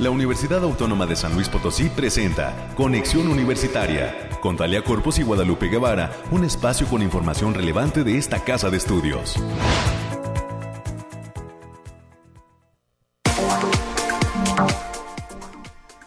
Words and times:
la 0.00 0.08
Universidad 0.08 0.64
Autónoma 0.64 1.04
de 1.04 1.14
San 1.14 1.34
Luis 1.34 1.50
Potosí 1.50 1.90
presenta 1.90 2.72
Conexión 2.74 3.28
Universitaria 3.28 4.30
con 4.40 4.56
Talia 4.56 4.82
Corpus 4.82 5.18
y 5.18 5.22
Guadalupe 5.22 5.68
Guevara, 5.68 6.10
un 6.30 6.42
espacio 6.42 6.86
con 6.86 7.02
información 7.02 7.52
relevante 7.52 8.02
de 8.02 8.16
esta 8.16 8.42
casa 8.42 8.70
de 8.70 8.78
estudios. 8.78 9.36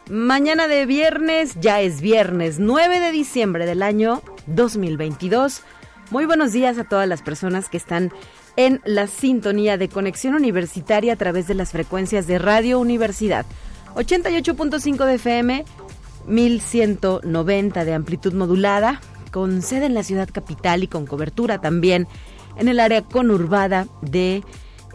Mañana 0.09 0.67
de 0.67 0.87
viernes, 0.87 1.55
ya 1.61 1.81
es 1.81 2.01
viernes 2.01 2.57
9 2.57 2.99
de 2.99 3.11
diciembre 3.11 3.67
del 3.67 3.83
año 3.83 4.23
2022. 4.47 5.61
Muy 6.09 6.25
buenos 6.25 6.51
días 6.51 6.79
a 6.79 6.83
todas 6.83 7.07
las 7.07 7.21
personas 7.21 7.69
que 7.69 7.77
están 7.77 8.11
en 8.55 8.81
la 8.85 9.05
sintonía 9.05 9.77
de 9.77 9.89
conexión 9.89 10.33
universitaria 10.33 11.13
a 11.13 11.15
través 11.15 11.45
de 11.45 11.53
las 11.53 11.71
frecuencias 11.71 12.25
de 12.25 12.39
Radio 12.39 12.79
Universidad. 12.79 13.45
88.5 13.95 15.05
de 15.05 15.15
FM, 15.15 15.65
1190 16.27 17.85
de 17.85 17.93
amplitud 17.93 18.33
modulada, 18.33 19.01
con 19.31 19.61
sede 19.61 19.85
en 19.85 19.93
la 19.93 20.03
ciudad 20.03 20.29
capital 20.31 20.83
y 20.83 20.87
con 20.87 21.05
cobertura 21.05 21.59
también 21.59 22.07
en 22.57 22.67
el 22.67 22.79
área 22.79 23.01
conurbada 23.01 23.87
de 24.01 24.43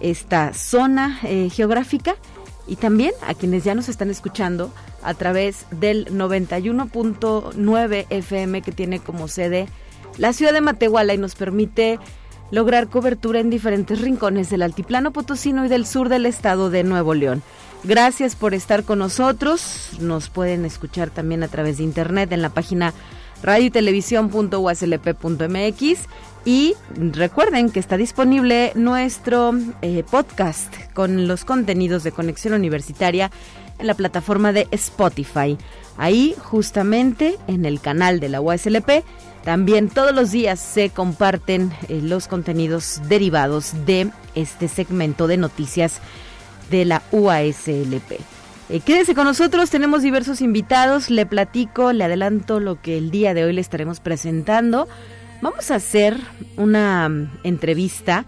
esta 0.01 0.55
zona 0.55 1.19
eh, 1.25 1.51
geográfica 1.51 2.17
y 2.69 2.77
también 2.77 3.13
a 3.27 3.35
quienes 3.35 3.65
ya 3.65 3.75
nos 3.75 3.89
están 3.89 4.11
escuchando 4.11 4.73
a 5.03 5.15
través 5.15 5.67
del 5.71 6.07
91.9 6.07 8.07
FM 8.11 8.63
que 8.63 8.73
tiene 8.73 9.01
como 9.01 9.27
sede 9.27 9.67
la 10.19 10.33
ciudad 10.33 10.53
de 10.53 10.61
Matehuala 10.61 11.15
y 11.15 11.19
nos 11.19 11.35
permite 11.35 11.99
lograr 12.51 12.89
cobertura 12.89 13.41
en 13.41 13.51
diferentes 13.51 14.01
rincones 14.01 14.51
del 14.51 14.63
altiplano 14.63 15.13
potosino 15.13 15.65
y 15.65 15.69
del 15.69 15.87
sur 15.87 16.09
del 16.09 16.27
estado 16.27 16.71
de 16.71 16.85
Nuevo 16.85 17.15
León. 17.15 17.43
Gracias 17.85 18.35
por 18.35 18.55
estar 18.55 18.85
con 18.85 18.99
nosotros. 18.99 19.91
Nos 20.01 20.29
pueden 20.29 20.65
escuchar 20.65 21.11
también 21.11 21.43
a 21.43 21.49
través 21.49 21.79
de 21.79 21.85
internet 21.85 22.33
en 22.33 22.43
la 22.43 22.51
página 22.51 22.93
radiotelevisión.uslp.mx 23.43 25.99
y 26.45 26.75
recuerden 26.97 27.71
que 27.71 27.79
está 27.79 27.97
disponible 27.97 28.73
nuestro 28.75 29.53
eh, 29.83 30.03
podcast 30.11 30.75
con 30.93 31.29
los 31.29 31.45
contenidos 31.45 32.03
de 32.03 32.13
Conexión 32.13 32.55
Universitaria 32.55 33.31
en 33.79 33.87
la 33.87 33.95
plataforma 33.95 34.53
de 34.53 34.67
Spotify. 34.73 35.57
Ahí 35.97 36.35
justamente 36.43 37.37
en 37.47 37.65
el 37.65 37.81
canal 37.81 38.19
de 38.19 38.29
la 38.29 38.41
USLP 38.41 39.05
también 39.45 39.89
todos 39.89 40.15
los 40.15 40.33
días 40.33 40.61
se 40.61 40.91
comparten 40.91 41.73
eh, 41.89 42.01
los 42.03 42.29
contenidos 42.29 43.01
derivados 43.09 43.73
de 43.87 44.11
este 44.35 44.69
segmento 44.69 45.27
de 45.27 45.37
noticias 45.37 46.01
de 46.71 46.85
la 46.85 47.03
UASLP. 47.13 48.21
Eh, 48.71 49.15
con 49.15 49.25
nosotros, 49.25 49.71
tenemos 49.71 50.03
diversos 50.03 50.43
invitados, 50.43 51.09
le 51.09 51.25
platico, 51.25 51.93
le 51.93 52.05
adelanto 52.05 52.61
lo 52.61 52.81
que 52.81 52.99
el 52.99 53.11
día 53.11 53.33
de 53.33 53.45
hoy 53.45 53.55
le 53.55 53.63
estaremos 53.63 54.01
presentando. 54.01 54.89
Vamos 55.41 55.71
a 55.71 55.77
hacer 55.77 56.17
una 56.57 57.09
mm, 57.09 57.41
entrevista 57.45 58.27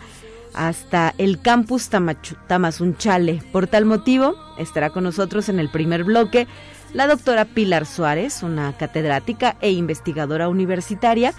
hasta 0.54 1.14
el 1.18 1.40
campus 1.40 1.90
Tamazunchale. 1.90 3.42
Por 3.52 3.66
tal 3.66 3.84
motivo, 3.84 4.34
estará 4.58 4.90
con 4.90 5.04
nosotros 5.04 5.48
en 5.48 5.58
el 5.58 5.70
primer 5.70 6.04
bloque 6.04 6.46
la 6.94 7.06
doctora 7.06 7.44
Pilar 7.44 7.86
Suárez, 7.86 8.42
una 8.42 8.72
catedrática 8.76 9.56
e 9.60 9.70
investigadora 9.70 10.48
universitaria, 10.48 11.34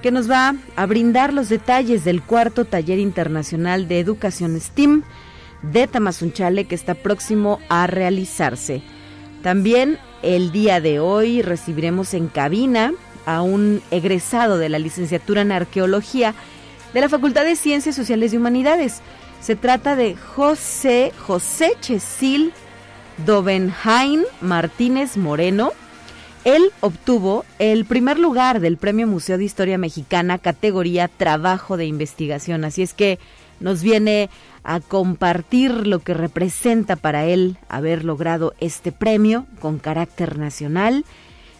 que 0.00 0.10
nos 0.10 0.30
va 0.30 0.54
a 0.76 0.86
brindar 0.86 1.32
los 1.32 1.48
detalles 1.48 2.04
del 2.04 2.22
cuarto 2.22 2.64
taller 2.64 2.98
internacional 2.98 3.88
de 3.88 4.00
educación 4.00 4.58
STEAM 4.60 5.02
de 5.72 5.86
Tamazunchale 5.86 6.64
que 6.64 6.74
está 6.74 6.94
próximo 6.94 7.60
a 7.68 7.86
realizarse. 7.86 8.82
También 9.42 9.98
el 10.22 10.52
día 10.52 10.80
de 10.80 11.00
hoy 11.00 11.42
recibiremos 11.42 12.14
en 12.14 12.28
cabina 12.28 12.92
a 13.26 13.42
un 13.42 13.82
egresado 13.90 14.58
de 14.58 14.68
la 14.68 14.78
licenciatura 14.78 15.42
en 15.42 15.52
arqueología 15.52 16.34
de 16.92 17.00
la 17.00 17.08
Facultad 17.08 17.44
de 17.44 17.56
Ciencias 17.56 17.94
Sociales 17.94 18.32
y 18.32 18.36
Humanidades. 18.36 19.00
Se 19.40 19.56
trata 19.56 19.96
de 19.96 20.16
José 20.16 21.12
José 21.26 21.72
Chesil 21.80 22.52
Dovenhain 23.26 24.24
Martínez 24.40 25.16
Moreno. 25.16 25.72
Él 26.44 26.72
obtuvo 26.80 27.44
el 27.58 27.84
primer 27.84 28.18
lugar 28.18 28.60
del 28.60 28.76
Premio 28.76 29.06
Museo 29.06 29.38
de 29.38 29.44
Historia 29.44 29.78
Mexicana 29.78 30.38
categoría 30.38 31.08
Trabajo 31.08 31.76
de 31.76 31.86
Investigación. 31.86 32.64
Así 32.64 32.82
es 32.82 32.92
que 32.92 33.18
nos 33.60 33.82
viene 33.82 34.30
a 34.62 34.80
compartir 34.80 35.86
lo 35.86 36.00
que 36.00 36.14
representa 36.14 36.96
para 36.96 37.26
él 37.26 37.58
haber 37.68 38.04
logrado 38.04 38.54
este 38.60 38.92
premio 38.92 39.46
con 39.60 39.78
carácter 39.78 40.38
nacional 40.38 41.04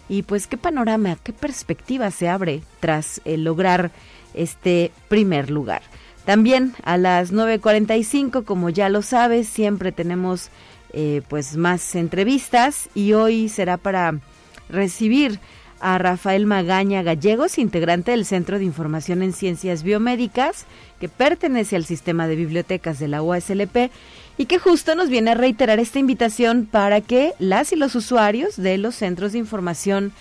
y 0.09 0.23
pues 0.23 0.47
qué 0.47 0.57
panorama, 0.57 1.17
qué 1.23 1.33
perspectiva 1.33 2.11
se 2.11 2.29
abre 2.29 2.63
tras 2.81 3.21
el 3.25 3.45
lograr 3.45 3.91
este 4.35 4.91
primer 5.09 5.51
lugar. 5.51 5.83
También 6.25 6.75
a 6.85 6.97
las 6.97 7.33
9.45, 7.33 8.45
como 8.45 8.71
ya 8.71 8.89
lo 8.89 9.03
sabes, 9.03 9.49
siempre 9.49 9.93
tenemos 9.93 10.51
eh, 10.93 11.23
pues 11.29 11.57
más 11.57 11.95
entrevistas 11.95 12.89
y 12.95 13.13
hoy 13.13 13.49
será 13.49 13.77
para 13.77 14.21
recibir 14.69 15.41
a 15.81 15.99
Rafael 15.99 16.47
Magaña 16.47 17.03
Gallegos, 17.03 17.59
integrante 17.59 18.13
del 18.13 18.25
Centro 18.25 18.59
de 18.59 18.65
Información 18.65 19.23
en 19.23 19.35
Ciencias 19.35 19.83
Biomédicas, 19.83 20.65
que 21.05 21.09
pertenece 21.11 21.77
al 21.77 21.85
sistema 21.85 22.27
de 22.27 22.35
bibliotecas 22.35 22.99
de 22.99 23.09
la 23.09 23.23
UASLP 23.23 23.91
y 24.39 24.47
que 24.47 24.59
justo 24.59 24.95
nos 24.95 25.11
viene 25.11 25.33
a 25.33 25.35
reiterar 25.35 25.79
esta 25.79 25.99
invitación 25.99 26.65
para 26.65 27.03
que 27.03 27.35
las 27.39 27.75
y 27.75 27.77
los 27.77 27.95
usuarios 27.95 28.57
de 28.57 28.79
los 28.79 28.95
centros 28.95 29.33
de 29.33 29.39
información 29.39 30.13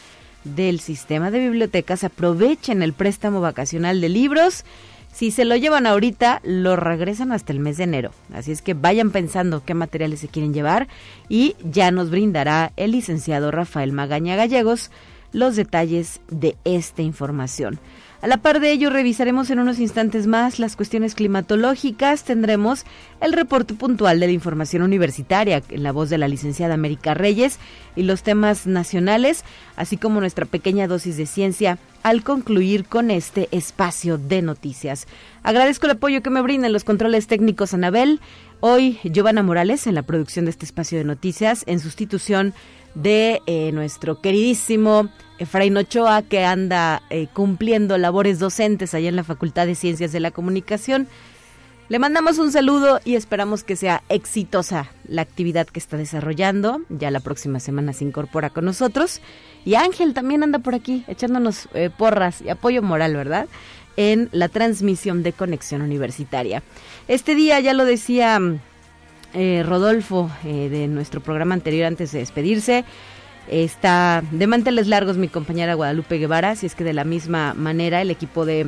del 0.43 0.81
sistema 0.81 1.31
de 1.31 1.39
bibliotecas 1.39 2.03
aprovechen 2.03 2.83
el 2.83 2.91
préstamo 2.91 3.39
vacacional 3.39 4.01
de 4.01 4.09
libros. 4.09 4.65
Si 5.13 5.31
se 5.31 5.45
lo 5.45 5.55
llevan 5.55 5.87
ahorita, 5.87 6.41
lo 6.43 6.75
regresan 6.75 7.31
hasta 7.31 7.53
el 7.53 7.59
mes 7.59 7.77
de 7.77 7.85
enero. 7.85 8.11
Así 8.33 8.51
es 8.51 8.61
que 8.61 8.73
vayan 8.73 9.11
pensando 9.11 9.63
qué 9.63 9.75
materiales 9.75 10.19
se 10.19 10.27
quieren 10.27 10.53
llevar 10.53 10.89
y 11.29 11.55
ya 11.63 11.91
nos 11.91 12.09
brindará 12.09 12.73
el 12.75 12.91
licenciado 12.91 13.51
Rafael 13.51 13.93
Magaña 13.93 14.35
Gallegos 14.35 14.91
los 15.31 15.55
detalles 15.55 16.19
de 16.29 16.57
esta 16.65 17.03
información. 17.03 17.79
A 18.23 18.27
la 18.27 18.37
par 18.37 18.61
de 18.61 18.71
ello, 18.71 18.89
revisaremos 18.89 19.49
en 19.49 19.59
unos 19.59 19.79
instantes 19.79 20.27
más 20.27 20.57
las 20.57 20.77
cuestiones 20.77 21.13
climatológicas. 21.13 22.23
Tendremos 22.23 22.85
el 23.19 23.33
reporte 23.33 23.73
puntual 23.73 24.21
de 24.21 24.27
la 24.27 24.31
información 24.31 24.81
universitaria 24.81 25.61
en 25.67 25.83
la 25.83 25.91
voz 25.91 26.09
de 26.09 26.17
la 26.17 26.29
licenciada 26.29 26.73
América 26.73 27.15
Reyes 27.15 27.59
y 27.97 28.03
los 28.03 28.23
temas 28.23 28.65
nacionales, 28.65 29.43
así 29.75 29.97
como 29.97 30.21
nuestra 30.21 30.45
pequeña 30.45 30.87
dosis 30.87 31.17
de 31.17 31.25
ciencia 31.25 31.79
al 32.01 32.23
concluir 32.23 32.85
con 32.85 33.11
este 33.11 33.49
espacio 33.51 34.17
de 34.17 34.41
noticias. 34.41 35.05
Agradezco 35.43 35.87
el 35.87 35.91
apoyo 35.91 36.23
que 36.23 36.29
me 36.29 36.41
brindan 36.41 36.71
los 36.71 36.85
controles 36.85 37.27
técnicos 37.27 37.73
Anabel. 37.73 38.21
Hoy, 38.61 38.99
Giovanna 39.03 39.43
Morales 39.43 39.85
en 39.85 39.95
la 39.95 40.03
producción 40.03 40.45
de 40.45 40.51
este 40.51 40.63
espacio 40.63 40.97
de 40.97 41.03
noticias 41.03 41.65
en 41.67 41.81
sustitución 41.81 42.53
eh, 42.95 43.71
nuestro 43.73 44.21
queridísimo 44.21 45.09
Efraín 45.39 45.77
Ochoa, 45.77 46.21
que 46.21 46.45
anda 46.45 47.01
eh, 47.09 47.27
cumpliendo 47.33 47.97
labores 47.97 48.39
docentes 48.39 48.93
allá 48.93 49.09
en 49.09 49.15
la 49.15 49.23
Facultad 49.23 49.65
de 49.65 49.75
Ciencias 49.75 50.11
de 50.11 50.19
la 50.19 50.31
Comunicación. 50.31 51.07
Le 51.89 51.99
mandamos 51.99 52.37
un 52.37 52.51
saludo 52.51 53.01
y 53.03 53.15
esperamos 53.15 53.63
que 53.63 53.75
sea 53.75 54.03
exitosa 54.09 54.89
la 55.05 55.21
actividad 55.21 55.67
que 55.67 55.79
está 55.79 55.97
desarrollando. 55.97 56.81
Ya 56.89 57.11
la 57.11 57.19
próxima 57.19 57.59
semana 57.59 57.93
se 57.93 58.05
incorpora 58.05 58.51
con 58.51 58.65
nosotros. 58.65 59.21
Y 59.65 59.75
Ángel 59.75 60.13
también 60.13 60.43
anda 60.43 60.59
por 60.59 60.75
aquí 60.75 61.03
echándonos 61.07 61.67
eh, 61.73 61.89
porras 61.95 62.41
y 62.41 62.49
apoyo 62.49 62.81
moral, 62.81 63.15
¿verdad? 63.15 63.47
En 63.97 64.29
la 64.31 64.49
transmisión 64.49 65.23
de 65.23 65.33
Conexión 65.33 65.81
Universitaria. 65.81 66.63
Este 67.07 67.35
día, 67.35 67.59
ya 67.59 67.73
lo 67.73 67.85
decía 67.85 68.39
eh, 69.33 69.63
Rodolfo 69.65 70.29
eh, 70.45 70.69
de 70.69 70.87
nuestro 70.87 71.21
programa 71.21 71.53
anterior 71.53 71.85
antes 71.85 72.11
de 72.11 72.19
despedirse. 72.19 72.85
Está 73.49 74.23
de 74.31 74.47
manteles 74.47 74.87
largos 74.87 75.17
mi 75.17 75.27
compañera 75.27 75.73
Guadalupe 75.73 76.17
Guevara, 76.17 76.51
así 76.51 76.65
es 76.65 76.75
que 76.75 76.83
de 76.83 76.93
la 76.93 77.03
misma 77.03 77.53
manera 77.53 78.01
el 78.01 78.09
equipo 78.09 78.45
de 78.45 78.67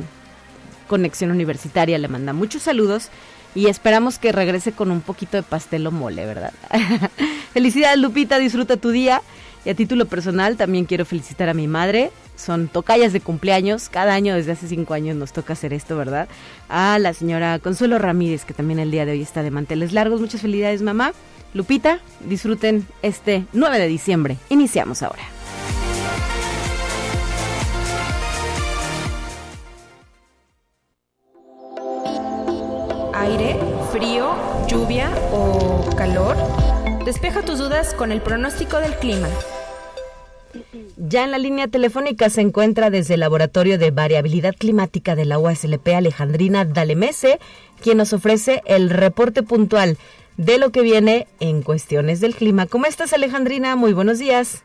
Conexión 0.86 1.30
Universitaria 1.30 1.98
le 1.98 2.08
manda 2.08 2.32
muchos 2.32 2.62
saludos 2.62 3.08
y 3.54 3.68
esperamos 3.68 4.18
que 4.18 4.32
regrese 4.32 4.72
con 4.72 4.90
un 4.90 5.00
poquito 5.00 5.38
de 5.38 5.42
pastel 5.42 5.86
o 5.86 5.90
mole, 5.90 6.26
¿verdad? 6.26 6.52
Felicidades 7.54 7.98
Lupita, 7.98 8.38
disfruta 8.38 8.76
tu 8.76 8.90
día. 8.90 9.22
Y 9.64 9.70
a 9.70 9.74
título 9.74 10.06
personal 10.06 10.56
también 10.56 10.84
quiero 10.84 11.04
felicitar 11.04 11.48
a 11.48 11.54
mi 11.54 11.66
madre. 11.66 12.12
Son 12.36 12.68
tocallas 12.68 13.12
de 13.12 13.20
cumpleaños. 13.20 13.88
Cada 13.88 14.14
año 14.14 14.34
desde 14.34 14.52
hace 14.52 14.68
cinco 14.68 14.94
años 14.94 15.16
nos 15.16 15.32
toca 15.32 15.54
hacer 15.54 15.72
esto, 15.72 15.96
¿verdad? 15.96 16.28
A 16.68 16.98
la 16.98 17.14
señora 17.14 17.58
Consuelo 17.58 17.98
Ramírez, 17.98 18.44
que 18.44 18.54
también 18.54 18.78
el 18.78 18.90
día 18.90 19.04
de 19.04 19.12
hoy 19.12 19.22
está 19.22 19.42
de 19.42 19.50
manteles 19.50 19.92
largos. 19.92 20.20
Muchas 20.20 20.42
felicidades, 20.42 20.82
mamá. 20.82 21.12
Lupita, 21.54 22.00
disfruten 22.20 22.86
este 23.02 23.46
9 23.52 23.78
de 23.78 23.86
diciembre. 23.88 24.36
Iniciamos 24.50 25.02
ahora. 25.02 25.22
Aire, 33.14 33.58
frío, 33.90 34.34
lluvia 34.68 35.10
o 35.32 35.94
calor. 35.96 36.36
Despeja 37.06 37.42
tus 37.42 37.58
dudas 37.58 37.94
con 37.94 38.12
el 38.12 38.20
pronóstico 38.20 38.78
del 38.78 38.94
clima. 38.96 39.28
Ya 40.98 41.24
en 41.24 41.30
la 41.30 41.36
línea 41.36 41.68
telefónica 41.68 42.30
se 42.30 42.40
encuentra 42.40 42.88
desde 42.88 43.14
el 43.14 43.20
Laboratorio 43.20 43.76
de 43.76 43.90
Variabilidad 43.90 44.54
Climática 44.56 45.14
de 45.14 45.26
la 45.26 45.38
UASLP 45.38 45.88
Alejandrina 45.88 46.64
Dalemese, 46.64 47.38
quien 47.82 47.98
nos 47.98 48.14
ofrece 48.14 48.62
el 48.64 48.88
reporte 48.88 49.42
puntual 49.42 49.98
de 50.38 50.56
lo 50.56 50.70
que 50.70 50.80
viene 50.80 51.26
en 51.38 51.60
cuestiones 51.60 52.20
del 52.20 52.34
clima. 52.34 52.64
¿Cómo 52.66 52.86
estás 52.86 53.12
Alejandrina? 53.12 53.76
Muy 53.76 53.92
buenos 53.92 54.18
días. 54.18 54.64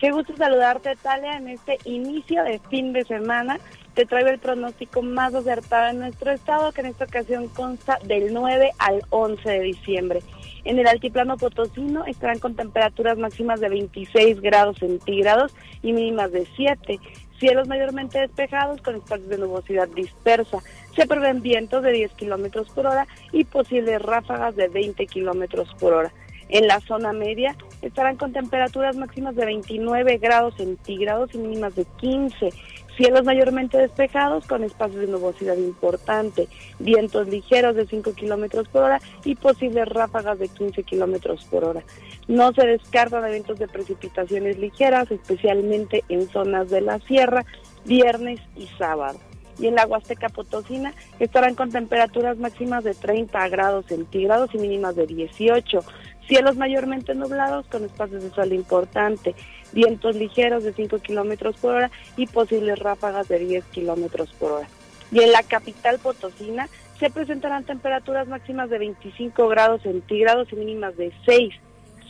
Qué 0.00 0.10
gusto 0.10 0.36
saludarte, 0.36 0.96
Talia, 1.02 1.36
en 1.36 1.48
este 1.48 1.78
inicio 1.84 2.42
de 2.42 2.60
fin 2.68 2.92
de 2.92 3.04
semana. 3.04 3.60
Te 3.94 4.06
traigo 4.06 4.30
el 4.30 4.40
pronóstico 4.40 5.02
más 5.02 5.34
acertado 5.34 5.90
en 5.90 6.00
nuestro 6.00 6.32
estado, 6.32 6.72
que 6.72 6.80
en 6.80 6.88
esta 6.88 7.04
ocasión 7.04 7.46
consta 7.48 7.98
del 8.04 8.34
9 8.34 8.72
al 8.78 9.02
11 9.10 9.48
de 9.48 9.60
diciembre. 9.60 10.20
En 10.64 10.78
el 10.78 10.86
altiplano 10.86 11.36
potosino 11.36 12.04
estarán 12.06 12.38
con 12.38 12.54
temperaturas 12.54 13.18
máximas 13.18 13.60
de 13.60 13.68
26 13.68 14.40
grados 14.40 14.78
centígrados 14.78 15.54
y 15.82 15.92
mínimas 15.92 16.32
de 16.32 16.46
7. 16.56 16.98
Cielos 17.38 17.68
mayormente 17.68 18.18
despejados 18.18 18.82
con 18.82 18.96
espacios 18.96 19.28
de 19.28 19.38
nubosidad 19.38 19.88
dispersa. 19.88 20.58
Se 20.96 21.06
prevén 21.06 21.40
vientos 21.40 21.82
de 21.82 21.92
10 21.92 22.12
kilómetros 22.12 22.68
por 22.70 22.86
hora 22.86 23.06
y 23.32 23.44
posibles 23.44 24.02
ráfagas 24.02 24.56
de 24.56 24.68
20 24.68 25.06
kilómetros 25.06 25.72
por 25.78 25.92
hora. 25.92 26.12
En 26.48 26.66
la 26.66 26.80
zona 26.80 27.12
media 27.12 27.54
estarán 27.82 28.16
con 28.16 28.32
temperaturas 28.32 28.96
máximas 28.96 29.36
de 29.36 29.44
29 29.44 30.16
grados 30.18 30.54
centígrados 30.56 31.34
y 31.34 31.38
mínimas 31.38 31.76
de 31.76 31.84
15. 32.00 32.50
Cielos 32.98 33.22
mayormente 33.22 33.78
despejados 33.78 34.44
con 34.48 34.64
espacios 34.64 35.02
de 35.02 35.06
nubosidad 35.06 35.56
importante, 35.56 36.48
vientos 36.80 37.28
ligeros 37.28 37.76
de 37.76 37.86
5 37.86 38.12
kilómetros 38.14 38.66
por 38.66 38.82
hora 38.82 39.00
y 39.24 39.36
posibles 39.36 39.88
ráfagas 39.88 40.40
de 40.40 40.48
15 40.48 40.82
kilómetros 40.82 41.44
por 41.44 41.62
hora. 41.62 41.84
No 42.26 42.52
se 42.52 42.66
descartan 42.66 43.24
eventos 43.24 43.60
de 43.60 43.68
precipitaciones 43.68 44.58
ligeras, 44.58 45.08
especialmente 45.12 46.02
en 46.08 46.28
zonas 46.28 46.70
de 46.70 46.80
la 46.80 46.98
sierra, 46.98 47.44
viernes 47.84 48.40
y 48.56 48.66
sábado 48.76 49.20
y 49.60 49.66
en 49.66 49.74
la 49.74 49.86
Huasteca 49.86 50.28
Potosina 50.28 50.92
estarán 51.18 51.54
con 51.54 51.70
temperaturas 51.70 52.38
máximas 52.38 52.84
de 52.84 52.94
30 52.94 53.48
grados 53.48 53.86
centígrados 53.86 54.50
y 54.54 54.58
mínimas 54.58 54.94
de 54.96 55.06
18. 55.06 55.80
Cielos 56.28 56.56
mayormente 56.56 57.14
nublados 57.14 57.66
con 57.66 57.84
espacios 57.84 58.22
de 58.22 58.30
sol 58.30 58.52
importante, 58.52 59.34
vientos 59.72 60.16
ligeros 60.16 60.64
de 60.64 60.72
5 60.72 60.98
kilómetros 60.98 61.56
por 61.56 61.74
hora 61.74 61.90
y 62.16 62.26
posibles 62.26 62.78
ráfagas 62.78 63.28
de 63.28 63.38
10 63.38 63.64
kilómetros 63.66 64.32
por 64.38 64.52
hora. 64.52 64.68
Y 65.10 65.20
en 65.20 65.32
la 65.32 65.42
capital 65.42 65.98
Potosina 65.98 66.68
se 66.98 67.10
presentarán 67.10 67.64
temperaturas 67.64 68.28
máximas 68.28 68.70
de 68.70 68.78
25 68.78 69.48
grados 69.48 69.82
centígrados 69.82 70.52
y 70.52 70.56
mínimas 70.56 70.96
de 70.96 71.12
6. 71.24 71.54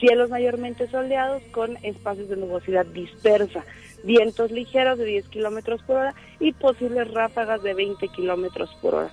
Cielos 0.01 0.31
mayormente 0.31 0.89
soleados 0.89 1.43
con 1.51 1.77
espacios 1.83 2.29
de 2.29 2.37
nubosidad 2.37 2.87
dispersa, 2.87 3.65
vientos 4.05 4.51
ligeros 4.51 4.99
de 4.99 5.05
10 5.05 5.29
kilómetros 5.29 5.83
por 5.83 5.97
hora 5.97 6.15
y 6.39 6.53
posibles 6.53 7.11
ráfagas 7.13 7.63
de 7.63 7.75
20 7.75 8.09
kilómetros 8.09 8.71
por 8.81 8.95
hora. 8.95 9.11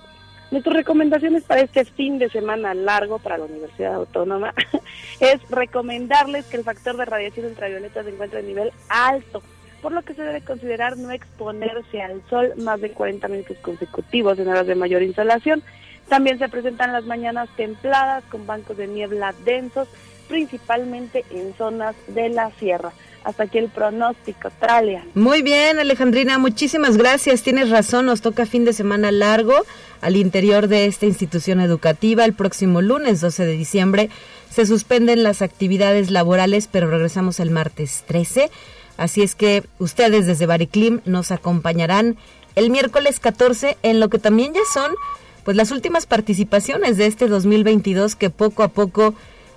Nuestras 0.50 0.76
recomendaciones 0.76 1.42
para 1.42 1.62
este 1.62 1.84
fin 1.84 2.18
de 2.18 2.30
semana 2.30 2.72
largo 2.72 3.18
para 3.18 3.36
la 3.36 3.46
Universidad 3.46 3.94
Autónoma 3.94 4.54
es 5.20 5.40
recomendarles 5.50 6.46
que 6.46 6.58
el 6.58 6.64
factor 6.64 6.96
de 6.96 7.04
radiación 7.04 7.46
ultravioleta 7.46 8.04
se 8.04 8.10
encuentre 8.10 8.38
a 8.38 8.42
nivel 8.42 8.70
alto, 8.88 9.42
por 9.82 9.90
lo 9.90 10.02
que 10.02 10.14
se 10.14 10.22
debe 10.22 10.42
considerar 10.42 10.96
no 10.96 11.10
exponerse 11.10 12.00
al 12.00 12.22
sol 12.30 12.52
más 12.58 12.80
de 12.80 12.90
40 12.90 13.26
minutos 13.26 13.56
consecutivos 13.58 14.38
en 14.38 14.48
horas 14.48 14.68
de 14.68 14.76
mayor 14.76 15.02
insolación. 15.02 15.64
También 16.08 16.38
se 16.38 16.48
presentan 16.48 16.92
las 16.92 17.04
mañanas 17.04 17.48
templadas 17.56 18.22
con 18.30 18.46
bancos 18.46 18.76
de 18.76 18.86
niebla 18.86 19.34
densos, 19.44 19.88
principalmente 20.28 21.24
en 21.30 21.54
zonas 21.54 21.96
de 22.06 22.28
la 22.28 22.52
sierra. 22.52 22.92
Hasta 23.26 23.42
aquí 23.42 23.58
el 23.58 23.70
pronóstico, 23.70 24.50
Tralia. 24.60 25.04
Muy 25.16 25.42
bien, 25.42 25.80
Alejandrina, 25.80 26.38
muchísimas 26.38 26.96
gracias. 26.96 27.42
Tienes 27.42 27.70
razón, 27.70 28.06
nos 28.06 28.20
toca 28.20 28.46
fin 28.46 28.64
de 28.64 28.72
semana 28.72 29.10
largo 29.10 29.52
al 30.00 30.14
interior 30.14 30.68
de 30.68 30.86
esta 30.86 31.06
institución 31.06 31.60
educativa. 31.60 32.24
El 32.24 32.34
próximo 32.34 32.82
lunes 32.82 33.20
12 33.20 33.44
de 33.44 33.52
diciembre 33.56 34.10
se 34.48 34.64
suspenden 34.64 35.24
las 35.24 35.42
actividades 35.42 36.12
laborales, 36.12 36.68
pero 36.70 36.88
regresamos 36.88 37.40
el 37.40 37.50
martes 37.50 38.04
13. 38.06 38.48
Así 38.96 39.22
es 39.22 39.34
que 39.34 39.64
ustedes 39.80 40.28
desde 40.28 40.46
Bariclim 40.46 41.00
nos 41.04 41.32
acompañarán 41.32 42.16
el 42.54 42.70
miércoles 42.70 43.18
14 43.18 43.76
en 43.82 43.98
lo 43.98 44.08
que 44.08 44.20
también 44.20 44.54
ya 44.54 44.60
son 44.72 44.92
pues 45.42 45.56
las 45.56 45.72
últimas 45.72 46.06
participaciones 46.06 46.96
de 46.96 47.06
este 47.06 47.26
2022 47.26 48.14
que 48.14 48.30
poco 48.30 48.62
a 48.62 48.68
poco 48.68 49.14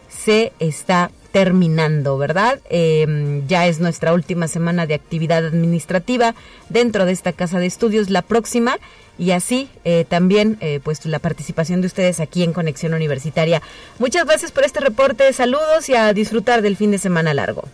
se 0.08 0.54
está 0.58 1.12
terminando, 1.32 2.18
¿verdad? 2.18 2.60
Em, 2.70 3.48
ya 3.48 3.68
es 3.68 3.80
nuestra 3.80 4.14
última 4.14 4.48
semana 4.48 4.86
de 4.86 4.96
actividad 4.96 5.46
administrativa 5.46 6.36
dentro 6.70 7.06
de 7.06 7.12
esta 7.12 7.34
casa 7.34 7.60
de 7.60 7.68
estudios, 7.68 8.10
la 8.10 8.22
próxima 8.22 8.78
y 9.18 9.32
así 9.32 9.70
eh, 9.84 10.06
también 10.08 10.58
eh, 10.62 10.80
pues 10.84 11.06
la 11.06 11.20
participación 11.20 11.82
de 11.82 11.88
ustedes 11.88 12.20
aquí 12.20 12.44
en 12.44 12.54
Conexión 12.54 12.94
Universitaria. 12.94 13.62
Muchas 14.00 14.26
gracias 14.26 14.52
por 14.52 14.64
este 14.64 14.80
reporte, 14.80 15.32
saludos 15.34 15.90
y 15.90 15.96
a 15.96 16.14
disfrutar 16.14 16.62
del 16.62 16.78
fin 16.78 16.92
de 16.92 16.98
semana 16.98 17.34
largo. 17.34 17.66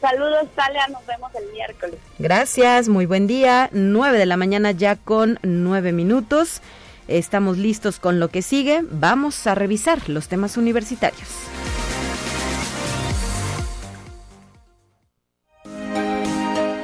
Saludos, 0.00 0.48
Talia, 0.54 0.86
nos 0.88 1.04
vemos 1.06 1.30
el 1.34 1.52
miércoles. 1.52 1.96
Gracias, 2.18 2.88
muy 2.88 3.06
buen 3.06 3.26
día, 3.26 3.68
9 3.72 4.16
de 4.16 4.26
la 4.26 4.36
mañana 4.36 4.70
ya 4.70 4.96
con 4.96 5.38
nueve 5.42 5.92
minutos. 5.92 6.62
Estamos 7.08 7.56
listos 7.56 7.98
con 7.98 8.20
lo 8.20 8.28
que 8.28 8.42
sigue. 8.42 8.82
Vamos 8.90 9.46
a 9.46 9.54
revisar 9.54 10.08
los 10.08 10.28
temas 10.28 10.56
universitarios. 10.56 11.28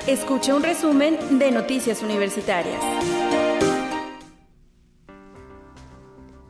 Escucha 0.06 0.54
un 0.54 0.62
resumen 0.62 1.16
de 1.38 1.50
Noticias 1.50 2.02
Universitarias. 2.02 2.78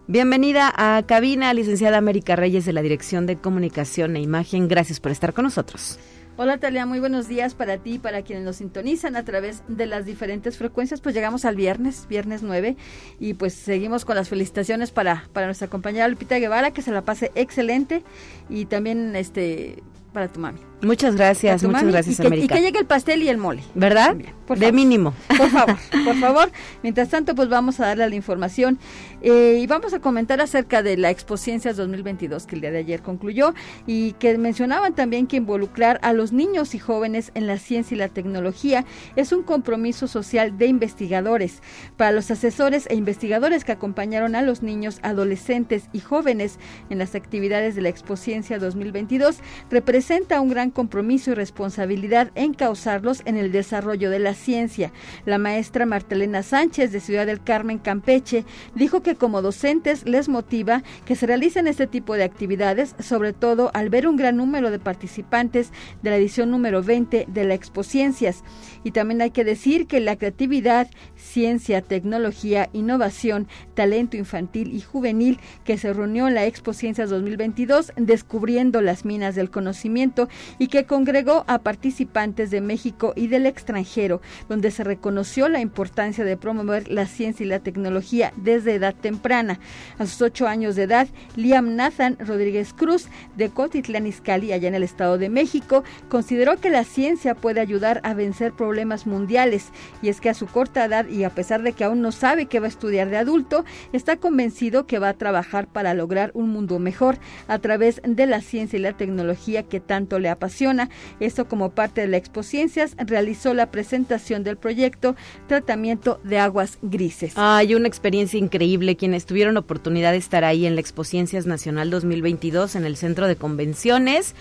Bienvenida 0.09 0.73
a 0.77 1.05
cabina, 1.07 1.55
licenciada 1.55 1.99
América 1.99 2.35
Reyes 2.35 2.65
de 2.65 2.73
la 2.73 2.83
Dirección 2.83 3.27
de 3.27 3.37
Comunicación 3.37 4.17
e 4.17 4.21
Imagen. 4.23 4.67
Gracias 4.67 4.99
por 4.99 5.13
estar 5.13 5.35
con 5.35 5.45
nosotros. 5.45 6.01
Hola 6.37 6.59
Talia, 6.59 6.85
muy 6.85 6.99
buenos 6.99 7.29
días 7.29 7.55
para 7.55 7.79
ti 7.79 7.93
y 7.93 7.99
para 8.01 8.23
quienes 8.23 8.45
nos 8.45 8.57
sintonizan 8.57 9.15
a 9.15 9.25
través 9.25 9.63
de 9.69 9.87
las 9.87 10.05
diferentes 10.05 10.59
frecuencias. 10.59 11.01
Pues 11.01 11.15
llegamos 11.15 11.45
al 11.45 11.55
viernes, 11.55 12.09
viernes 12.09 12.43
9, 12.43 12.77
y 13.21 13.35
pues 13.35 13.55
seguimos 13.55 14.05
con 14.05 14.17
las 14.17 14.29
felicitaciones 14.29 14.91
para, 14.91 15.29
para 15.33 15.47
nuestra 15.47 15.69
compañera 15.69 16.09
Lupita 16.09 16.41
Guevara, 16.41 16.73
que 16.73 16.83
se 16.83 16.91
la 16.91 17.03
pase 17.03 17.31
excelente 17.37 18.03
y 18.49 18.65
también 18.65 19.15
este 19.15 19.81
para 20.13 20.27
tu 20.27 20.41
mami. 20.41 20.59
Muchas 20.83 21.17
gracias, 21.17 21.63
muchas 21.63 21.85
gracias, 21.85 22.19
y 22.19 22.23
que, 22.23 22.27
América. 22.27 22.55
Y 22.55 22.59
que 22.59 22.65
llegue 22.65 22.79
el 22.79 22.87
pastel 22.87 23.23
y 23.23 23.29
el 23.29 23.39
mole. 23.39 23.63
¿Verdad? 23.75 24.17
de 24.49 24.73
mínimo. 24.73 25.15
Por 25.37 25.49
favor, 25.49 25.77
por 26.05 26.17
favor. 26.17 26.51
Mientras 26.83 27.09
tanto, 27.09 27.35
pues 27.35 27.49
vamos 27.49 27.81
a 27.81 27.87
darle 27.87 28.09
la 28.09 28.15
información 28.15 28.79
eh, 29.23 29.59
y 29.61 29.67
vamos 29.67 29.95
a 29.95 30.01
comentar 30.01 30.41
acerca 30.41 30.83
de 30.83 30.97
la 30.97 31.11
Expo 31.11 31.37
Ciencias 31.37 31.77
2022 31.77 32.47
que 32.47 32.57
el 32.57 32.61
día 32.61 32.71
de 32.71 32.79
ayer 32.79 33.03
concluyó 33.03 33.55
y 33.87 34.13
que 34.13 34.37
mencionaban 34.37 34.95
también 34.95 35.27
que 35.27 35.37
involucrar 35.37 35.99
a 36.03 36.13
los 36.13 36.33
niños 36.33 36.75
y 36.75 36.79
jóvenes 36.79 37.31
en 37.35 37.47
la 37.47 37.59
ciencia 37.59 37.95
y 37.95 37.99
la 37.99 38.09
tecnología 38.09 38.85
es 39.17 39.33
un 39.33 39.43
compromiso 39.43 40.07
social 40.09 40.59
de 40.59 40.67
investigadores. 40.67 41.63
Para 41.97 42.13
los 42.13 42.31
asesores 42.31 42.87
e 42.91 42.95
investigadores 42.95 43.65
que 43.65 43.73
acompañaron 43.73 44.35
a 44.35 44.43
los 44.43 44.63
niños, 44.63 44.99
adolescentes 45.03 45.85
y 45.93 46.01
jóvenes 46.01 46.59
en 46.91 46.99
las 46.99 47.15
actividades 47.15 47.75
de 47.75 47.83
la 47.83 47.89
Expo 47.89 48.17
Ciencia 48.17 48.59
2022, 48.59 49.39
representa 49.71 50.41
un 50.41 50.51
gran 50.51 50.64
compromiso 50.71 51.31
y 51.31 51.35
responsabilidad 51.35 52.31
en 52.35 52.55
causarlos 52.55 53.23
en 53.25 53.37
el 53.37 53.53
desarrollo 53.53 54.11
de 54.11 54.19
la 54.19 54.35
ciencia. 54.35 54.93
La 55.25 55.39
maestra 55.39 55.87
Martelena 55.87 56.43
Sánchez 56.43 56.93
de 56.93 57.01
Ciudad 57.01 57.27
del 57.27 57.43
Carmen, 57.43 57.79
Campeche, 57.79 58.45
dijo 58.75 59.03
que 59.03 59.15
como 59.15 59.43
docentes 59.43 60.07
les 60.07 60.29
motiva 60.29 60.83
que 61.05 61.17
se 61.17 61.27
realicen 61.27 61.67
este 61.67 61.87
tipo 61.87 62.15
de 62.15 62.25
actividades, 62.25 62.95
sobre 62.99 63.33
todo 63.33 63.71
al 63.75 63.91
ver 63.91 64.07
un 64.07 64.17
gran 64.17 64.37
número 64.37 64.71
de 64.71 64.79
participantes 64.79 65.71
de 66.03 66.11
la 66.11 66.17
edición 66.17 66.51
número 66.51 66.83
20 66.83 67.27
de 67.29 67.45
la 67.45 67.55
Expo 67.55 67.83
Ciencias. 67.83 68.45
Y 68.83 68.91
también 68.91 69.23
hay 69.23 69.31
que 69.31 69.45
decir 69.45 69.87
que 69.87 70.01
la 70.01 70.17
creatividad, 70.17 70.89
ciencia, 71.35 71.83
tecnología, 71.83 72.71
innovación, 72.73 73.49
talento 73.75 74.17
infantil 74.17 74.73
y 74.73 74.81
juvenil 74.81 75.41
que 75.65 75.77
se 75.79 75.93
reunió 75.93 76.29
en 76.29 76.35
la 76.35 76.47
Expo 76.47 76.73
Ciencias 76.73 77.11
2022 77.11 77.93
descubriendo 77.97 78.81
las 78.81 79.05
minas 79.05 79.35
del 79.35 79.51
conocimiento 79.51 80.29
y 80.61 80.69
que 80.69 80.85
congregó 80.85 81.45
a 81.49 81.59
participantes 81.59 82.53
de 82.53 82.61
México 82.61 83.15
y 83.17 83.27
del 83.27 83.47
extranjero, 83.47 84.23
donde 84.49 84.71
se 84.71 84.85
reconoció 84.85 85.49
la 85.49 85.59
importancia 85.59 86.25
de 86.25 86.37
promover 86.37 86.89
la 86.89 87.07
ciencia 87.07 87.45
y 87.45 87.49
la 87.49 87.59
tecnología 87.59 88.33
desde 88.37 88.75
edad 88.75 88.95
temprana. 88.95 89.59
A 89.99 90.07
sus 90.07 90.23
ocho 90.23 90.47
años 90.47 90.77
de 90.77 90.85
edad, 90.85 91.09
Liam 91.35 91.75
Nathan 91.75 92.17
Rodríguez 92.21 92.73
Cruz, 92.73 93.09
de 93.37 93.49
Cotitlán 93.51 94.07
Izcalli, 94.07 94.53
allá 94.53 94.69
en 94.69 94.77
el 94.77 94.85
Estado 94.85 95.19
de 95.19 95.31
México, 95.31 95.83
consideró 96.09 96.61
que 96.61 96.71
la 96.71 96.85
ciencia 96.85 97.35
puede 97.35 97.59
ayudar 97.61 98.01
a 98.05 98.15
vencer 98.15 98.53
problemas 98.53 99.05
mundiales, 99.05 99.73
y 100.01 100.11
es 100.11 100.21
que 100.21 100.31
a 100.31 100.35
su 100.35 100.47
corta 100.47 100.85
edad 100.85 101.09
y 101.09 101.24
a 101.25 101.31
pesar 101.31 101.63
de 101.63 101.73
que 101.73 101.85
aún 101.85 102.03
no 102.03 102.13
sabe 102.13 102.47
qué 102.47 102.61
va 102.61 102.67
a 102.67 102.69
estudiar 102.69 103.11
de 103.11 103.17
adulto, 103.17 103.65
está 103.93 104.17
convencido 104.17 104.87
que 104.87 104.99
va 104.99 105.11
a 105.11 105.15
trabajar 105.15 105.67
para 105.67 105.95
lograr 105.95 106.31
un 106.35 106.51
mundo 106.51 106.79
mejor 106.79 107.19
a 107.49 107.59
través 107.59 108.01
de 108.05 108.27
la 108.27 108.41
ciencia 108.41 108.79
y 108.79 108.83
la 108.83 108.97
tecnología 108.97 109.63
que 109.65 109.81
tanto 109.81 110.19
le 110.19 110.29
apasiona. 110.29 110.89
Esto 111.21 111.49
como 111.49 111.71
parte 111.71 112.01
de 112.01 112.09
la 112.09 112.25
Ciencias 112.43 112.97
realizó 112.99 113.55
la 113.55 113.71
presentación 113.71 114.45
del 114.45 114.57
proyecto 114.57 115.15
Tratamiento 115.47 116.21
de 116.25 116.39
Aguas 116.39 116.79
Grises. 116.83 117.35
Hay 117.37 117.75
una 117.75 117.89
experiencia 117.89 118.39
increíble. 118.39 118.97
Quienes 118.97 119.27
tuvieron 119.27 119.57
oportunidad 119.57 120.13
de 120.13 120.19
estar 120.19 120.45
ahí 120.45 120.67
en 120.67 120.75
la 120.77 120.85
Ciencias 121.05 121.47
Nacional 121.47 121.91
2022 121.91 122.77
en 122.77 122.85
el 122.85 122.97
Centro 122.97 123.27
de 123.27 123.37
Convenciones 123.37 124.35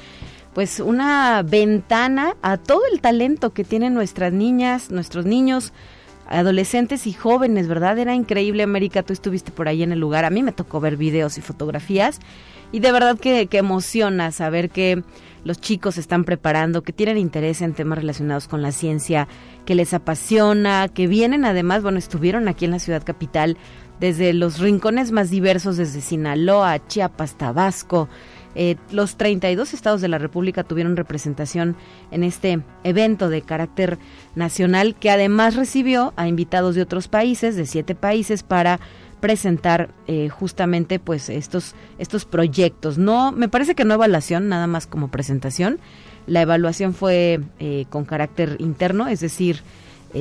pues 0.54 0.80
una 0.80 1.42
ventana 1.42 2.36
a 2.44 2.58
todo 2.58 2.82
el 2.92 3.02
talento 3.02 3.54
que 3.54 3.64
tienen 3.64 3.96
nuestras 3.96 4.32
niñas, 4.32 4.92
nuestros 4.92 5.26
niños, 5.26 5.74
adolescentes 6.28 7.08
y 7.08 7.14
jóvenes, 7.14 7.68
¿verdad? 7.68 7.98
Era 8.00 8.16
increíble, 8.16 8.64
América, 8.64 9.04
tú 9.04 9.14
estuviste 9.14 9.52
por 9.52 9.68
ahí 9.68 9.84
en 9.84 9.92
el 9.92 10.00
lugar, 10.00 10.26
a 10.26 10.30
mí 10.30 10.44
me 10.44 10.52
tocó 10.52 10.80
ver 10.80 10.98
videos 10.98 11.38
y 11.38 11.42
fotografías 11.42 12.20
y 12.72 12.80
de 12.80 12.92
verdad 12.92 13.20
que, 13.20 13.48
que 13.48 13.60
emociona 13.60 14.32
saber 14.32 14.70
que 14.70 15.04
los 15.44 15.60
chicos 15.60 15.98
están 15.98 16.24
preparando, 16.24 16.84
que 16.84 16.94
tienen 16.94 17.18
interés 17.18 17.62
en 17.62 17.74
temas 17.74 18.00
relacionados 18.00 18.48
con 18.48 18.62
la 18.62 18.72
ciencia, 18.72 19.28
que 19.66 19.76
les 19.76 19.94
apasiona, 19.94 20.88
que 20.88 21.08
vienen 21.08 21.46
además, 21.46 21.84
bueno, 21.84 22.00
estuvieron 22.00 22.48
aquí 22.48 22.66
en 22.66 22.72
la 22.72 22.80
ciudad 22.80 23.04
capital 23.04 23.58
desde 24.00 24.34
los 24.34 24.60
rincones 24.60 25.12
más 25.12 25.30
diversos, 25.30 25.78
desde 25.78 26.02
Sinaloa, 26.02 26.86
Chiapas, 26.88 27.38
Tabasco, 27.38 28.10
eh, 28.56 28.76
los 28.92 29.16
32 29.18 29.74
estados 29.74 30.02
de 30.02 30.08
la 30.08 30.18
República 30.18 30.64
tuvieron 30.64 30.96
representación 30.96 31.76
en 32.12 32.24
este 32.24 32.62
evento 32.84 33.30
de 33.30 33.42
carácter 33.42 33.98
nacional 34.36 34.96
que 34.96 35.10
además 35.10 35.56
recibió 35.56 36.14
a 36.16 36.28
invitados 36.28 36.76
de 36.76 36.82
otros 36.82 37.08
países, 37.08 37.56
de 37.56 37.66
siete 37.66 37.96
países, 37.96 38.44
para 38.44 38.80
presentar 39.20 39.90
eh, 40.06 40.28
justamente 40.28 41.00
pues 41.00 41.30
estos 41.30 41.76
estos 41.98 42.26
proyectos. 42.26 42.98
No, 42.98 43.32
me 43.32 43.48
parece 43.48 43.74
que 43.74 43.86
no 43.86 43.94
evaluación, 43.94 44.50
nada 44.50 44.68
más 44.68 44.86
como 44.86 45.10
presentación. 45.10 45.80
La 46.28 46.42
evaluación 46.42 46.94
fue 46.94 47.40
eh, 47.60 47.86
con 47.90 48.06
carácter 48.06 48.58
interno, 48.60 49.08
es 49.08 49.20
decir, 49.20 49.62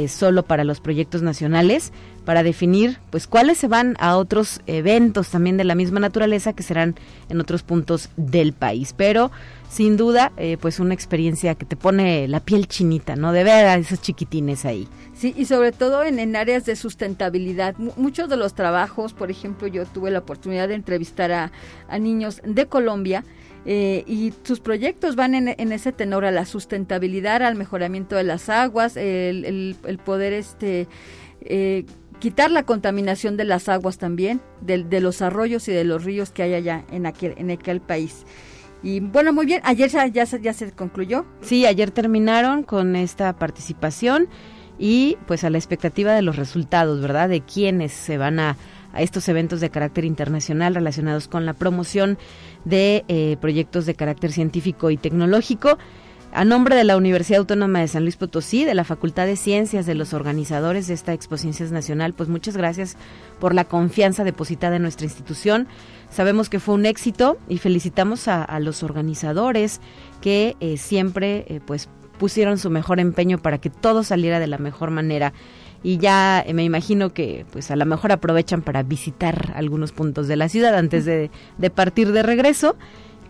solo 0.09 0.43
para 0.43 0.65
los 0.65 0.81
proyectos 0.81 1.23
nacionales 1.23 1.93
para 2.25 2.43
definir 2.43 2.99
pues 3.11 3.27
cuáles 3.27 3.59
se 3.59 3.69
van 3.69 3.97
a 3.99 4.17
otros 4.17 4.61
eventos 4.67 5.29
también 5.29 5.57
de 5.57 5.65
la 5.65 5.75
misma 5.75 6.01
naturaleza 6.01 6.53
que 6.53 6.63
serán 6.63 6.95
en 7.29 7.41
otros 7.41 7.63
puntos 7.63 8.09
del 8.17 8.53
país. 8.53 8.95
Pero 8.97 9.31
sin 9.69 9.97
duda 9.97 10.33
eh, 10.37 10.57
pues 10.61 10.81
una 10.81 10.95
experiencia 10.95 11.55
que 11.55 11.67
te 11.67 11.77
pone 11.77 12.29
la 12.29 12.41
piel 12.41 12.69
chinita, 12.69 13.17
¿no? 13.17 13.33
De 13.33 13.45
ver 13.45 13.67
a 13.67 13.77
esos 13.77 14.01
chiquitines 14.01 14.65
ahí. 14.65 14.87
Sí, 15.15 15.35
y 15.37 15.45
sobre 15.47 15.73
todo 15.73 16.03
en, 16.05 16.19
en 16.19 16.37
áreas 16.37 16.65
de 16.65 16.77
sustentabilidad. 16.77 17.77
muchos 17.97 18.29
de 18.29 18.37
los 18.37 18.55
trabajos, 18.55 19.13
por 19.13 19.31
ejemplo, 19.31 19.67
yo 19.69 19.85
tuve 19.87 20.11
la 20.11 20.21
oportunidad 20.21 20.69
de 20.69 20.75
entrevistar 20.75 21.33
a, 21.33 21.53
a 21.89 21.99
niños 21.99 22.41
de 22.45 22.67
Colombia, 22.67 23.25
eh, 23.64 24.04
y 24.07 24.33
sus 24.42 24.61
proyectos 24.61 25.16
van 25.16 25.35
en, 25.35 25.73
ese 25.73 25.92
tenor 25.92 26.25
a 26.25 26.31
la 26.31 26.45
sustentabilidad, 26.45 27.42
al 27.42 27.54
mejoramiento 27.54 28.16
de 28.16 28.25
las 28.25 28.49
aguas, 28.49 28.97
el, 28.97 29.45
el, 29.45 29.76
el 29.85 29.99
poder 29.99 30.33
este 30.33 30.88
eh, 31.42 31.85
quitar 32.19 32.50
la 32.50 32.64
contaminación 32.64 33.37
de 33.37 33.45
las 33.45 33.69
aguas 33.69 33.99
también, 33.99 34.40
de, 34.61 34.85
de, 34.85 35.00
los 35.00 35.23
arroyos 35.23 35.66
y 35.69 35.73
de 35.73 35.85
los 35.85 36.04
ríos 36.04 36.31
que 36.31 36.42
hay 36.42 36.54
allá 36.54 36.85
en 36.90 37.07
aquel, 37.07 37.35
en 37.37 37.50
aquel 37.50 37.81
país. 37.81 38.25
Y 38.83 39.00
bueno, 39.00 39.33
muy 39.33 39.47
bien, 39.47 39.61
ayer 39.64 39.90
ya, 39.90 40.07
ya, 40.07 40.25
ya 40.25 40.52
se 40.52 40.73
concluyó. 40.73 41.25
Sí, 41.40 41.66
ayer 41.66 41.90
terminaron 41.90 42.62
con 42.62 42.97
esta 42.97 43.33
participación 43.35 44.28
y 44.78 45.16
pues 45.26 45.45
a 45.45 45.50
la 45.50 45.59
expectativa 45.59 46.14
de 46.14 46.23
los 46.23 46.37
resultados, 46.37 47.00
¿verdad? 47.00 47.28
De 47.28 47.40
quiénes 47.40 47.92
se 47.92 48.19
van 48.19 48.40
a, 48.40 48.57
a 48.93 49.03
estos 49.03 49.29
eventos 49.29 49.61
de 49.61 49.71
carácter 49.71 50.05
internacional 50.05 50.75
relacionados 50.75 51.29
con 51.29 51.47
la 51.47 51.55
promoción 51.55 52.19
de 52.65 53.05
eh, 53.09 53.37
proyectos 53.41 53.87
de 53.87 53.95
carácter 53.95 54.33
científico 54.33 54.91
y 54.91 54.97
tecnológico. 54.97 55.79
A 56.35 56.47
nombre 56.47 56.75
de 56.77 56.85
la 56.85 56.97
Universidad 56.97 57.41
Autónoma 57.41 57.81
de 57.81 57.89
San 57.89 58.05
Luis 58.05 58.17
Potosí, 58.17 58.65
de 58.65 58.73
la 58.73 58.85
Facultad 58.85 59.27
de 59.27 59.37
Ciencias, 59.37 59.85
de 59.85 59.95
los 59.95 60.15
organizadores 60.15 60.87
de 60.87 60.95
esta 60.95 61.13
Exposiciones 61.13 61.73
Nacional, 61.73 62.15
pues 62.15 62.31
muchas 62.31 62.57
gracias 62.57 62.97
por 63.39 63.55
la 63.55 63.65
confianza 63.65 64.25
depositada 64.25 64.77
en 64.77 64.83
nuestra 64.83 65.05
institución. 65.05 65.69
Sabemos 66.11 66.49
que 66.49 66.59
fue 66.59 66.75
un 66.75 66.87
éxito 66.87 67.37
y 67.51 67.59
felicitamos 67.59 68.29
a, 68.29 68.43
a 68.43 68.61
los 68.61 68.83
organizadores 68.83 69.83
que 70.23 70.57
eh, 70.61 70.79
siempre 70.79 71.45
eh, 71.49 71.61
pues 71.67 71.91
pusieron 72.19 72.57
su 72.57 72.71
mejor 72.71 72.99
empeño 72.99 73.37
para 73.39 73.59
que 73.59 73.69
todo 73.69 74.03
saliera 74.03 74.39
de 74.39 74.47
la 74.47 74.57
mejor 74.57 74.91
manera 74.91 75.35
y 75.83 75.99
ya 75.99 76.41
eh, 76.41 76.55
me 76.55 76.65
imagino 76.65 77.12
que 77.12 77.45
pues 77.53 77.71
a 77.71 77.77
lo 77.77 77.87
mejor 77.87 78.12
aprovechan 78.12 78.62
para 78.62 78.83
visitar 78.83 79.53
algunos 79.57 79.93
puntos 79.93 80.29
de 80.29 80.37
la 80.37 80.49
ciudad 80.49 80.77
antes 80.77 81.05
de, 81.05 81.31
de 81.59 81.71
partir 81.71 82.12
de 82.12 82.23
regreso. 82.23 82.77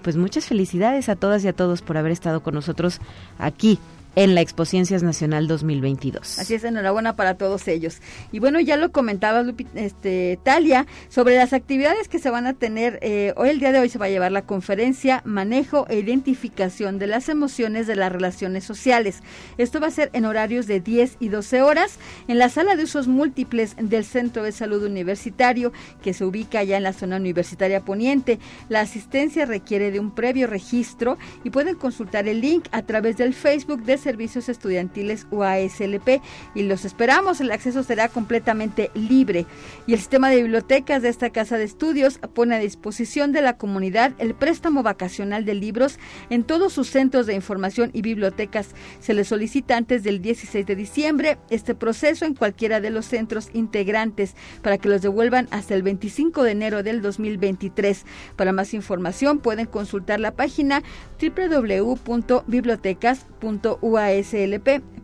Pues 0.02 0.16
muchas 0.16 0.46
felicidades 0.46 1.08
a 1.08 1.14
todas 1.14 1.44
y 1.44 1.48
a 1.48 1.52
todos 1.52 1.80
por 1.80 1.96
haber 1.96 2.10
estado 2.10 2.42
con 2.42 2.54
nosotros 2.54 3.00
aquí 3.38 3.78
en 4.14 4.34
la 4.34 4.42
Ciencias 4.64 5.02
Nacional 5.02 5.48
2022. 5.48 6.38
Así 6.38 6.54
es, 6.54 6.64
enhorabuena 6.64 7.16
para 7.16 7.34
todos 7.34 7.66
ellos. 7.68 8.00
Y 8.30 8.38
bueno, 8.38 8.60
ya 8.60 8.76
lo 8.76 8.92
comentaba 8.92 9.44
este, 9.74 10.38
Talia 10.42 10.86
sobre 11.08 11.36
las 11.36 11.52
actividades 11.52 12.08
que 12.08 12.18
se 12.18 12.30
van 12.30 12.46
a 12.46 12.54
tener. 12.54 12.98
Eh, 13.02 13.32
hoy, 13.36 13.48
el 13.48 13.58
día 13.58 13.72
de 13.72 13.80
hoy, 13.80 13.88
se 13.88 13.98
va 13.98 14.06
a 14.06 14.10
llevar 14.10 14.32
la 14.32 14.42
conferencia 14.42 15.22
Manejo 15.24 15.86
e 15.88 15.98
Identificación 15.98 16.98
de 16.98 17.06
las 17.06 17.28
Emociones 17.28 17.86
de 17.86 17.96
las 17.96 18.12
Relaciones 18.12 18.64
Sociales. 18.64 19.20
Esto 19.58 19.80
va 19.80 19.88
a 19.88 19.90
ser 19.90 20.10
en 20.12 20.24
horarios 20.24 20.66
de 20.66 20.80
10 20.80 21.16
y 21.18 21.28
12 21.28 21.62
horas 21.62 21.98
en 22.28 22.38
la 22.38 22.48
sala 22.48 22.76
de 22.76 22.84
usos 22.84 23.08
múltiples 23.08 23.74
del 23.80 24.04
Centro 24.04 24.42
de 24.42 24.52
Salud 24.52 24.84
Universitario, 24.84 25.72
que 26.02 26.14
se 26.14 26.24
ubica 26.24 26.60
allá 26.60 26.76
en 26.76 26.82
la 26.82 26.92
zona 26.92 27.16
universitaria 27.16 27.80
poniente. 27.80 28.38
La 28.68 28.80
asistencia 28.80 29.46
requiere 29.46 29.90
de 29.90 30.00
un 30.00 30.14
previo 30.14 30.46
registro 30.46 31.18
y 31.44 31.50
pueden 31.50 31.76
consultar 31.76 32.28
el 32.28 32.40
link 32.40 32.66
a 32.72 32.82
través 32.82 33.16
del 33.16 33.34
Facebook 33.34 33.82
de 33.84 33.98
Servicios 34.02 34.48
Estudiantiles 34.48 35.26
UASLP 35.30 36.20
y 36.54 36.62
los 36.62 36.84
esperamos. 36.84 37.40
El 37.40 37.52
acceso 37.52 37.82
será 37.82 38.08
completamente 38.08 38.90
libre 38.94 39.46
y 39.86 39.94
el 39.94 39.98
sistema 39.98 40.30
de 40.30 40.42
bibliotecas 40.42 41.02
de 41.02 41.08
esta 41.08 41.30
casa 41.30 41.58
de 41.58 41.64
estudios 41.64 42.18
pone 42.34 42.54
a 42.54 42.58
disposición 42.58 43.32
de 43.32 43.42
la 43.42 43.56
comunidad 43.56 44.12
el 44.18 44.34
préstamo 44.34 44.82
vacacional 44.82 45.44
de 45.44 45.54
libros 45.54 45.98
en 46.30 46.44
todos 46.44 46.72
sus 46.72 46.88
centros 46.88 47.26
de 47.26 47.34
información 47.34 47.90
y 47.92 48.02
bibliotecas. 48.02 48.68
Se 49.00 49.14
les 49.14 49.28
solicita 49.28 49.76
antes 49.76 50.02
del 50.02 50.20
16 50.20 50.66
de 50.66 50.76
diciembre 50.76 51.38
este 51.50 51.74
proceso 51.74 52.24
en 52.24 52.34
cualquiera 52.34 52.80
de 52.80 52.90
los 52.90 53.06
centros 53.06 53.50
integrantes 53.52 54.34
para 54.62 54.78
que 54.78 54.88
los 54.88 55.02
devuelvan 55.02 55.48
hasta 55.50 55.74
el 55.74 55.82
25 55.82 56.42
de 56.42 56.52
enero 56.52 56.82
del 56.82 57.02
2023. 57.02 58.04
Para 58.36 58.52
más 58.52 58.74
información 58.74 59.38
pueden 59.38 59.66
consultar 59.66 60.20
la 60.20 60.32
página 60.32 60.82
www.bibliotecas.u 61.20 63.91
uaslp.mx 63.92 65.02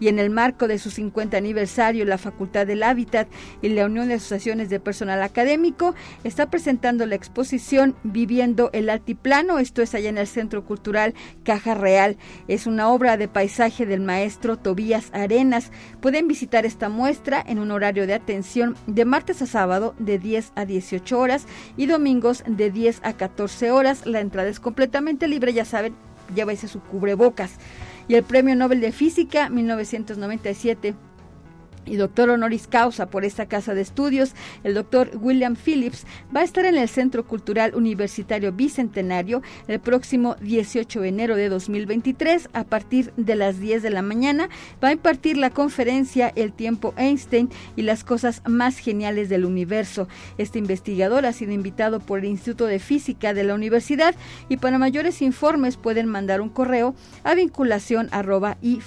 y 0.00 0.08
en 0.08 0.18
el 0.18 0.30
marco 0.30 0.68
de 0.68 0.78
su 0.78 0.90
50 0.90 1.36
aniversario 1.36 2.04
la 2.04 2.18
Facultad 2.18 2.66
del 2.66 2.82
Hábitat 2.82 3.28
y 3.62 3.70
la 3.70 3.86
Unión 3.86 4.08
de 4.08 4.14
Asociaciones 4.14 4.70
de 4.70 4.80
Personal 4.80 5.22
Académico 5.22 5.94
está 6.22 6.50
presentando 6.50 7.06
la 7.06 7.16
exposición 7.16 7.96
Viviendo 8.04 8.70
el 8.72 8.90
Altiplano, 8.90 9.58
esto 9.58 9.82
es 9.82 9.94
allá 9.94 10.08
en 10.08 10.18
el 10.18 10.26
Centro 10.26 10.64
Cultural 10.64 11.14
Caja 11.42 11.74
Real. 11.74 12.16
Es 12.48 12.66
una 12.66 12.88
obra 12.88 13.16
de 13.16 13.28
paisaje 13.28 13.86
del 13.86 14.00
maestro 14.00 14.56
Tobías 14.56 15.10
Arenas. 15.12 15.70
Pueden 16.00 16.28
visitar 16.28 16.64
esta 16.66 16.88
muestra 16.88 17.42
en 17.46 17.58
un 17.58 17.70
horario 17.70 18.06
de 18.06 18.14
atención 18.14 18.76
de 18.86 19.04
martes 19.04 19.42
a 19.42 19.46
sábado 19.46 19.94
de 19.98 20.18
10 20.18 20.52
a 20.54 20.64
18 20.64 21.18
horas 21.18 21.46
y 21.76 21.86
domingos 21.86 22.44
de 22.46 22.70
10 22.70 23.00
a 23.02 23.14
14 23.14 23.70
horas. 23.70 24.06
La 24.06 24.20
entrada 24.20 24.48
es 24.48 24.60
completamente 24.60 25.28
libre, 25.28 25.52
ya 25.52 25.64
saben, 25.64 25.94
ese 26.52 26.68
su 26.68 26.80
cubrebocas. 26.80 27.52
Y 28.08 28.14
el 28.14 28.22
Premio 28.22 28.54
Nobel 28.54 28.80
de 28.80 28.92
Física 28.92 29.48
1997 29.48 30.94
y 31.86 31.96
doctor 31.96 32.30
honoris 32.30 32.66
causa 32.66 33.06
por 33.06 33.24
esta 33.24 33.46
casa 33.46 33.74
de 33.74 33.82
estudios, 33.82 34.34
el 34.62 34.74
doctor 34.74 35.10
William 35.20 35.56
Phillips, 35.56 36.04
va 36.34 36.40
a 36.40 36.44
estar 36.44 36.64
en 36.64 36.76
el 36.76 36.88
Centro 36.88 37.26
Cultural 37.26 37.74
Universitario 37.74 38.52
Bicentenario 38.52 39.42
el 39.68 39.80
próximo 39.80 40.36
18 40.40 41.00
de 41.00 41.08
enero 41.08 41.36
de 41.36 41.48
2023 41.48 42.48
a 42.52 42.64
partir 42.64 43.12
de 43.16 43.36
las 43.36 43.60
10 43.60 43.82
de 43.82 43.90
la 43.90 44.02
mañana. 44.02 44.48
Va 44.82 44.88
a 44.88 44.92
impartir 44.92 45.36
la 45.36 45.50
conferencia 45.50 46.32
El 46.34 46.52
tiempo 46.52 46.94
Einstein 46.96 47.50
y 47.76 47.82
las 47.82 48.04
cosas 48.04 48.42
más 48.46 48.78
geniales 48.78 49.28
del 49.28 49.44
universo. 49.44 50.08
Este 50.38 50.58
investigador 50.58 51.26
ha 51.26 51.32
sido 51.32 51.52
invitado 51.52 52.00
por 52.00 52.20
el 52.20 52.26
Instituto 52.26 52.66
de 52.66 52.78
Física 52.78 53.34
de 53.34 53.44
la 53.44 53.54
Universidad 53.54 54.14
y 54.48 54.56
para 54.56 54.78
mayores 54.78 55.22
informes 55.22 55.76
pueden 55.76 56.06
mandar 56.06 56.40
un 56.40 56.48
correo 56.48 56.94
a 57.22 57.34
vinculación 57.34 58.08
arroba 58.12 58.56
y 58.60 58.80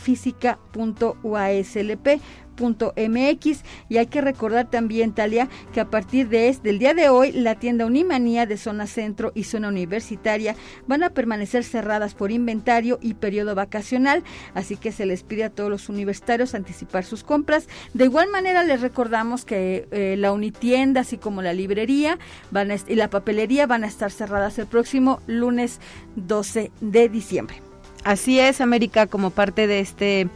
y 3.89 3.97
hay 3.97 4.07
que 4.07 4.21
recordar 4.21 4.69
también 4.69 5.13
Talia 5.13 5.47
que 5.73 5.79
a 5.79 5.89
partir 5.89 6.27
de 6.29 6.49
este, 6.49 6.69
del 6.69 6.79
día 6.79 6.93
de 6.93 7.09
hoy 7.09 7.31
la 7.31 7.55
tienda 7.55 7.85
Unimanía 7.85 8.45
de 8.45 8.57
zona 8.57 8.87
centro 8.87 9.31
y 9.35 9.43
zona 9.43 9.67
universitaria 9.67 10.55
van 10.87 11.03
a 11.03 11.11
permanecer 11.11 11.63
cerradas 11.63 12.15
por 12.15 12.31
inventario 12.31 12.97
y 13.01 13.13
periodo 13.13 13.55
vacacional. 13.55 14.23
Así 14.53 14.75
que 14.75 14.91
se 14.91 15.05
les 15.05 15.23
pide 15.23 15.45
a 15.45 15.49
todos 15.49 15.69
los 15.69 15.89
universitarios 15.89 16.55
anticipar 16.55 17.05
sus 17.05 17.23
compras. 17.23 17.67
De 17.93 18.05
igual 18.05 18.29
manera 18.29 18.63
les 18.63 18.81
recordamos 18.81 19.45
que 19.45 19.87
eh, 19.91 20.15
la 20.17 20.31
unitienda 20.31 21.01
así 21.01 21.17
como 21.17 21.41
la 21.41 21.53
librería 21.53 22.17
van 22.51 22.71
y 22.87 22.95
la 22.95 23.09
papelería 23.09 23.67
van 23.67 23.83
a 23.83 23.87
estar 23.87 24.11
cerradas 24.11 24.59
el 24.59 24.67
próximo 24.67 25.21
lunes 25.27 25.79
12 26.15 26.71
de 26.81 27.09
diciembre. 27.09 27.61
Así 28.03 28.39
es, 28.39 28.61
América, 28.61 29.07
como 29.07 29.31
parte 29.31 29.67
de 29.67 29.79
este 29.79 30.29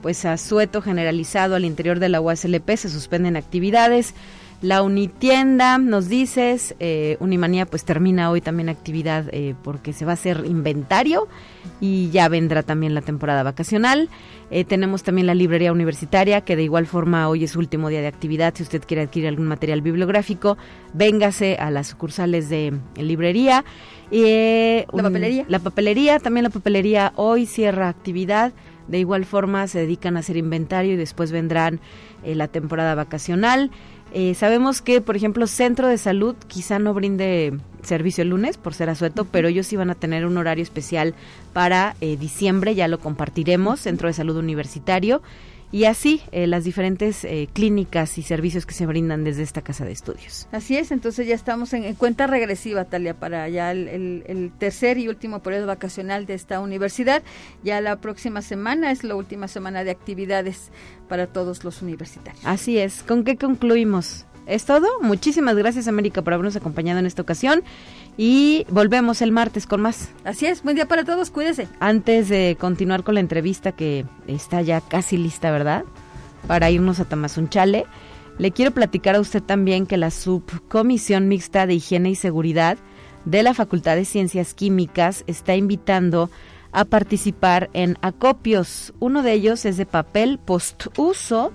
pues 0.00 0.24
asueto 0.24 0.82
generalizado 0.82 1.54
al 1.54 1.64
interior 1.64 1.98
de 1.98 2.08
la 2.08 2.20
UASLP, 2.20 2.76
se 2.76 2.88
suspenden 2.88 3.36
actividades. 3.36 4.14
La 4.60 4.82
Unitienda, 4.82 5.78
nos 5.78 6.08
dices, 6.08 6.74
eh, 6.80 7.16
Unimanía 7.20 7.64
pues 7.64 7.84
termina 7.84 8.28
hoy 8.28 8.40
también 8.40 8.68
actividad 8.68 9.26
eh, 9.30 9.54
porque 9.62 9.92
se 9.92 10.04
va 10.04 10.12
a 10.12 10.14
hacer 10.14 10.42
inventario 10.46 11.28
y 11.80 12.10
ya 12.10 12.28
vendrá 12.28 12.64
también 12.64 12.92
la 12.92 13.00
temporada 13.00 13.44
vacacional. 13.44 14.08
Eh, 14.50 14.64
tenemos 14.64 15.04
también 15.04 15.28
la 15.28 15.34
librería 15.34 15.70
universitaria 15.70 16.40
que 16.40 16.56
de 16.56 16.64
igual 16.64 16.86
forma 16.88 17.28
hoy 17.28 17.44
es 17.44 17.52
su 17.52 17.60
último 17.60 17.88
día 17.88 18.00
de 18.00 18.08
actividad. 18.08 18.52
Si 18.56 18.64
usted 18.64 18.82
quiere 18.84 19.04
adquirir 19.04 19.28
algún 19.28 19.46
material 19.46 19.80
bibliográfico, 19.80 20.58
véngase 20.92 21.54
a 21.60 21.70
las 21.70 21.86
sucursales 21.86 22.48
de 22.48 22.76
librería. 22.96 23.64
la 24.10 25.02
papelería. 25.04 25.44
La 25.46 25.60
papelería, 25.60 26.18
también 26.18 26.42
la 26.42 26.50
papelería 26.50 27.12
hoy 27.14 27.46
cierra 27.46 27.88
actividad. 27.88 28.52
De 28.88 28.98
igual 28.98 29.24
forma 29.24 29.68
se 29.68 29.80
dedican 29.80 30.16
a 30.16 30.20
hacer 30.20 30.36
inventario 30.36 30.94
y 30.94 30.96
después 30.96 31.30
vendrán 31.30 31.80
eh, 32.24 32.34
la 32.34 32.48
temporada 32.48 32.94
vacacional. 32.94 33.70
Eh, 34.12 34.34
sabemos 34.34 34.80
que, 34.80 35.02
por 35.02 35.16
ejemplo, 35.16 35.46
Centro 35.46 35.86
de 35.86 35.98
Salud 35.98 36.34
quizá 36.46 36.78
no 36.78 36.94
brinde 36.94 37.58
servicio 37.82 38.22
el 38.22 38.30
lunes 38.30 38.56
por 38.56 38.72
ser 38.72 38.88
asueto, 38.88 39.26
pero 39.26 39.48
ellos 39.48 39.66
sí 39.66 39.76
van 39.76 39.90
a 39.90 39.94
tener 39.94 40.24
un 40.24 40.38
horario 40.38 40.62
especial 40.62 41.14
para 41.52 41.94
eh, 42.00 42.16
diciembre, 42.16 42.74
ya 42.74 42.88
lo 42.88 42.98
compartiremos, 42.98 43.80
Centro 43.80 44.08
de 44.08 44.14
Salud 44.14 44.36
Universitario 44.36 45.22
y 45.70 45.84
así 45.84 46.22
eh, 46.32 46.46
las 46.46 46.64
diferentes 46.64 47.24
eh, 47.24 47.48
clínicas 47.52 48.18
y 48.18 48.22
servicios 48.22 48.66
que 48.66 48.74
se 48.74 48.86
brindan 48.86 49.24
desde 49.24 49.42
esta 49.42 49.62
casa 49.62 49.84
de 49.84 49.92
estudios. 49.92 50.48
Así 50.52 50.76
es, 50.76 50.90
entonces 50.90 51.26
ya 51.26 51.34
estamos 51.34 51.72
en, 51.72 51.94
cuenta 51.94 52.26
regresiva, 52.26 52.84
Talia, 52.84 53.14
para 53.14 53.48
ya 53.48 53.72
el, 53.72 54.52
tercer 54.58 54.98
y 54.98 55.08
último 55.08 55.40
periodo 55.40 55.66
vacacional 55.66 56.26
de 56.26 56.34
esta 56.34 56.60
universidad. 56.60 57.22
Ya 57.62 57.80
la 57.80 57.96
próxima 57.96 58.42
semana 58.42 58.90
es 58.90 59.04
la 59.04 59.14
última 59.14 59.48
semana 59.48 59.84
de 59.84 59.90
actividades 59.90 60.70
para 61.08 61.26
todos 61.26 61.64
los 61.64 61.82
universitarios. 61.82 62.44
Así 62.44 62.78
es, 62.78 63.02
¿con 63.02 63.24
qué 63.24 63.36
concluimos? 63.36 64.24
¿Es 64.46 64.64
todo? 64.64 64.86
Muchísimas 65.02 65.56
gracias 65.56 65.88
América 65.88 66.22
por 66.22 66.32
habernos 66.32 66.56
acompañado 66.56 66.98
en 66.98 67.04
esta 67.04 67.20
ocasión 67.20 67.62
y 68.18 68.66
volvemos 68.68 69.22
el 69.22 69.30
martes 69.30 69.66
con 69.66 69.80
más. 69.80 70.10
Así 70.24 70.44
es, 70.44 70.64
buen 70.64 70.74
día 70.74 70.86
para 70.86 71.04
todos, 71.04 71.30
cuídese. 71.30 71.68
Antes 71.78 72.28
de 72.28 72.56
continuar 72.60 73.04
con 73.04 73.14
la 73.14 73.20
entrevista 73.20 73.72
que 73.72 74.04
está 74.26 74.60
ya 74.60 74.80
casi 74.80 75.16
lista, 75.16 75.52
¿verdad? 75.52 75.84
Para 76.48 76.68
irnos 76.68 76.98
a 76.98 77.04
Tamazunchale, 77.04 77.86
le 78.36 78.50
quiero 78.50 78.72
platicar 78.72 79.14
a 79.14 79.20
usted 79.20 79.40
también 79.40 79.86
que 79.86 79.96
la 79.96 80.10
Subcomisión 80.10 81.28
Mixta 81.28 81.66
de 81.66 81.74
Higiene 81.74 82.10
y 82.10 82.14
Seguridad 82.16 82.76
de 83.24 83.44
la 83.44 83.54
Facultad 83.54 83.94
de 83.94 84.04
Ciencias 84.04 84.52
Químicas 84.52 85.22
está 85.28 85.54
invitando 85.54 86.28
a 86.72 86.84
participar 86.84 87.70
en 87.72 87.98
acopios. 88.02 88.92
Uno 88.98 89.22
de 89.22 89.32
ellos 89.32 89.64
es 89.64 89.76
de 89.76 89.86
papel 89.86 90.40
postuso 90.44 91.52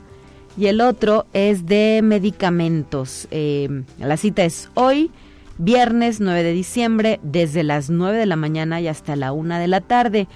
y 0.57 0.67
el 0.67 0.79
otro 0.79 1.25
es 1.33 1.65
de 1.65 1.99
medicamentos. 2.03 3.27
Eh, 3.31 3.83
la 3.99 4.15
cita 4.15 4.45
es 4.45 4.69
hoy, 4.75 5.11
viernes 5.57 6.19
9 6.19 6.43
de 6.43 6.53
diciembre, 6.53 7.19
desde 7.23 7.63
las 7.63 7.89
9 7.89 8.17
de 8.17 8.25
la 8.25 8.35
mañana 8.35 8.81
y 8.81 8.87
hasta 8.87 9.15
la 9.15 9.31
1 9.31 9.59
de 9.59 9.67
la 9.67 9.81
tarde. 9.81 10.27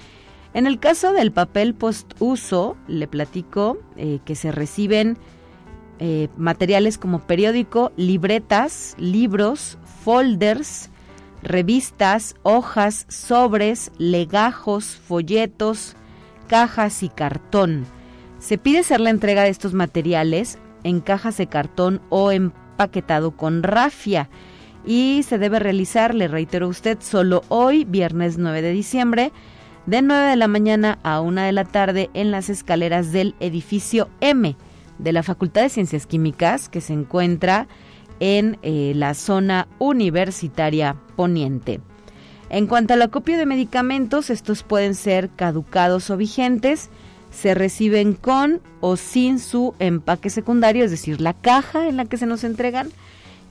En 0.53 0.67
el 0.67 0.79
caso 0.79 1.13
del 1.13 1.31
papel 1.31 1.74
postuso, 1.74 2.77
le 2.88 3.07
platico 3.07 3.77
eh, 3.95 4.19
que 4.25 4.36
se 4.36 4.51
reciben 4.51 5.17
eh, 6.00 6.29
materiales 6.38 6.97
como 6.97 7.25
periódico, 7.25 7.91
libretas, 7.95 8.95
libros, 9.00 9.77
folders, 10.03 10.89
revistas, 11.41 12.36
hojas, 12.43 13.05
sobres, 13.09 13.91
legajos, 13.97 14.95
folletos, 14.95 15.95
cajas 16.47 17.03
y 17.03 17.10
cartón. 17.10 17.86
Se 18.39 18.58
pide 18.58 18.80
hacer 18.80 18.99
la 18.99 19.10
entrega 19.10 19.43
de 19.43 19.49
estos 19.49 19.73
materiales 19.73 20.60
en 20.84 21.01
cajas 21.01 21.38
de 21.38 21.47
cartón 21.47 22.01
o 22.10 22.32
empaquetado 22.32 23.32
con 23.32 23.63
rafia 23.63 24.30
y 24.88 25.23
se 25.23 25.38
debe 25.38 25.60
realizar, 25.60 26.15
le 26.15 26.30
reitero 26.30 26.65
a 26.65 26.69
usted, 26.69 26.97
solo 27.02 27.43
hoy, 27.50 27.84
viernes 27.84 28.38
9 28.38 28.62
de 28.62 28.71
diciembre, 28.71 29.32
de 29.86 30.02
9 30.02 30.30
de 30.30 30.36
la 30.38 30.47
mañana 30.47 30.97
a 31.04 31.19
1 31.19 31.41
de 31.41 31.52
la 31.52 31.65
tarde 31.65 32.10
en 32.13 32.32
las 32.32 32.50
escaleras 32.50 33.12
del 33.12 33.36
edificio 33.41 34.10
M 34.21 34.56
de 34.97 35.12
la 35.12 35.23
Facultad 35.23 35.63
de 35.63 35.69
Ciencias 35.69 36.08
Químicas 36.08 36.69
que 36.69 36.82
se 36.82 36.93
encuentra 36.93 37.67
en 38.19 38.58
eh, 38.62 38.93
la 38.95 39.13
zona 39.13 39.67
universitaria 39.78 40.95
poniente. 41.15 41.82
En 42.50 42.65
cuanto 42.65 42.93
al 42.93 43.02
acopio 43.02 43.38
de 43.38 43.45
medicamentos, 43.45 44.30
estos 44.30 44.63
pueden 44.63 44.95
ser 44.95 45.30
caducados 45.30 46.10
o 46.10 46.17
vigentes 46.17 46.89
se 47.30 47.54
reciben 47.54 48.13
con 48.13 48.62
o 48.80 48.95
sin 48.95 49.39
su 49.39 49.76
empaque 49.80 50.30
secundario, 50.30 50.86
es 50.86 50.91
decir, 50.91 51.19
la 51.19 51.34
caja 51.34 51.88
en 51.88 51.97
la 51.97 52.06
que 52.06 52.17
se 52.17 52.26
nos 52.26 52.43
entregan. 52.43 52.89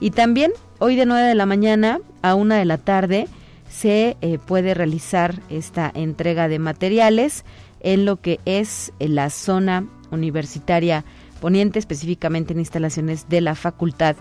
Y 0.01 0.11
también 0.11 0.53
hoy 0.79 0.97
de 0.97 1.07
9 1.07 1.29
de 1.29 1.35
la 1.35 1.47
mañana 1.47 2.01
a 2.23 2.35
1 2.35 2.55
de 2.55 2.65
la 2.65 2.79
tarde 2.79 3.29
se 3.69 4.17
eh, 4.21 4.39
puede 4.39 4.75
realizar 4.75 5.41
esta 5.49 5.91
entrega 5.95 6.49
de 6.49 6.59
materiales 6.59 7.45
en 7.81 8.05
lo 8.05 8.21
que 8.21 8.41
es 8.45 8.93
la 8.99 9.31
zona 9.31 9.87
universitaria 10.11 11.05
poniente, 11.41 11.79
específicamente 11.79 12.53
en 12.53 12.61
instalaciones 12.61 13.29
de 13.29 13.41
la 13.41 13.55
Facultad 13.55 14.17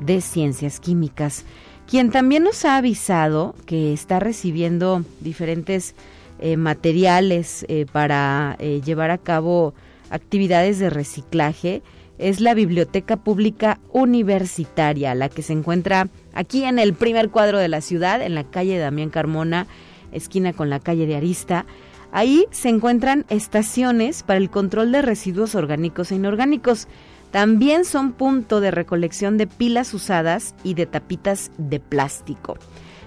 de 0.00 0.20
Ciencias 0.20 0.80
Químicas, 0.80 1.44
quien 1.88 2.10
también 2.10 2.44
nos 2.44 2.64
ha 2.64 2.76
avisado 2.76 3.54
que 3.66 3.92
está 3.92 4.20
recibiendo 4.20 5.02
diferentes 5.20 5.94
eh, 6.40 6.56
materiales 6.56 7.64
eh, 7.68 7.86
para 7.90 8.56
eh, 8.58 8.80
llevar 8.84 9.10
a 9.10 9.18
cabo 9.18 9.74
actividades 10.10 10.78
de 10.78 10.90
reciclaje 10.90 11.82
es 12.18 12.40
la 12.40 12.54
Biblioteca 12.54 13.16
Pública 13.16 13.78
Universitaria, 13.92 15.14
la 15.14 15.28
que 15.28 15.42
se 15.42 15.52
encuentra 15.52 16.08
aquí 16.34 16.64
en 16.64 16.78
el 16.78 16.94
primer 16.94 17.30
cuadro 17.30 17.58
de 17.58 17.68
la 17.68 17.80
ciudad, 17.80 18.20
en 18.22 18.34
la 18.34 18.44
calle 18.44 18.78
Damián 18.78 19.10
Carmona, 19.10 19.66
esquina 20.12 20.52
con 20.52 20.68
la 20.68 20.80
calle 20.80 21.06
de 21.06 21.16
Arista. 21.16 21.64
Ahí 22.12 22.46
se 22.50 22.68
encuentran 22.68 23.24
estaciones 23.28 24.22
para 24.22 24.38
el 24.38 24.50
control 24.50 24.92
de 24.92 25.02
residuos 25.02 25.54
orgánicos 25.54 26.10
e 26.10 26.16
inorgánicos. 26.16 26.88
También 27.30 27.84
son 27.84 28.12
punto 28.12 28.60
de 28.60 28.70
recolección 28.70 29.36
de 29.36 29.46
pilas 29.46 29.92
usadas 29.94 30.54
y 30.64 30.74
de 30.74 30.86
tapitas 30.86 31.50
de 31.58 31.78
plástico. 31.78 32.56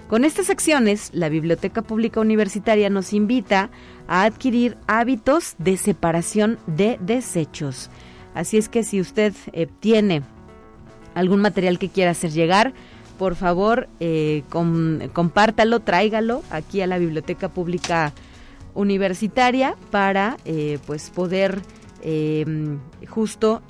Con 0.08 0.24
estas 0.24 0.50
acciones, 0.50 1.10
la 1.12 1.28
Biblioteca 1.28 1.82
Pública 1.82 2.20
Universitaria 2.20 2.90
nos 2.90 3.12
invita 3.12 3.70
a 4.06 4.24
adquirir 4.24 4.76
hábitos 4.86 5.56
de 5.58 5.76
separación 5.76 6.58
de 6.66 6.98
desechos. 7.00 7.90
Así 8.34 8.56
es 8.56 8.68
que 8.68 8.82
si 8.82 9.00
usted 9.00 9.34
eh, 9.52 9.66
tiene 9.80 10.22
algún 11.14 11.40
material 11.40 11.78
que 11.78 11.88
quiera 11.88 12.12
hacer 12.12 12.30
llegar, 12.30 12.72
por 13.18 13.36
favor, 13.36 13.88
eh, 14.00 14.42
compártalo, 15.12 15.80
tráigalo 15.80 16.42
aquí 16.50 16.80
a 16.80 16.86
la 16.86 16.98
Biblioteca 16.98 17.48
Pública 17.48 18.12
Universitaria 18.74 19.76
para 19.90 20.38
eh, 20.44 20.78
pues 20.86 21.10
poder 21.10 21.60
justo 23.08 23.62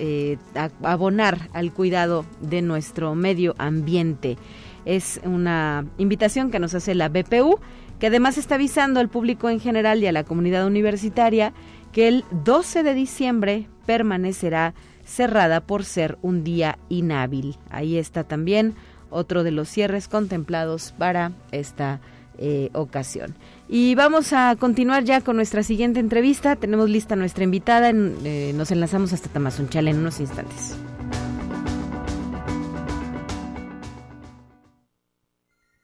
abonar 0.81 1.49
al 1.53 1.71
cuidado 1.71 2.25
de 2.41 2.63
nuestro 2.63 3.13
medio 3.13 3.53
ambiente. 3.59 4.39
Es 4.85 5.21
una 5.23 5.85
invitación 5.99 6.49
que 6.49 6.57
nos 6.57 6.73
hace 6.73 6.95
la 6.95 7.09
BPU, 7.09 7.59
que 7.99 8.07
además 8.07 8.39
está 8.39 8.55
avisando 8.55 8.99
al 8.99 9.07
público 9.07 9.51
en 9.51 9.59
general 9.59 10.01
y 10.01 10.07
a 10.07 10.11
la 10.11 10.23
comunidad 10.23 10.65
universitaria 10.65 11.53
que 11.93 12.09
el 12.09 12.25
12 12.31 12.83
de 12.83 12.93
diciembre 12.93 13.69
permanecerá 13.85 14.73
cerrada 15.05 15.61
por 15.61 15.85
ser 15.85 16.17
un 16.21 16.43
día 16.43 16.77
inhábil. 16.89 17.57
Ahí 17.69 17.97
está 17.97 18.23
también 18.23 18.75
otro 19.09 19.43
de 19.43 19.51
los 19.51 19.69
cierres 19.69 20.07
contemplados 20.07 20.93
para 20.97 21.31
esta 21.51 22.01
eh, 22.37 22.71
ocasión. 22.73 23.35
Y 23.69 23.95
vamos 23.95 24.33
a 24.33 24.55
continuar 24.59 25.03
ya 25.03 25.21
con 25.21 25.35
nuestra 25.35 25.61
siguiente 25.61 25.99
entrevista. 25.99 26.55
Tenemos 26.55 26.89
lista 26.89 27.15
nuestra 27.15 27.43
invitada. 27.43 27.91
Eh, 27.91 28.53
nos 28.55 28.71
enlazamos 28.71 29.13
hasta 29.13 29.29
Tamazunchal 29.29 29.87
en 29.87 29.99
unos 29.99 30.19
instantes. 30.19 30.75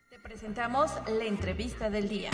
Te 0.09 0.19
presentamos 0.19 0.91
la 1.07 1.25
entrevista 1.25 1.89
del 1.91 2.09
día. 2.09 2.31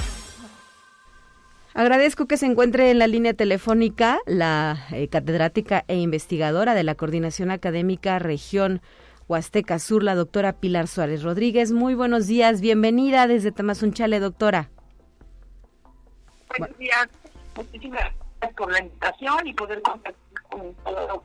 Agradezco 1.77 2.25
que 2.25 2.37
se 2.37 2.45
encuentre 2.45 2.89
en 2.89 2.99
la 2.99 3.07
línea 3.07 3.33
telefónica 3.33 4.19
la 4.25 4.87
eh, 4.93 5.09
catedrática 5.09 5.83
e 5.89 5.97
investigadora 5.97 6.73
de 6.73 6.83
la 6.83 6.95
Coordinación 6.95 7.51
Académica 7.51 8.17
Región 8.17 8.81
Huasteca 9.27 9.77
Sur, 9.77 10.01
la 10.01 10.15
doctora 10.15 10.53
Pilar 10.53 10.87
Suárez 10.87 11.21
Rodríguez. 11.21 11.73
Muy 11.73 11.93
buenos 11.93 12.27
días, 12.27 12.61
bienvenida 12.61 13.27
desde 13.27 13.51
Tamazunchale, 13.51 14.21
doctora. 14.21 14.69
Buenos 16.57 16.77
días, 16.77 17.09
muchísimas 17.57 18.03
gracias 18.39 18.55
por 18.55 18.71
la 18.71 18.79
invitación 18.79 19.45
y 19.45 19.53
poder 19.53 19.81
compartir 19.81 20.41
con 20.49 20.73
toda 20.75 21.21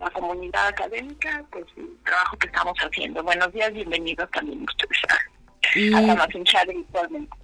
la 0.00 0.10
comunidad 0.10 0.66
académica 0.66 1.44
pues 1.52 1.64
el 1.76 1.96
trabajo 2.04 2.36
que 2.38 2.48
estamos 2.48 2.76
haciendo. 2.78 3.22
Buenos 3.22 3.52
días, 3.52 3.72
bienvenidos 3.72 4.28
también 4.32 4.64
ustedes 4.64 5.94
a, 5.94 5.98
a 5.98 6.06
Tamazunchale 6.08 6.74
virtualmente. 6.74 7.36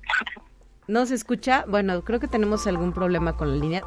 ¿No 0.89 1.05
se 1.05 1.15
escucha? 1.15 1.67
Bueno, 1.69 2.03
creo 2.03 2.19
que 2.19 2.29
tenemos 2.29 2.67
algún 2.67 2.95
problema 2.95 3.37
con 3.37 3.51
la 3.51 3.57
línea. 3.57 3.83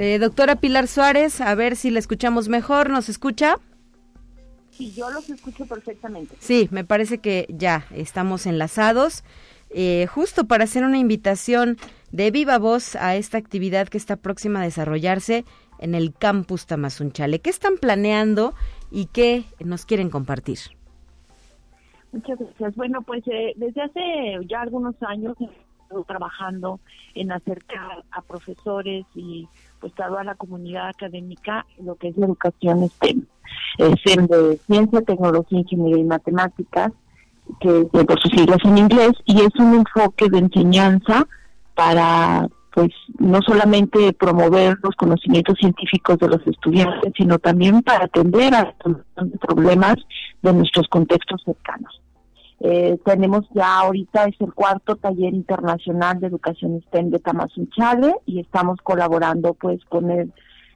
Eh, 0.00 0.20
doctora 0.20 0.54
Pilar 0.54 0.86
Suárez, 0.86 1.40
a 1.40 1.52
ver 1.56 1.74
si 1.74 1.90
la 1.90 1.98
escuchamos 1.98 2.48
mejor. 2.48 2.88
¿Nos 2.88 3.08
escucha? 3.08 3.56
Sí, 4.70 4.92
yo 4.92 5.10
los 5.10 5.28
escucho 5.28 5.66
perfectamente. 5.66 6.36
Sí, 6.38 6.68
me 6.70 6.84
parece 6.84 7.18
que 7.18 7.46
ya 7.48 7.84
estamos 7.90 8.46
enlazados. 8.46 9.24
Eh, 9.70 10.06
justo 10.06 10.46
para 10.46 10.62
hacer 10.62 10.84
una 10.84 10.98
invitación 10.98 11.78
de 12.12 12.30
viva 12.30 12.58
voz 12.58 12.94
a 12.94 13.16
esta 13.16 13.38
actividad 13.38 13.88
que 13.88 13.98
está 13.98 14.14
próxima 14.14 14.60
a 14.60 14.62
desarrollarse 14.62 15.44
en 15.80 15.96
el 15.96 16.14
campus 16.14 16.66
Tamazunchale. 16.66 17.40
¿Qué 17.40 17.50
están 17.50 17.76
planeando 17.76 18.54
y 18.92 19.06
qué 19.06 19.46
nos 19.58 19.84
quieren 19.84 20.10
compartir? 20.10 20.60
Muchas 22.12 22.38
gracias. 22.38 22.76
Bueno, 22.76 23.02
pues 23.02 23.24
eh, 23.26 23.52
desde 23.56 23.82
hace 23.82 24.46
ya 24.46 24.60
algunos 24.60 24.94
años 25.02 25.36
trabajando 26.06 26.80
en 27.14 27.32
acercar 27.32 28.04
a 28.10 28.22
profesores 28.22 29.06
y 29.14 29.48
pues 29.80 29.94
toda 29.94 30.24
la 30.24 30.34
comunidad 30.34 30.88
académica 30.88 31.66
lo 31.82 31.96
que 31.96 32.08
es 32.08 32.16
la 32.16 32.26
educación 32.26 32.88
STEM, 32.88 33.26
STEM 33.78 34.26
de 34.26 34.58
ciencia, 34.66 35.02
tecnología, 35.02 35.58
ingeniería 35.58 35.98
y 35.98 36.04
matemáticas, 36.04 36.92
que 37.60 37.84
por 37.84 38.20
sus 38.20 38.30
siglas 38.32 38.58
en 38.64 38.78
inglés, 38.78 39.12
y 39.24 39.40
es 39.40 39.54
un 39.58 39.74
enfoque 39.74 40.28
de 40.28 40.38
enseñanza 40.38 41.26
para 41.74 42.48
pues 42.74 42.90
no 43.18 43.40
solamente 43.42 44.12
promover 44.12 44.76
los 44.82 44.94
conocimientos 44.94 45.56
científicos 45.58 46.18
de 46.18 46.28
los 46.28 46.46
estudiantes, 46.46 47.12
sino 47.16 47.38
también 47.38 47.82
para 47.82 48.04
atender 48.04 48.54
a 48.54 48.74
los 48.84 49.30
problemas 49.40 49.96
de 50.42 50.52
nuestros 50.52 50.86
contextos 50.88 51.42
cercanos. 51.44 52.00
Eh, 52.60 52.98
tenemos 53.04 53.46
ya 53.54 53.78
ahorita 53.78 54.24
es 54.24 54.34
el 54.40 54.52
cuarto 54.52 54.96
taller 54.96 55.32
internacional 55.32 56.18
de 56.18 56.26
educación 56.26 56.82
STEM 56.88 57.10
de 57.10 57.20
Tamazunchale 57.20 58.16
y 58.26 58.40
estamos 58.40 58.80
colaborando 58.82 59.54
pues 59.54 59.84
con 59.84 60.10
el, 60.10 60.32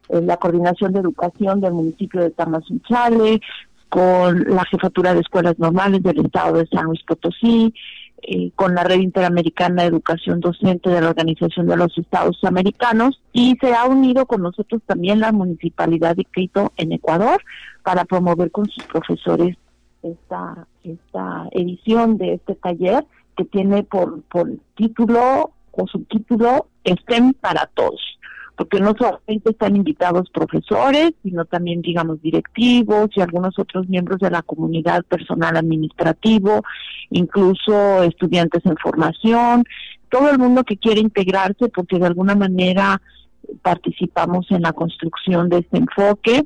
eh, 0.08 0.20
la 0.22 0.36
coordinación 0.36 0.92
de 0.92 1.00
educación 1.00 1.60
del 1.60 1.72
municipio 1.72 2.20
de 2.20 2.30
Tamazunchale, 2.30 3.40
con 3.88 4.44
la 4.44 4.64
jefatura 4.64 5.12
de 5.12 5.20
escuelas 5.20 5.58
normales 5.58 6.02
del 6.02 6.24
estado 6.24 6.58
de 6.58 6.66
San 6.68 6.84
Luis 6.86 7.02
Potosí, 7.02 7.74
eh, 8.22 8.52
con 8.54 8.74
la 8.74 8.84
red 8.84 9.00
interamericana 9.00 9.82
de 9.82 9.88
educación 9.88 10.40
docente 10.40 10.88
de 10.88 11.00
la 11.00 11.08
Organización 11.08 11.66
de 11.66 11.76
los 11.76 11.98
Estados 11.98 12.38
Americanos 12.44 13.20
y 13.32 13.56
se 13.60 13.74
ha 13.74 13.84
unido 13.86 14.26
con 14.26 14.42
nosotros 14.42 14.80
también 14.86 15.18
la 15.18 15.32
municipalidad 15.32 16.14
de 16.14 16.24
Quito 16.24 16.72
en 16.76 16.92
Ecuador 16.92 17.42
para 17.82 18.04
promover 18.04 18.52
con 18.52 18.66
sus 18.66 18.84
profesores 18.84 19.56
esta, 20.02 20.66
esta 20.84 21.48
edición 21.52 22.18
de 22.18 22.34
este 22.34 22.54
taller 22.54 23.04
que 23.36 23.44
tiene 23.44 23.82
por, 23.82 24.22
por 24.22 24.50
título 24.74 25.52
o 25.70 25.86
subtítulo 25.86 26.66
STEM 26.84 27.32
para 27.34 27.70
todos, 27.74 28.00
porque 28.56 28.80
no 28.80 28.94
solamente 28.98 29.50
están 29.50 29.76
invitados 29.76 30.30
profesores, 30.30 31.12
sino 31.22 31.44
también, 31.46 31.80
digamos, 31.80 32.20
directivos 32.20 33.10
y 33.14 33.20
algunos 33.20 33.58
otros 33.58 33.88
miembros 33.88 34.20
de 34.20 34.30
la 34.30 34.42
comunidad 34.42 35.04
personal 35.04 35.56
administrativo, 35.56 36.62
incluso 37.10 38.02
estudiantes 38.02 38.64
en 38.66 38.76
formación, 38.76 39.64
todo 40.10 40.30
el 40.30 40.38
mundo 40.38 40.64
que 40.64 40.76
quiere 40.76 41.00
integrarse 41.00 41.68
porque 41.68 41.98
de 41.98 42.06
alguna 42.06 42.34
manera 42.34 43.00
participamos 43.62 44.46
en 44.50 44.62
la 44.62 44.72
construcción 44.72 45.48
de 45.48 45.58
este 45.58 45.78
enfoque 45.78 46.44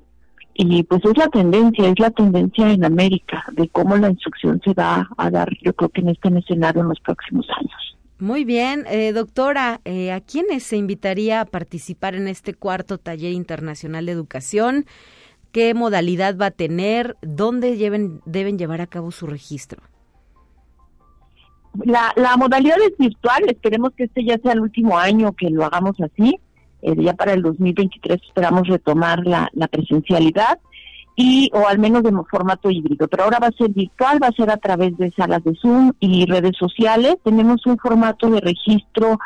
y 0.58 0.82
pues 0.84 1.04
es 1.04 1.16
la 1.18 1.28
tendencia, 1.28 1.88
es 1.88 1.98
la 1.98 2.10
tendencia 2.10 2.70
en 2.70 2.84
América 2.84 3.44
de 3.52 3.68
cómo 3.68 3.96
la 3.96 4.10
instrucción 4.10 4.60
se 4.64 4.72
va 4.72 5.08
a 5.18 5.30
dar, 5.30 5.48
yo 5.62 5.74
creo 5.74 5.90
que 5.90 6.00
en 6.00 6.08
este 6.08 6.28
escenario 6.38 6.80
en 6.80 6.88
los 6.88 7.00
próximos 7.00 7.46
años. 7.58 7.96
Muy 8.18 8.44
bien, 8.44 8.86
eh, 8.88 9.12
doctora, 9.12 9.82
eh, 9.84 10.12
¿a 10.12 10.22
quiénes 10.22 10.62
se 10.62 10.78
invitaría 10.78 11.42
a 11.42 11.44
participar 11.44 12.14
en 12.14 12.28
este 12.28 12.54
cuarto 12.54 12.96
taller 12.96 13.32
internacional 13.32 14.06
de 14.06 14.12
educación? 14.12 14.86
¿Qué 15.52 15.74
modalidad 15.74 16.38
va 16.38 16.46
a 16.46 16.50
tener? 16.50 17.16
¿Dónde 17.20 17.76
lleven, 17.76 18.22
deben 18.24 18.56
llevar 18.56 18.80
a 18.80 18.86
cabo 18.86 19.10
su 19.10 19.26
registro? 19.26 19.82
La, 21.84 22.14
la 22.16 22.38
modalidad 22.38 22.78
es 22.80 22.96
virtual, 22.96 23.42
esperemos 23.48 23.92
que 23.92 24.04
este 24.04 24.24
ya 24.24 24.38
sea 24.38 24.52
el 24.52 24.60
último 24.60 24.98
año 24.98 25.32
que 25.32 25.50
lo 25.50 25.66
hagamos 25.66 26.00
así. 26.00 26.40
Eh, 26.86 26.94
ya 26.98 27.14
para 27.14 27.32
el 27.32 27.42
2023 27.42 28.20
esperamos 28.22 28.68
retomar 28.68 29.26
la, 29.26 29.50
presencialidad 29.68 30.60
y 31.16 31.50
o 31.52 31.66
al 31.66 31.80
menos 31.80 32.04
de 32.04 32.12
formato 32.30 32.70
híbrido, 32.70 33.08
pero 33.08 33.24
ahora 33.24 33.40
va 33.40 33.48
a 33.48 33.52
ser 33.58 33.70
virtual, 33.70 34.22
va 34.22 34.28
a 34.28 34.32
ser 34.32 34.50
a 34.50 34.56
través 34.56 34.96
de 34.96 35.10
salas 35.16 35.42
de 35.42 35.56
Zoom 35.56 35.90
y 35.98 36.26
redes 36.26 36.56
sociales. 36.56 37.16
Tenemos 37.24 37.66
un 37.66 37.76
formato 37.76 38.30
de 38.30 38.40
registro 38.40 39.18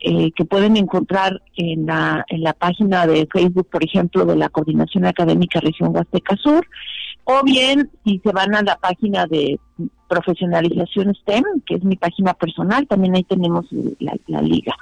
eh, 0.00 0.30
que 0.34 0.46
pueden 0.46 0.78
encontrar 0.78 1.42
en 1.56 1.84
la, 1.84 2.24
en 2.28 2.44
la 2.44 2.54
página 2.54 3.06
de 3.06 3.28
Facebook, 3.30 3.68
por 3.70 3.84
ejemplo, 3.84 4.24
de 4.24 4.36
la 4.36 4.48
Coordinación 4.48 5.04
Académica 5.04 5.60
Región 5.60 5.94
Huasteca 5.94 6.36
Sur, 6.36 6.66
o 7.24 7.42
bien 7.44 7.90
si 8.04 8.20
se 8.24 8.32
van 8.32 8.54
a 8.54 8.62
la 8.62 8.76
página 8.76 9.26
de 9.26 9.60
profesionalización 10.08 11.14
STEM, 11.14 11.44
que 11.66 11.74
es 11.74 11.84
mi 11.84 11.96
página 11.96 12.32
personal, 12.32 12.86
también 12.86 13.16
ahí 13.16 13.24
tenemos 13.24 13.66
la, 13.98 14.16
la 14.28 14.40
liga. 14.40 14.74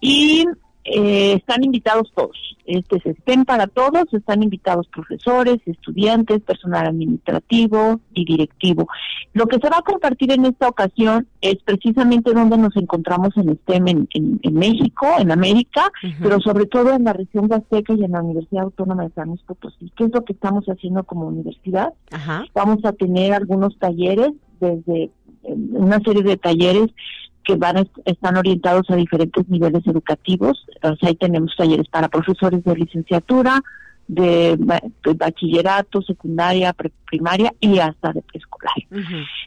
Y 0.00 0.44
eh, 0.94 1.34
están 1.34 1.64
invitados 1.64 2.10
todos. 2.14 2.36
Este 2.64 3.00
se 3.00 3.10
estén 3.10 3.46
para 3.46 3.66
todos, 3.66 4.12
están 4.12 4.42
invitados 4.42 4.88
profesores, 4.88 5.56
estudiantes, 5.64 6.42
personal 6.42 6.86
administrativo 6.86 8.00
y 8.12 8.26
directivo. 8.26 8.86
Lo 9.32 9.46
que 9.46 9.58
se 9.58 9.70
va 9.70 9.78
a 9.78 9.82
compartir 9.82 10.32
en 10.32 10.44
esta 10.44 10.68
ocasión 10.68 11.26
es 11.40 11.56
precisamente 11.64 12.32
donde 12.32 12.58
nos 12.58 12.76
encontramos 12.76 13.34
en 13.36 13.56
STEM 13.56 13.88
en, 13.88 14.08
en, 14.12 14.54
México, 14.54 15.06
en 15.18 15.30
América, 15.30 15.90
pero 16.22 16.40
sobre 16.40 16.66
todo 16.66 16.92
en 16.92 17.04
la 17.04 17.14
región 17.14 17.50
Huasteca 17.50 17.94
y 17.94 18.04
en 18.04 18.12
la 18.12 18.22
Universidad 18.22 18.64
Autónoma 18.64 19.04
de 19.04 19.14
San 19.14 19.28
Luis 19.28 19.40
Potosí. 19.42 19.90
¿Qué 19.96 20.04
es 20.04 20.12
lo 20.12 20.24
que 20.24 20.34
estamos 20.34 20.66
haciendo 20.66 21.04
como 21.04 21.28
universidad? 21.28 21.94
Vamos 22.54 22.84
a 22.84 22.92
tener 22.92 23.32
algunos 23.32 23.78
talleres 23.78 24.32
desde 24.60 25.10
una 25.42 26.00
serie 26.00 26.22
de 26.22 26.36
talleres 26.36 26.88
que 27.48 27.56
van 27.56 27.88
están 28.04 28.36
orientados 28.36 28.90
a 28.90 28.96
diferentes 28.96 29.48
niveles 29.48 29.84
educativos. 29.86 30.66
O 30.82 30.94
sea, 30.96 31.08
ahí 31.08 31.14
tenemos 31.14 31.56
talleres 31.56 31.88
para 31.88 32.08
profesores 32.08 32.62
de 32.62 32.76
licenciatura, 32.76 33.62
de, 34.06 34.58
bachillerato, 35.16 36.02
secundaria, 36.02 36.76
primaria 37.06 37.54
y 37.58 37.78
hasta 37.78 38.12
de 38.12 38.20
preescolar. 38.20 38.74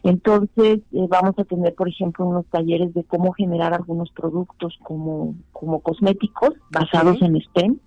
Entonces, 0.02 0.80
eh, 0.92 1.06
vamos 1.08 1.38
a 1.38 1.44
tener, 1.44 1.76
por 1.76 1.88
ejemplo, 1.88 2.26
unos 2.26 2.44
talleres 2.46 2.92
de 2.92 3.04
cómo 3.04 3.32
generar 3.34 3.72
algunos 3.72 4.10
productos 4.10 4.76
como, 4.82 5.36
como 5.52 5.80
cosméticos 5.80 6.54
basados 6.70 7.22
en 7.22 7.40
STEM. 7.40 7.78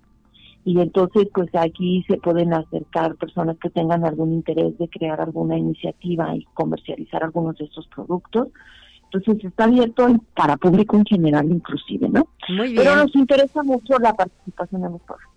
Y 0.64 0.80
entonces, 0.80 1.28
pues 1.32 1.54
aquí 1.54 2.06
se 2.08 2.16
pueden 2.16 2.54
acercar 2.54 3.16
personas 3.16 3.58
que 3.58 3.68
tengan 3.68 4.06
algún 4.06 4.32
interés 4.32 4.78
de 4.78 4.88
crear 4.88 5.20
alguna 5.20 5.58
iniciativa 5.58 6.34
y 6.34 6.44
comercializar 6.54 7.22
algunos 7.22 7.58
de 7.58 7.66
estos 7.66 7.86
productos. 7.88 8.48
Entonces 9.16 9.44
está 9.44 9.64
abierto 9.64 10.06
para 10.34 10.56
público 10.56 10.96
en 10.96 11.04
general 11.04 11.46
inclusive, 11.50 12.08
¿no? 12.08 12.28
Muy 12.48 12.72
bien. 12.72 12.76
Pero 12.76 12.96
nos 12.96 13.14
interesa 13.14 13.62
mucho 13.62 13.98
la 13.98 14.14
participación 14.14 14.82
de 14.82 14.90
los 14.90 15.00
profesores. 15.02 15.36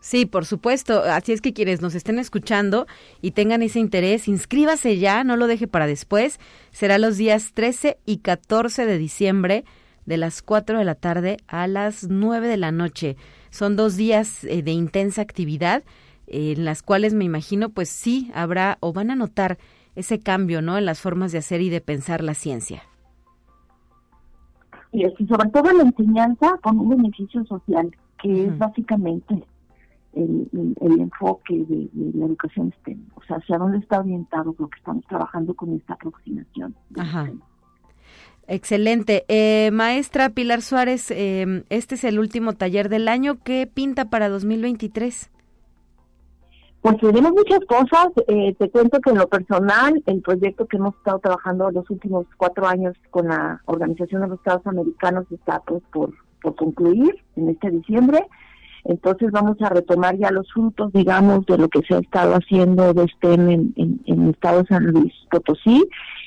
Sí, 0.00 0.26
por 0.26 0.46
supuesto. 0.46 1.02
Así 1.02 1.32
es 1.32 1.40
que 1.40 1.52
quienes 1.52 1.82
nos 1.82 1.94
estén 1.94 2.18
escuchando 2.18 2.86
y 3.20 3.32
tengan 3.32 3.62
ese 3.62 3.80
interés, 3.80 4.28
inscríbase 4.28 4.98
ya, 4.98 5.24
no 5.24 5.36
lo 5.36 5.46
deje 5.46 5.66
para 5.66 5.86
después. 5.86 6.38
Será 6.70 6.98
los 6.98 7.16
días 7.16 7.52
13 7.52 7.98
y 8.06 8.18
14 8.18 8.86
de 8.86 8.98
diciembre 8.98 9.64
de 10.06 10.16
las 10.16 10.40
4 10.40 10.78
de 10.78 10.84
la 10.84 10.94
tarde 10.94 11.36
a 11.46 11.66
las 11.66 12.08
9 12.08 12.48
de 12.48 12.56
la 12.56 12.72
noche. 12.72 13.16
Son 13.50 13.76
dos 13.76 13.96
días 13.96 14.44
eh, 14.44 14.62
de 14.62 14.70
intensa 14.70 15.20
actividad 15.20 15.84
en 16.26 16.64
las 16.64 16.82
cuales 16.82 17.14
me 17.14 17.24
imagino 17.24 17.70
pues 17.70 17.88
sí 17.88 18.30
habrá 18.34 18.78
o 18.80 18.92
van 18.92 19.10
a 19.10 19.16
notar 19.16 19.58
ese 19.96 20.20
cambio, 20.20 20.62
¿no? 20.62 20.78
En 20.78 20.86
las 20.86 21.00
formas 21.00 21.32
de 21.32 21.38
hacer 21.38 21.60
y 21.60 21.70
de 21.70 21.80
pensar 21.80 22.22
la 22.22 22.34
ciencia. 22.34 22.87
Y, 24.92 25.04
sobre 25.26 25.48
todo 25.50 25.72
la 25.72 25.82
enseñanza 25.82 26.58
con 26.62 26.78
un 26.78 26.88
beneficio 26.90 27.44
social, 27.44 27.90
que 28.22 28.46
es 28.46 28.58
básicamente 28.58 29.44
el, 30.14 30.48
enfoque 30.80 31.64
de, 31.68 31.88
la 32.14 32.26
educación 32.26 32.72
STEM, 32.80 33.04
o 33.14 33.22
sea, 33.24 33.36
hacia 33.36 33.58
dónde 33.58 33.78
está 33.78 34.00
orientado 34.00 34.54
lo 34.58 34.68
que 34.68 34.78
estamos 34.78 35.04
trabajando 35.06 35.54
con 35.54 35.74
esta 35.74 35.94
aproximación. 35.94 36.74
Ajá. 36.96 37.30
Excelente. 38.48 39.26
Eh, 39.28 39.70
maestra 39.72 40.30
Pilar 40.30 40.62
Suárez, 40.62 41.10
eh, 41.10 41.64
este 41.68 41.96
es 41.96 42.04
el 42.04 42.18
último 42.18 42.54
taller 42.54 42.88
del 42.88 43.08
año. 43.08 43.38
¿Qué 43.44 43.70
pinta 43.72 44.06
para 44.06 44.30
2023? 44.30 45.30
Pues 46.88 47.12
tenemos 47.12 47.32
muchas 47.32 47.60
cosas. 47.66 48.08
Eh, 48.28 48.54
te 48.58 48.70
cuento 48.70 49.00
que 49.00 49.10
en 49.10 49.18
lo 49.18 49.28
personal, 49.28 50.02
el 50.06 50.22
proyecto 50.22 50.66
que 50.66 50.78
hemos 50.78 50.94
estado 50.96 51.18
trabajando 51.18 51.70
los 51.70 51.88
últimos 51.90 52.26
cuatro 52.38 52.66
años 52.66 52.94
con 53.10 53.28
la 53.28 53.60
Organización 53.66 54.22
de 54.22 54.28
los 54.28 54.38
Estados 54.38 54.66
Americanos 54.66 55.26
está 55.30 55.60
pues 55.66 55.82
por, 55.92 56.14
por 56.40 56.56
concluir 56.56 57.14
en 57.36 57.50
este 57.50 57.70
diciembre. 57.70 58.26
Entonces 58.84 59.30
vamos 59.32 59.60
a 59.60 59.68
retomar 59.68 60.16
ya 60.16 60.30
los 60.30 60.50
frutos, 60.50 60.90
digamos, 60.94 61.44
de 61.44 61.58
lo 61.58 61.68
que 61.68 61.82
se 61.82 61.94
ha 61.94 61.98
estado 61.98 62.34
haciendo 62.34 62.94
de 62.94 63.06
STEM 63.08 63.50
en, 63.50 63.74
en, 63.76 64.00
en 64.06 64.30
estado 64.30 64.64
San 64.66 64.86
Luis 64.86 65.12
Potosí 65.30 65.86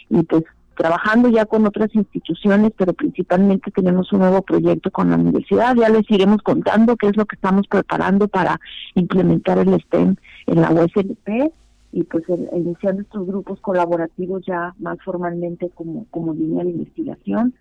y 0.10 0.22
pues 0.24 0.44
trabajando 0.76 1.30
ya 1.30 1.46
con 1.46 1.66
otras 1.66 1.94
instituciones, 1.96 2.72
pero 2.78 2.94
principalmente 2.94 3.72
tenemos 3.72 4.12
un 4.14 4.20
nuevo 4.20 4.42
proyecto 4.44 4.92
con 4.92 5.10
la 5.10 5.16
universidad. 5.16 5.76
Ya 5.76 5.90
les 5.90 6.10
iremos 6.10 6.42
contando 6.44 6.98
qué 6.98 7.08
es 7.08 7.18
lo 7.18 7.26
que 7.26 7.36
estamos 7.36 7.68
preparando 7.68 8.28
para 8.28 8.60
implementar 8.94 9.58
el 9.58 9.80
STEM 9.82 10.16
en 10.48 10.62
la 10.62 10.72
USLP 10.72 11.52
y 11.94 12.04
pues 12.04 12.24
iniciando 12.54 13.02
estos 13.02 13.28
grupos 13.28 13.60
colaborativos 13.60 14.44
ya 14.46 14.74
más 14.80 14.98
formalmente 15.04 15.70
como, 15.70 16.06
como 16.10 16.34
línea 16.34 16.64
de 16.64 16.72
investigación. 16.72 17.54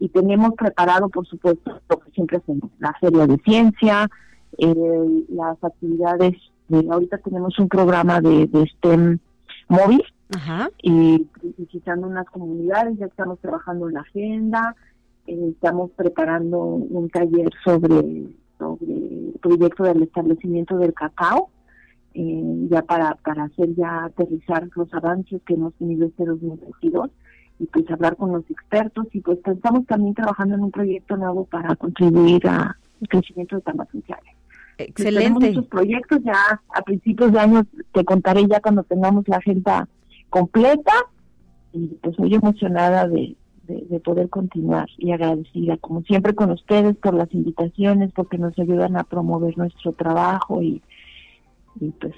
Y 0.00 0.10
tenemos 0.10 0.54
preparado, 0.54 1.08
por 1.08 1.26
supuesto, 1.26 1.80
lo 1.88 1.98
que 1.98 2.10
siempre 2.12 2.36
hacemos, 2.36 2.70
la 2.78 2.92
feria 3.00 3.26
de 3.26 3.36
ciencia, 3.38 4.08
eh, 4.58 5.24
las 5.30 5.62
actividades, 5.62 6.34
de, 6.68 6.86
ahorita 6.90 7.18
tenemos 7.18 7.58
un 7.58 7.68
programa 7.68 8.20
de, 8.20 8.46
de 8.46 8.66
STEM 8.66 9.18
móvil, 9.68 10.04
y 10.82 11.26
visitando 11.56 12.06
unas 12.06 12.26
comunidades, 12.26 12.98
ya 12.98 13.06
estamos 13.06 13.38
trabajando 13.38 13.88
en 13.88 13.94
la 13.94 14.00
agenda, 14.00 14.76
eh, 15.26 15.50
estamos 15.52 15.90
preparando 15.92 16.58
un 16.58 17.08
taller 17.08 17.50
sobre, 17.64 18.26
sobre 18.58 18.92
el 18.92 19.34
proyecto 19.40 19.84
del 19.84 20.02
establecimiento 20.02 20.76
del 20.76 20.92
cacao, 20.92 21.48
eh, 22.20 22.66
ya 22.68 22.82
para, 22.82 23.14
para 23.14 23.44
hacer 23.44 23.76
ya 23.76 24.06
aterrizar 24.06 24.68
los 24.74 24.92
avances 24.92 25.40
que 25.46 25.54
hemos 25.54 25.72
tenido 25.74 26.08
este 26.08 26.24
2022 26.24 27.10
y 27.60 27.66
pues 27.66 27.88
hablar 27.92 28.16
con 28.16 28.32
los 28.32 28.42
expertos 28.50 29.06
y 29.12 29.20
pues 29.20 29.38
estamos 29.44 29.86
también 29.86 30.14
trabajando 30.14 30.56
en 30.56 30.62
un 30.62 30.72
proyecto 30.72 31.16
nuevo 31.16 31.44
para 31.44 31.76
contribuir 31.76 32.44
al 32.48 32.74
crecimiento 33.08 33.54
de 33.54 33.62
temas 33.62 33.88
sociales. 33.92 34.34
Excelente. 34.78 35.20
tenemos 35.20 35.42
muchos 35.44 35.66
proyectos 35.68 36.18
ya 36.24 36.60
a 36.74 36.82
principios 36.82 37.30
de 37.30 37.38
año, 37.38 37.62
te 37.92 38.04
contaré 38.04 38.48
ya 38.48 38.60
cuando 38.60 38.82
tengamos 38.82 39.28
la 39.28 39.36
agenda 39.36 39.88
completa 40.28 40.92
y 41.72 41.86
pues 42.02 42.18
muy 42.18 42.34
emocionada 42.34 43.06
de, 43.06 43.36
de, 43.62 44.00
poder 44.00 44.28
continuar 44.28 44.88
y 44.96 45.12
agradecida 45.12 45.76
como 45.76 46.02
siempre 46.02 46.34
con 46.34 46.50
ustedes 46.50 46.96
por 46.96 47.14
las 47.14 47.32
invitaciones, 47.32 48.10
porque 48.12 48.38
nos 48.38 48.58
ayudan 48.58 48.96
a 48.96 49.04
promover 49.04 49.56
nuestro 49.56 49.92
trabajo 49.92 50.62
y, 50.62 50.82
y 51.80 51.90
pues 51.90 52.14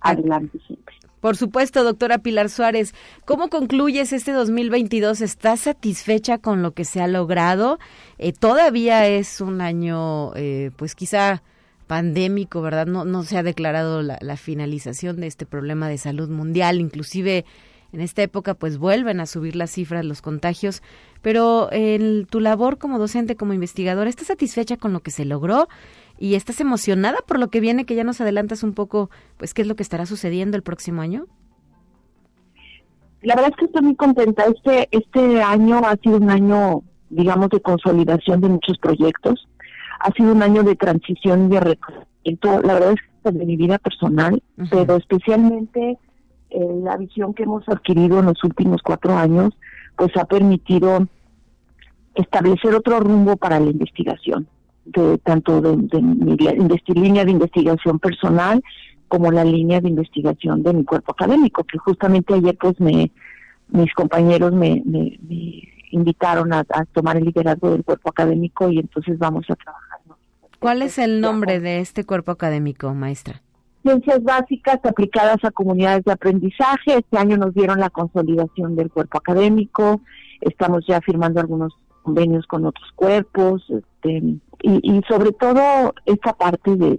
adelante 0.00 0.58
siempre. 0.66 0.94
Por 1.20 1.38
supuesto, 1.38 1.84
doctora 1.84 2.18
Pilar 2.18 2.50
Suárez, 2.50 2.94
¿cómo 3.24 3.48
concluyes 3.48 4.12
este 4.12 4.32
2022? 4.32 5.22
¿Estás 5.22 5.60
satisfecha 5.60 6.36
con 6.36 6.62
lo 6.62 6.72
que 6.72 6.84
se 6.84 7.00
ha 7.00 7.08
logrado? 7.08 7.78
Eh, 8.18 8.34
todavía 8.34 9.06
es 9.06 9.40
un 9.40 9.62
año, 9.62 10.36
eh, 10.36 10.70
pues 10.76 10.94
quizá 10.94 11.42
pandémico, 11.86 12.60
¿verdad? 12.60 12.86
No, 12.86 13.06
no 13.06 13.22
se 13.22 13.38
ha 13.38 13.42
declarado 13.42 14.02
la, 14.02 14.18
la, 14.20 14.36
finalización 14.36 15.18
de 15.18 15.26
este 15.26 15.46
problema 15.46 15.88
de 15.88 15.96
salud 15.96 16.28
mundial, 16.28 16.78
inclusive 16.78 17.46
en 17.94 18.00
esta 18.02 18.22
época 18.22 18.52
pues 18.52 18.76
vuelven 18.76 19.20
a 19.20 19.26
subir 19.26 19.56
las 19.56 19.70
cifras, 19.70 20.04
los 20.04 20.20
contagios, 20.20 20.82
pero 21.22 21.70
en 21.72 22.26
tu 22.26 22.40
labor 22.40 22.76
como 22.76 22.98
docente, 22.98 23.36
como 23.36 23.54
investigadora, 23.54 24.10
¿estás 24.10 24.26
satisfecha 24.26 24.76
con 24.76 24.92
lo 24.92 25.00
que 25.00 25.10
se 25.10 25.24
logró? 25.24 25.68
¿Y 26.18 26.34
estás 26.34 26.60
emocionada 26.60 27.18
por 27.26 27.38
lo 27.38 27.48
que 27.48 27.60
viene, 27.60 27.84
que 27.84 27.94
ya 27.94 28.04
nos 28.04 28.20
adelantas 28.20 28.62
un 28.62 28.72
poco, 28.72 29.10
pues 29.36 29.52
qué 29.54 29.62
es 29.62 29.68
lo 29.68 29.76
que 29.76 29.82
estará 29.82 30.06
sucediendo 30.06 30.56
el 30.56 30.62
próximo 30.62 31.02
año? 31.02 31.26
La 33.22 33.34
verdad 33.34 33.50
es 33.52 33.56
que 33.56 33.64
estoy 33.64 33.82
muy 33.82 33.96
contenta. 33.96 34.44
Este, 34.44 34.88
este 34.90 35.42
año 35.42 35.78
ha 35.84 35.96
sido 35.96 36.18
un 36.18 36.30
año, 36.30 36.82
digamos, 37.10 37.48
de 37.50 37.60
consolidación 37.60 38.40
de 38.40 38.48
muchos 38.48 38.78
proyectos 38.78 39.48
ha 40.04 40.10
sido 40.12 40.32
un 40.32 40.42
año 40.42 40.62
de 40.62 40.76
transición 40.76 41.46
y 41.46 41.54
de 41.54 41.60
reconocimiento, 41.60 42.62
la 42.62 42.74
verdad 42.74 42.92
es 42.92 43.00
que 43.24 43.32
de 43.32 43.46
mi 43.46 43.56
vida 43.56 43.78
personal, 43.78 44.42
pero 44.70 44.96
especialmente 44.96 45.98
eh, 46.50 46.68
la 46.82 46.98
visión 46.98 47.32
que 47.32 47.44
hemos 47.44 47.66
adquirido 47.70 48.18
en 48.18 48.26
los 48.26 48.44
últimos 48.44 48.82
cuatro 48.82 49.16
años, 49.16 49.54
pues 49.96 50.14
ha 50.18 50.26
permitido 50.26 51.06
establecer 52.14 52.74
otro 52.74 53.00
rumbo 53.00 53.36
para 53.38 53.58
la 53.60 53.70
investigación, 53.70 54.46
de 54.84 55.18
tanto 55.18 55.60
de, 55.60 56.02
mi 56.02 56.36
línea 56.94 57.24
de 57.24 57.30
investigación 57.30 57.98
personal 57.98 58.62
como 59.08 59.30
la 59.30 59.44
línea 59.44 59.80
de 59.80 59.88
investigación 59.88 60.62
de 60.62 60.72
mi 60.72 60.84
cuerpo 60.84 61.12
académico, 61.12 61.64
que 61.64 61.78
justamente 61.78 62.34
ayer 62.34 62.56
pues 62.58 62.78
me 62.80 63.10
mis 63.68 63.92
compañeros 63.94 64.52
me, 64.52 64.82
me, 64.84 65.18
invitaron 65.90 66.52
a, 66.52 66.60
a, 66.60 66.84
tomar 66.86 67.16
el 67.16 67.24
liderazgo 67.24 67.70
del 67.70 67.84
cuerpo 67.84 68.10
académico 68.10 68.68
y 68.70 68.78
entonces 68.78 69.18
vamos 69.18 69.46
a 69.48 69.56
trabajar 69.56 69.94
¿Cuál 70.64 70.80
es 70.80 70.96
el 70.98 71.20
nombre 71.20 71.60
de 71.60 71.80
este 71.80 72.04
cuerpo 72.04 72.32
académico, 72.32 72.94
maestra? 72.94 73.42
Ciencias 73.82 74.22
básicas 74.22 74.80
aplicadas 74.82 75.44
a 75.44 75.50
comunidades 75.50 76.04
de 76.04 76.12
aprendizaje. 76.12 76.96
Este 76.96 77.18
año 77.18 77.36
nos 77.36 77.52
dieron 77.52 77.80
la 77.80 77.90
consolidación 77.90 78.74
del 78.74 78.90
cuerpo 78.90 79.18
académico. 79.18 80.00
Estamos 80.40 80.86
ya 80.86 81.02
firmando 81.02 81.38
algunos 81.38 81.74
convenios 82.00 82.46
con 82.46 82.64
otros 82.64 82.90
cuerpos. 82.96 83.62
Este, 83.68 84.22
y, 84.66 85.02
sobre 85.06 85.32
todo 85.32 85.94
esta 86.06 86.32
parte 86.32 86.74
de, 86.76 86.98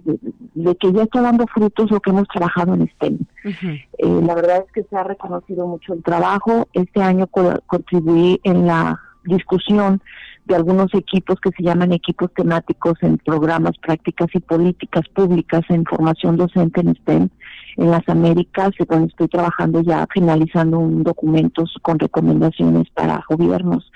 que 0.80 0.92
ya 0.92 1.02
está 1.02 1.20
dando 1.20 1.46
frutos 1.48 1.90
lo 1.90 2.00
que 2.00 2.10
hemos 2.10 2.28
trabajado 2.28 2.74
en 2.74 2.88
STEM. 2.88 3.18
Eh, 3.44 4.20
la 4.22 4.34
verdad 4.34 4.64
es 4.66 4.72
que 4.72 4.84
se 4.84 4.96
ha 4.96 5.02
reconocido 5.02 5.66
mucho 5.66 5.94
el 5.94 6.02
trabajo. 6.02 6.68
Este 6.72 7.02
año 7.02 7.26
contribuí 7.26 8.40
en 8.44 8.66
la 8.66 9.00
discusión 9.24 10.00
de 10.44 10.54
algunos 10.54 10.94
equipos 10.94 11.40
que 11.40 11.50
se 11.50 11.64
llaman 11.64 11.92
equipos 11.92 12.32
temáticos 12.34 12.94
en 13.02 13.18
programas, 13.18 13.72
prácticas 13.78 14.28
y 14.32 14.38
políticas 14.38 15.02
públicas 15.08 15.62
en 15.68 15.84
formación 15.84 16.36
docente 16.36 16.80
en 16.80 16.94
STEM 16.94 17.28
en 17.76 17.90
las 17.90 18.08
Américas, 18.08 18.70
donde 18.88 19.08
estoy 19.08 19.28
trabajando 19.28 19.82
ya 19.82 20.06
finalizando 20.12 20.78
un 20.78 21.02
documento 21.02 21.64
con 21.82 21.98
recomendaciones 21.98 22.88
para 22.90 23.22
gobiernos 23.28 23.90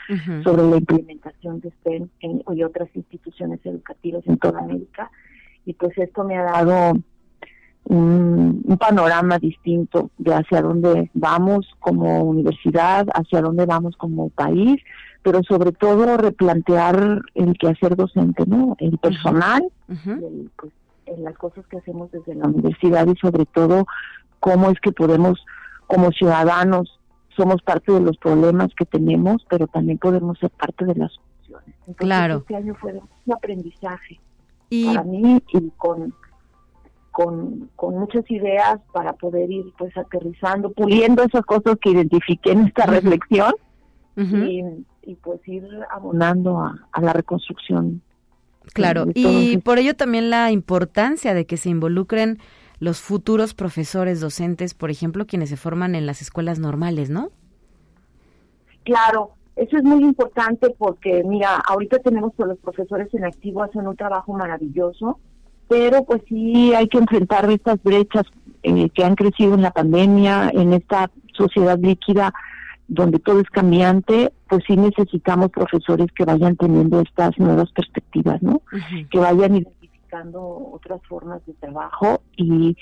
sobre 0.44 0.62
la 0.64 0.76
implementación 0.76 1.60
de 1.60 1.70
STEM 1.70 2.08
en, 2.20 2.42
y 2.54 2.62
otras 2.62 2.88
instituciones 2.94 3.60
educativas 3.64 4.22
en 4.26 4.38
toda 4.38 4.60
América. 4.60 5.10
Y 5.64 5.74
pues 5.74 5.96
esto 5.98 6.24
me 6.24 6.36
ha 6.36 6.42
dado 6.42 6.92
un, 7.84 8.62
un, 8.64 8.78
panorama 8.78 9.38
distinto 9.38 10.10
de 10.18 10.34
hacia 10.34 10.62
dónde 10.62 11.10
vamos 11.14 11.66
como 11.80 12.22
universidad, 12.24 13.06
hacia 13.14 13.40
dónde 13.40 13.66
vamos 13.66 13.96
como 13.96 14.28
país 14.30 14.80
pero 15.22 15.42
sobre 15.42 15.72
todo 15.72 16.16
replantear 16.16 17.22
el 17.34 17.58
quehacer 17.58 17.96
docente, 17.96 18.44
¿no? 18.46 18.76
El 18.78 18.98
personal, 18.98 19.62
pues, 19.86 20.72
en 21.10 21.24
las 21.24 21.36
cosas 21.36 21.66
que 21.66 21.78
hacemos 21.78 22.10
desde 22.10 22.34
la 22.34 22.46
universidad 22.46 23.06
y 23.06 23.16
sobre 23.16 23.46
todo 23.46 23.86
cómo 24.38 24.70
es 24.70 24.80
que 24.80 24.92
podemos, 24.92 25.44
como 25.86 26.10
ciudadanos, 26.12 26.98
somos 27.36 27.62
parte 27.62 27.92
de 27.92 28.00
los 28.00 28.16
problemas 28.16 28.68
que 28.76 28.84
tenemos, 28.84 29.44
pero 29.48 29.66
también 29.66 29.98
podemos 29.98 30.38
ser 30.38 30.50
parte 30.50 30.84
de 30.84 30.94
las 30.94 31.12
soluciones. 31.12 31.76
claro. 31.96 32.38
Este 32.38 32.56
año 32.56 32.74
fue 32.74 32.92
un 32.94 33.32
aprendizaje 33.32 34.20
y... 34.68 34.86
para 34.86 35.04
mí 35.04 35.42
y 35.52 35.70
con 35.76 36.14
con, 37.12 37.68
con 37.74 37.98
muchas 37.98 38.30
ideas 38.30 38.78
para 38.92 39.14
poder 39.14 39.50
ir 39.50 39.64
pues 39.76 39.94
aterrizando, 39.96 40.70
puliendo 40.70 41.24
esas 41.24 41.44
cosas 41.44 41.76
que 41.82 41.90
identifiqué 41.90 42.52
en 42.52 42.68
esta 42.68 42.86
reflexión 42.86 43.52
y 44.16 44.62
y 45.02 45.14
pues 45.16 45.40
ir 45.48 45.66
abonando 45.90 46.58
a, 46.60 47.00
la 47.00 47.12
reconstrucción. 47.12 48.02
Claro, 48.72 49.06
y 49.14 49.58
por 49.58 49.78
ello 49.78 49.94
también 49.96 50.30
la 50.30 50.50
importancia 50.52 51.34
de 51.34 51.46
que 51.46 51.56
se 51.56 51.70
involucren 51.70 52.38
los 52.78 53.00
futuros 53.00 53.54
profesores 53.54 54.20
docentes, 54.20 54.74
por 54.74 54.90
ejemplo, 54.90 55.26
quienes 55.26 55.50
se 55.50 55.56
forman 55.56 55.94
en 55.94 56.06
las 56.06 56.22
escuelas 56.22 56.58
normales, 56.58 57.10
¿no? 57.10 57.30
Claro, 58.84 59.32
eso 59.56 59.76
es 59.76 59.82
muy 59.82 60.02
importante 60.02 60.74
porque, 60.78 61.22
mira, 61.24 61.56
ahorita 61.68 61.98
tenemos 61.98 62.32
que 62.34 62.44
los 62.44 62.58
profesores 62.58 63.12
en 63.12 63.24
activo 63.24 63.62
hacen 63.62 63.86
un 63.86 63.96
trabajo 63.96 64.32
maravilloso, 64.32 65.18
pero 65.68 66.04
pues 66.04 66.22
sí 66.28 66.72
hay 66.74 66.88
que 66.88 66.98
enfrentar 66.98 67.50
estas 67.50 67.82
brechas 67.82 68.24
eh, 68.62 68.88
que 68.90 69.04
han 69.04 69.14
crecido 69.14 69.54
en 69.54 69.62
la 69.62 69.70
pandemia, 69.70 70.50
en 70.54 70.72
esta 70.72 71.10
sociedad 71.34 71.78
líquida 71.78 72.32
donde 72.90 73.20
todo 73.20 73.40
es 73.40 73.48
cambiante, 73.50 74.32
pues 74.48 74.64
sí 74.66 74.76
necesitamos 74.76 75.50
profesores 75.50 76.08
que 76.12 76.24
vayan 76.24 76.56
teniendo 76.56 77.00
estas 77.00 77.38
nuevas 77.38 77.70
perspectivas, 77.70 78.42
¿no? 78.42 78.62
Que 79.10 79.18
vayan 79.18 79.54
identificando 79.54 80.72
otras 80.72 81.00
formas 81.08 81.40
de 81.46 81.54
trabajo 81.54 82.20
y, 82.36 82.76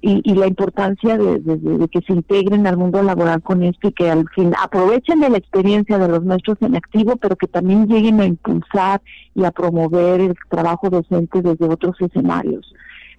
y, 0.00 0.34
la 0.34 0.46
importancia 0.46 1.18
de, 1.18 1.88
que 1.92 2.00
se 2.00 2.14
integren 2.14 2.66
al 2.66 2.78
mundo 2.78 3.02
laboral 3.02 3.42
con 3.42 3.62
esto 3.62 3.88
y 3.88 3.92
que 3.92 4.10
al 4.10 4.26
fin 4.30 4.54
aprovechen 4.58 5.20
de 5.20 5.28
la 5.28 5.36
experiencia 5.36 5.98
de 5.98 6.08
los 6.08 6.24
maestros 6.24 6.56
en 6.62 6.76
activo, 6.76 7.16
pero 7.16 7.36
que 7.36 7.46
también 7.46 7.86
lleguen 7.86 8.18
a 8.20 8.24
impulsar 8.24 9.02
y 9.34 9.44
a 9.44 9.50
promover 9.50 10.22
el 10.22 10.34
trabajo 10.48 10.88
docente 10.88 11.42
desde 11.42 11.66
otros 11.66 12.00
escenarios. 12.00 12.72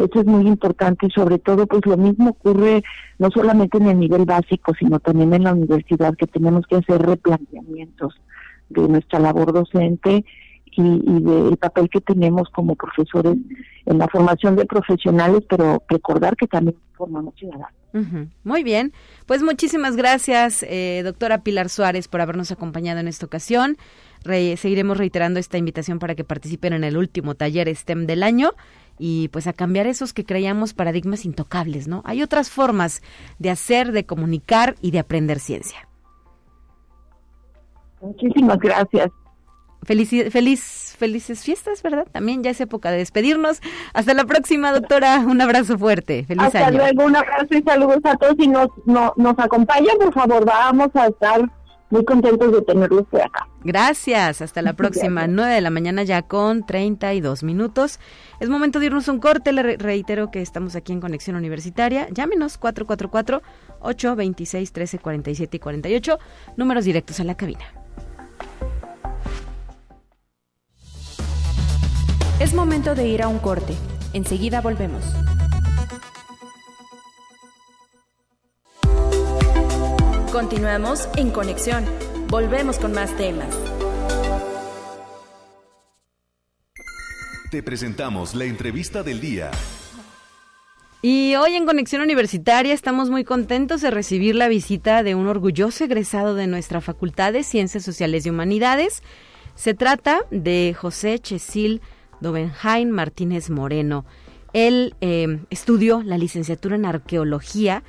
Eso 0.05 0.21
es 0.21 0.25
muy 0.25 0.47
importante 0.47 1.07
y 1.07 1.11
sobre 1.11 1.39
todo 1.39 1.67
pues 1.67 1.85
lo 1.85 1.97
mismo 1.97 2.31
ocurre 2.31 2.83
no 3.19 3.29
solamente 3.29 3.77
en 3.77 3.87
el 3.87 3.99
nivel 3.99 4.25
básico, 4.25 4.73
sino 4.77 4.99
también 4.99 5.33
en 5.33 5.43
la 5.43 5.53
universidad, 5.53 6.15
que 6.15 6.27
tenemos 6.27 6.65
que 6.67 6.77
hacer 6.77 7.01
replanteamientos 7.01 8.15
de 8.69 8.87
nuestra 8.87 9.19
labor 9.19 9.53
docente 9.53 10.25
y, 10.71 10.81
y 10.81 11.19
del 11.21 11.57
papel 11.57 11.89
que 11.89 12.01
tenemos 12.01 12.49
como 12.49 12.75
profesores 12.75 13.37
en 13.85 13.97
la 13.97 14.07
formación 14.07 14.55
de 14.55 14.65
profesionales, 14.65 15.41
pero 15.49 15.83
recordar 15.87 16.35
que 16.35 16.47
también 16.47 16.77
formamos 16.93 17.35
ciudadanos. 17.35 17.81
Muy 18.43 18.63
bien, 18.63 18.93
pues 19.25 19.43
muchísimas 19.43 19.97
gracias, 19.97 20.63
eh, 20.63 21.01
doctora 21.03 21.43
Pilar 21.43 21.67
Suárez, 21.67 22.07
por 22.07 22.21
habernos 22.21 22.51
acompañado 22.51 23.01
en 23.01 23.09
esta 23.09 23.25
ocasión. 23.25 23.77
seguiremos 24.23 24.97
reiterando 24.97 25.39
esta 25.39 25.57
invitación 25.57 25.99
para 25.99 26.15
que 26.15 26.23
participen 26.23 26.71
en 26.71 26.85
el 26.85 26.95
último 26.95 27.35
taller 27.35 27.67
STEM 27.75 28.05
del 28.05 28.23
año 28.23 28.51
y 28.97 29.29
pues 29.29 29.47
a 29.47 29.53
cambiar 29.53 29.87
esos 29.87 30.13
que 30.13 30.25
creíamos 30.25 30.73
paradigmas 30.73 31.25
intocables, 31.25 31.87
¿no? 31.87 32.01
Hay 32.05 32.21
otras 32.21 32.49
formas 32.49 33.01
de 33.39 33.49
hacer, 33.49 33.91
de 33.91 34.05
comunicar 34.05 34.75
y 34.81 34.91
de 34.91 34.99
aprender 34.99 35.39
ciencia. 35.39 35.87
Muchísimas 38.01 38.57
gracias. 38.59 39.11
Feliz, 39.83 40.11
feliz, 40.31 40.95
felices 40.97 41.43
fiestas, 41.43 41.81
¿verdad? 41.81 42.07
También 42.11 42.43
ya 42.43 42.51
es 42.51 42.61
época 42.61 42.91
de 42.91 42.97
despedirnos. 42.97 43.61
Hasta 43.93 44.13
la 44.13 44.25
próxima, 44.25 44.71
doctora. 44.71 45.19
Un 45.27 45.41
abrazo 45.41 45.77
fuerte. 45.77 46.23
Feliz 46.23 46.43
Hasta 46.43 46.69
luego, 46.69 47.05
un 47.05 47.15
abrazo 47.15 47.47
y 47.49 47.63
saludos 47.63 47.99
a 48.03 48.15
todos. 48.17 48.35
Y 48.37 48.47
nos, 48.47 48.67
no, 48.85 49.13
nos 49.17 49.39
acompañan, 49.39 49.97
por 49.97 50.13
favor, 50.13 50.45
vamos 50.45 50.89
a 50.93 51.07
estar 51.07 51.49
muy 51.91 52.03
contentos 52.05 52.51
de 52.51 52.61
tenerlos 52.61 53.05
por 53.07 53.21
acá. 53.21 53.47
Gracias, 53.63 54.41
hasta 54.41 54.63
la 54.63 54.73
próxima, 54.73 55.27
Nueve 55.27 55.41
9 55.41 55.55
de 55.55 55.61
la 55.61 55.69
mañana 55.69 56.03
ya 56.03 56.21
con 56.23 56.65
32 56.65 57.43
minutos. 57.43 57.99
Es 58.39 58.49
momento 58.49 58.79
de 58.79 58.87
irnos 58.87 59.07
un 59.07 59.19
corte, 59.19 59.51
le 59.51 59.77
reitero 59.77 60.31
que 60.31 60.41
estamos 60.41 60.75
aquí 60.75 60.93
en 60.93 61.01
Conexión 61.01 61.35
Universitaria. 61.35 62.07
Llámenos 62.09 62.59
444-826-1347 62.59 65.49
y 65.51 65.59
48, 65.59 66.17
números 66.57 66.85
directos 66.85 67.19
a 67.19 67.23
la 67.23 67.35
cabina. 67.35 67.65
Es 72.39 72.55
momento 72.55 72.95
de 72.95 73.07
ir 73.07 73.21
a 73.21 73.27
un 73.27 73.37
corte. 73.37 73.75
Enseguida 74.13 74.61
volvemos. 74.61 75.03
Continuamos 80.31 81.09
en 81.17 81.29
conexión. 81.29 81.83
Volvemos 82.29 82.79
con 82.79 82.93
más 82.93 83.13
temas. 83.17 83.53
Te 87.51 87.61
presentamos 87.61 88.33
la 88.33 88.45
entrevista 88.45 89.03
del 89.03 89.19
día. 89.19 89.51
Y 91.01 91.35
hoy 91.35 91.55
en 91.55 91.65
Conexión 91.65 92.01
Universitaria 92.01 92.73
estamos 92.73 93.09
muy 93.09 93.25
contentos 93.25 93.81
de 93.81 93.91
recibir 93.91 94.35
la 94.35 94.47
visita 94.47 95.03
de 95.03 95.15
un 95.15 95.27
orgulloso 95.27 95.83
egresado 95.83 96.33
de 96.33 96.47
nuestra 96.47 96.79
Facultad 96.79 97.33
de 97.33 97.43
Ciencias 97.43 97.83
Sociales 97.83 98.25
y 98.25 98.29
Humanidades. 98.29 99.03
Se 99.55 99.73
trata 99.73 100.21
de 100.31 100.73
José 100.79 101.19
Chesil 101.19 101.81
Dovenhain 102.21 102.89
Martínez 102.89 103.49
Moreno. 103.49 104.05
Él 104.53 104.95
eh, 105.01 105.41
estudió 105.49 106.03
la 106.03 106.17
licenciatura 106.17 106.77
en 106.77 106.85
arqueología 106.85 107.83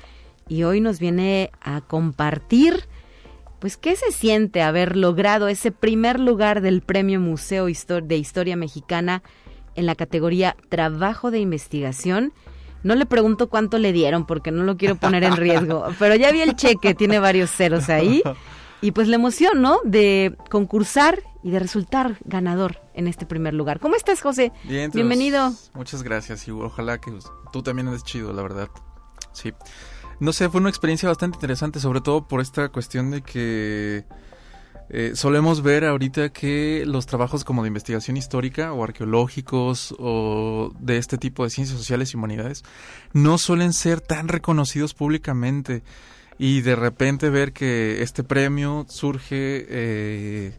y 0.47 0.63
hoy 0.63 0.81
nos 0.81 0.99
viene 0.99 1.51
a 1.61 1.81
compartir 1.81 2.87
pues 3.59 3.77
qué 3.77 3.95
se 3.95 4.11
siente 4.11 4.61
haber 4.61 4.97
logrado 4.97 5.47
ese 5.47 5.71
primer 5.71 6.19
lugar 6.19 6.59
del 6.59 6.81
Premio 6.81 7.21
Museo 7.21 7.67
de 7.67 8.17
Historia 8.17 8.57
Mexicana 8.57 9.23
en 9.75 9.85
la 9.85 9.95
categoría 9.95 10.57
Trabajo 10.67 11.31
de 11.31 11.39
Investigación. 11.39 12.33
No 12.83 12.95
le 12.95 13.05
pregunto 13.05 13.47
cuánto 13.47 13.77
le 13.77 13.93
dieron 13.93 14.25
porque 14.25 14.51
no 14.51 14.63
lo 14.63 14.75
quiero 14.75 14.97
poner 14.97 15.23
en 15.23 15.37
riesgo, 15.37 15.85
pero 15.99 16.15
ya 16.15 16.33
vi 16.33 16.41
el 16.41 16.57
cheque, 16.57 16.93
tiene 16.93 17.19
varios 17.19 17.51
ceros 17.51 17.87
ahí. 17.87 18.21
Y 18.81 18.91
pues 18.91 19.07
la 19.07 19.15
emoción, 19.15 19.61
¿no? 19.61 19.79
De 19.85 20.35
concursar 20.49 21.23
y 21.41 21.51
de 21.51 21.59
resultar 21.59 22.17
ganador 22.25 22.81
en 22.93 23.07
este 23.07 23.25
primer 23.25 23.53
lugar. 23.53 23.79
¿Cómo 23.79 23.95
estás, 23.95 24.19
José? 24.19 24.51
Bien, 24.65 24.91
Bienvenido. 24.91 25.53
Muchas 25.73 26.03
gracias 26.03 26.45
y 26.49 26.51
ojalá 26.51 26.99
que 26.99 27.17
tú 27.53 27.63
también 27.63 27.87
eres 27.87 28.03
chido, 28.03 28.33
la 28.33 28.41
verdad. 28.41 28.67
Sí. 29.31 29.53
No 30.23 30.31
sé, 30.31 30.47
fue 30.47 30.61
una 30.61 30.69
experiencia 30.69 31.09
bastante 31.09 31.35
interesante, 31.35 31.81
sobre 31.81 31.99
todo 31.99 32.29
por 32.29 32.39
esta 32.39 32.69
cuestión 32.69 33.11
de 33.11 33.21
que 33.23 34.05
eh, 34.89 35.11
solemos 35.15 35.61
ver 35.61 35.83
ahorita 35.83 36.29
que 36.29 36.85
los 36.87 37.07
trabajos 37.07 37.43
como 37.43 37.61
de 37.61 37.67
investigación 37.67 38.15
histórica 38.15 38.71
o 38.71 38.85
arqueológicos 38.85 39.93
o 39.99 40.71
de 40.79 40.97
este 40.97 41.17
tipo 41.17 41.43
de 41.43 41.49
ciencias 41.49 41.77
sociales 41.77 42.13
y 42.13 42.15
humanidades 42.15 42.63
no 43.11 43.37
suelen 43.37 43.73
ser 43.73 43.99
tan 43.99 44.29
reconocidos 44.29 44.93
públicamente. 44.93 45.83
Y 46.37 46.61
de 46.61 46.77
repente 46.77 47.29
ver 47.29 47.51
que 47.51 48.01
este 48.01 48.23
premio 48.23 48.85
surge 48.87 49.65
eh, 49.67 50.53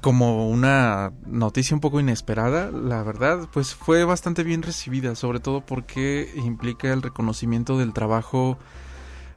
como 0.00 0.48
una 0.48 1.12
noticia 1.26 1.74
un 1.74 1.80
poco 1.80 2.00
inesperada, 2.00 2.70
la 2.70 3.02
verdad, 3.02 3.48
pues 3.52 3.74
fue 3.74 4.04
bastante 4.04 4.42
bien 4.42 4.62
recibida, 4.62 5.14
sobre 5.14 5.40
todo 5.40 5.60
porque 5.60 6.32
implica 6.36 6.92
el 6.92 7.02
reconocimiento 7.02 7.78
del 7.78 7.92
trabajo 7.92 8.58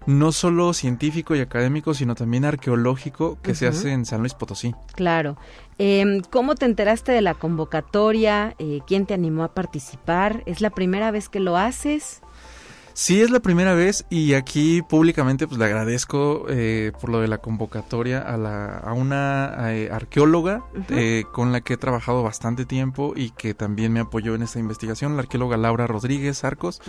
no 0.06 0.32
solo 0.32 0.74
científico 0.74 1.36
y 1.36 1.40
académico, 1.40 1.94
sino 1.94 2.16
también 2.16 2.46
arqueológico 2.46 3.40
que 3.42 3.56
se 3.56 3.68
hace 3.68 3.92
en 3.92 4.06
San 4.06 4.20
Luis 4.20 4.34
Potosí. 4.36 4.76
Claro. 4.94 5.36
Eh, 5.80 6.22
¿Cómo 6.30 6.56
te 6.56 6.66
enteraste 6.66 7.12
de 7.12 7.22
la 7.22 7.34
convocatoria? 7.34 8.56
Eh, 8.60 8.82
¿Quién 8.86 9.06
te 9.06 9.14
animó 9.14 9.44
a 9.44 9.54
participar? 9.54 10.44
¿Es 10.46 10.62
la 10.62 10.70
primera 10.70 11.12
vez 11.12 11.28
que 11.28 11.40
lo 11.40 11.58
haces? 11.58 12.22
Sí, 12.98 13.20
es 13.20 13.30
la 13.30 13.42
primera 13.42 13.74
vez 13.74 14.06
y 14.10 14.36
aquí 14.36 14.82
públicamente 14.82 15.48
pues 15.48 15.60
le 15.60 15.66
agradezco 15.66 16.46
eh, 16.48 16.94
por 17.02 17.10
lo 17.10 17.20
de 17.20 17.28
la 17.28 17.40
convocatoria 17.40 18.22
a, 18.22 18.38
la, 18.38 18.78
a 18.78 18.94
una 18.94 19.74
eh, 19.74 19.90
arqueóloga 19.92 20.64
eh, 20.88 21.26
con 21.34 21.52
la 21.52 21.60
que 21.60 21.74
he 21.74 21.78
trabajado 21.78 22.24
bastante 22.24 22.64
tiempo 22.64 23.12
y 23.14 23.32
que 23.32 23.54
también 23.54 23.92
me 23.92 24.00
apoyó 24.00 24.34
en 24.34 24.44
esta 24.44 24.60
investigación, 24.60 25.18
la 25.18 25.24
arqueóloga 25.24 25.58
Laura 25.58 25.88
Rodríguez 25.88 26.46
Arcos. 26.46 26.82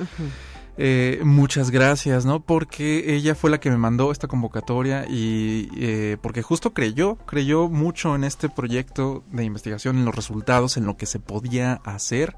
muchas 1.25 1.73
gracias, 1.73 2.25
¿no? 2.25 2.39
Porque 2.39 3.17
ella 3.17 3.35
fue 3.35 3.51
la 3.51 3.59
que 3.59 3.71
me 3.71 3.77
mandó 3.77 4.13
esta 4.13 4.29
convocatoria 4.29 5.07
y 5.09 6.17
porque 6.23 6.41
justo 6.41 6.73
creyó, 6.73 7.17
creyó 7.27 7.69
mucho 7.69 8.15
en 8.15 8.23
este 8.23 8.49
proyecto 8.49 9.25
de 9.33 9.43
investigación, 9.43 9.99
en 9.99 10.05
los 10.05 10.15
resultados, 10.15 10.77
en 10.77 10.87
lo 10.87 10.97
que 10.97 11.07
se 11.07 11.19
podía 11.19 11.81
hacer. 11.85 12.37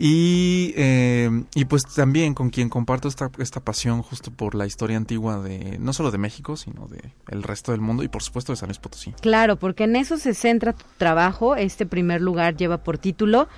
Y, 0.00 0.74
eh, 0.76 1.28
y 1.56 1.64
pues 1.64 1.82
también 1.82 2.32
con 2.32 2.50
quien 2.50 2.68
comparto 2.68 3.08
esta, 3.08 3.32
esta 3.38 3.58
pasión 3.58 4.02
justo 4.02 4.30
por 4.30 4.54
la 4.54 4.64
historia 4.64 4.96
antigua 4.96 5.40
de 5.40 5.76
no 5.80 5.92
solo 5.92 6.12
de 6.12 6.18
México, 6.18 6.56
sino 6.56 6.86
de 6.86 7.00
el 7.26 7.42
resto 7.42 7.72
del 7.72 7.80
mundo 7.80 8.04
y 8.04 8.08
por 8.08 8.22
supuesto 8.22 8.52
de 8.52 8.56
San 8.56 8.68
Luis 8.68 8.78
Potosí. 8.78 9.12
Claro, 9.20 9.56
porque 9.56 9.84
en 9.84 9.96
eso 9.96 10.16
se 10.16 10.34
centra 10.34 10.72
tu 10.72 10.84
trabajo. 10.98 11.56
Este 11.56 11.84
primer 11.84 12.20
lugar 12.20 12.56
lleva 12.56 12.84
por 12.84 12.96
título 12.96 13.48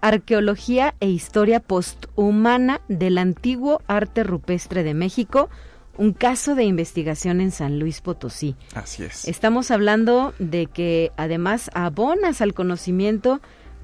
Arqueología 0.00 0.96
e 0.98 1.08
Historia 1.08 1.60
Posthumana 1.60 2.80
del 2.88 3.16
Antiguo 3.16 3.80
Arte 3.86 4.24
Rupestre 4.24 4.82
de 4.82 4.94
México, 4.94 5.48
un 5.96 6.12
caso 6.14 6.56
de 6.56 6.64
investigación 6.64 7.40
en 7.40 7.52
San 7.52 7.78
Luis 7.78 8.00
Potosí. 8.00 8.56
Así 8.74 9.04
es. 9.04 9.28
Estamos 9.28 9.70
hablando 9.70 10.34
de 10.40 10.66
que 10.66 11.12
además 11.16 11.70
abonas 11.74 12.40
al 12.40 12.54
conocimiento 12.54 13.40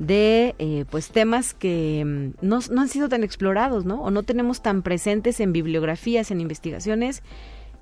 de 0.07 0.55
eh, 0.59 0.85
pues 0.91 1.09
temas 1.09 1.55
que 1.55 2.03
mm, 2.05 2.47
no, 2.47 2.61
no, 2.71 2.81
han 2.81 2.88
sido 2.88 3.09
tan 3.09 3.25
explorados, 3.25 3.85
¿no? 3.85 4.03
O 4.03 4.11
no 4.11 4.23
tenemos 4.23 4.62
tan 4.62 4.83
presentes 4.83 5.41
en 5.41 5.53
bibliografías, 5.53 6.31
en 6.31 6.41
investigaciones 6.41 7.23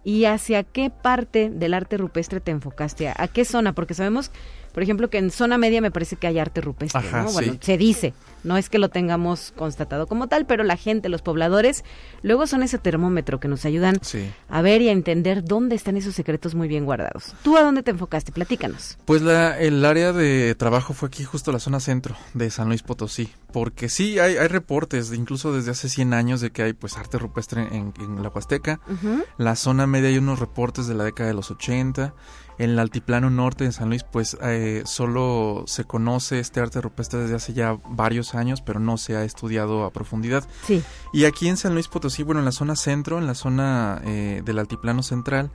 ¿Y 0.03 0.25
hacia 0.25 0.63
qué 0.63 0.91
parte 0.91 1.51
del 1.51 1.75
arte 1.75 1.99
rupestre 1.99 2.41
te 2.41 2.51
enfocaste? 2.51 3.09
¿A, 3.09 3.15
a 3.19 3.29
qué 3.29 3.45
zona? 3.45 3.75
Porque 3.75 3.95
sabemos 3.95 4.31
por 4.73 4.83
ejemplo, 4.83 5.11
que 5.11 5.19
en 5.19 5.31
zona 5.31 5.59
media 5.59 5.81
me 5.81 5.91
parece 5.91 6.17
que 6.17 6.27
hay 6.27 6.39
arte 6.39 6.61
rupestre, 6.61 7.01
Ajá, 7.01 7.23
¿no? 7.23 7.33
Bueno, 7.33 7.53
sí. 7.55 7.59
se 7.63 7.77
dice, 7.79 8.15
no 8.45 8.57
es 8.57 8.69
que 8.71 8.79
lo 8.79 8.89
tengamos 8.89 9.53
constatado 9.57 10.07
como 10.07 10.29
tal, 10.29 10.47
pero 10.47 10.65
la 10.65 10.77
gente, 10.77 11.09
los 11.09 11.23
pobladores, 11.23 11.85
luego 12.23 12.47
son 12.47 12.63
ese 12.63 12.79
termómetro 12.79 13.41
que 13.41 13.49
nos 13.49 13.65
ayudan 13.65 13.99
Sí. 14.03 14.31
a 14.49 14.63
ver 14.63 14.81
y 14.83 14.89
a 14.89 14.93
entender 14.93 15.45
dónde 15.45 15.77
están 15.77 15.97
esos 15.97 16.15
secretos 16.15 16.55
muy 16.55 16.69
bien 16.69 16.85
guardados. 16.85 17.35
¿Tú 17.43 17.57
a 17.57 17.63
dónde 17.63 17.83
te 17.83 17.91
enfocaste? 17.91 18.33
Platícanos. 18.33 18.99
Pues 19.05 19.23
la, 19.23 19.59
el 19.59 19.85
área 19.85 20.13
de 20.13 20.55
trabajo 20.55 20.95
fue 20.95 21.09
aquí 21.09 21.25
justo 21.25 21.53
la 21.53 21.59
zona 21.59 21.81
centro 21.81 22.17
de 22.35 22.51
San 22.51 22.69
Luis 22.69 22.83
Potosí, 22.83 23.29
porque 23.53 23.89
sí 23.89 24.19
hay, 24.19 24.37
hay 24.37 24.49
reportes, 24.49 25.13
incluso 25.13 25.53
desde 25.53 25.73
hace 25.73 25.89
100 25.89 26.15
años, 26.15 26.41
de 26.41 26.51
que 26.51 26.63
hay 26.63 26.73
pues 26.73 26.97
arte 26.97 27.19
rupestre 27.19 27.63
en, 27.63 27.93
en 28.01 28.23
la 28.23 28.29
Huasteca. 28.29 28.81
Ujú. 28.89 29.25
La 29.39 29.57
zona 29.57 29.87
media 29.87 30.09
hay 30.09 30.19
unos 30.19 30.39
reportes 30.39 30.87
de 30.87 30.95
la 30.95 31.05
década 31.05 31.29
de 31.29 31.35
los 31.35 31.51
80. 31.51 32.15
En 32.61 32.69
el 32.69 32.79
altiplano 32.79 33.31
norte 33.31 33.65
de 33.65 33.73
San 33.73 33.89
Luis, 33.89 34.05
pues 34.05 34.37
eh, 34.43 34.83
solo 34.85 35.65
se 35.67 35.85
conoce 35.85 36.41
este 36.41 36.61
arte 36.61 36.83
rupestre 36.83 37.21
desde 37.21 37.35
hace 37.35 37.55
ya 37.55 37.79
varios 37.89 38.35
años, 38.35 38.61
pero 38.61 38.81
no 38.81 38.99
se 38.99 39.17
ha 39.17 39.25
estudiado 39.25 39.83
a 39.85 39.95
profundidad. 39.95 40.45
Sí. 40.67 40.83
Y 41.15 41.25
aquí 41.25 41.49
en 41.49 41.57
San 41.57 41.73
Luis 41.73 41.89
Potosí, 41.89 42.23
bueno, 42.23 42.41
en 42.41 42.45
la 42.45 42.53
zona 42.53 42.77
centro, 42.77 43.17
en 43.17 43.27
la 43.27 43.35
zona 43.35 44.03
eh, 44.05 44.43
del 44.45 44.59
altiplano 44.59 45.03
central, 45.03 45.51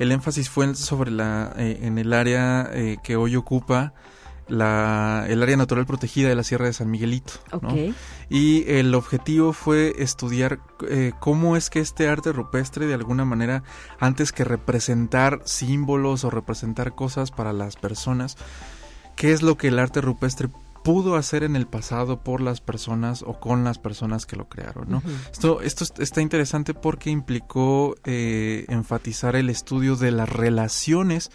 el 0.00 0.10
énfasis 0.10 0.50
fue 0.50 0.74
sobre 0.74 1.12
la, 1.12 1.52
eh, 1.56 1.78
en 1.82 1.96
el 1.96 2.12
área 2.12 2.68
eh, 2.72 2.96
que 3.04 3.14
hoy 3.14 3.36
ocupa 3.36 3.92
la, 4.48 5.24
el 5.28 5.42
área 5.42 5.56
natural 5.56 5.86
protegida 5.86 6.28
de 6.28 6.34
la 6.34 6.42
Sierra 6.42 6.66
de 6.66 6.72
San 6.72 6.90
Miguelito. 6.90 7.34
¿no? 7.52 7.68
Ok. 7.68 7.94
Y 8.30 8.64
el 8.70 8.94
objetivo 8.94 9.52
fue 9.52 9.94
estudiar 9.98 10.58
eh, 10.88 11.12
cómo 11.20 11.56
es 11.56 11.70
que 11.70 11.80
este 11.80 12.08
arte 12.08 12.32
rupestre, 12.32 12.86
de 12.86 12.94
alguna 12.94 13.24
manera, 13.24 13.62
antes 14.00 14.32
que 14.32 14.44
representar 14.44 15.40
símbolos 15.44 16.24
o 16.24 16.30
representar 16.30 16.94
cosas 16.94 17.30
para 17.30 17.52
las 17.52 17.76
personas, 17.76 18.36
qué 19.16 19.32
es 19.32 19.42
lo 19.42 19.56
que 19.56 19.68
el 19.68 19.78
arte 19.78 20.00
rupestre 20.00 20.48
pudo 20.84 21.16
hacer 21.16 21.42
en 21.42 21.56
el 21.56 21.66
pasado 21.66 22.20
por 22.22 22.40
las 22.40 22.60
personas 22.60 23.22
o 23.26 23.40
con 23.40 23.64
las 23.64 23.78
personas 23.78 24.24
que 24.26 24.36
lo 24.36 24.48
crearon, 24.48 24.88
¿no? 24.88 25.02
Esto, 25.30 25.60
esto 25.60 25.84
es- 25.84 25.92
está 25.98 26.22
interesante 26.22 26.72
porque 26.72 27.10
implicó 27.10 27.96
eh, 28.04 28.64
enfatizar 28.68 29.36
el 29.36 29.50
estudio 29.50 29.96
de 29.96 30.12
las 30.12 30.28
relaciones 30.28 31.30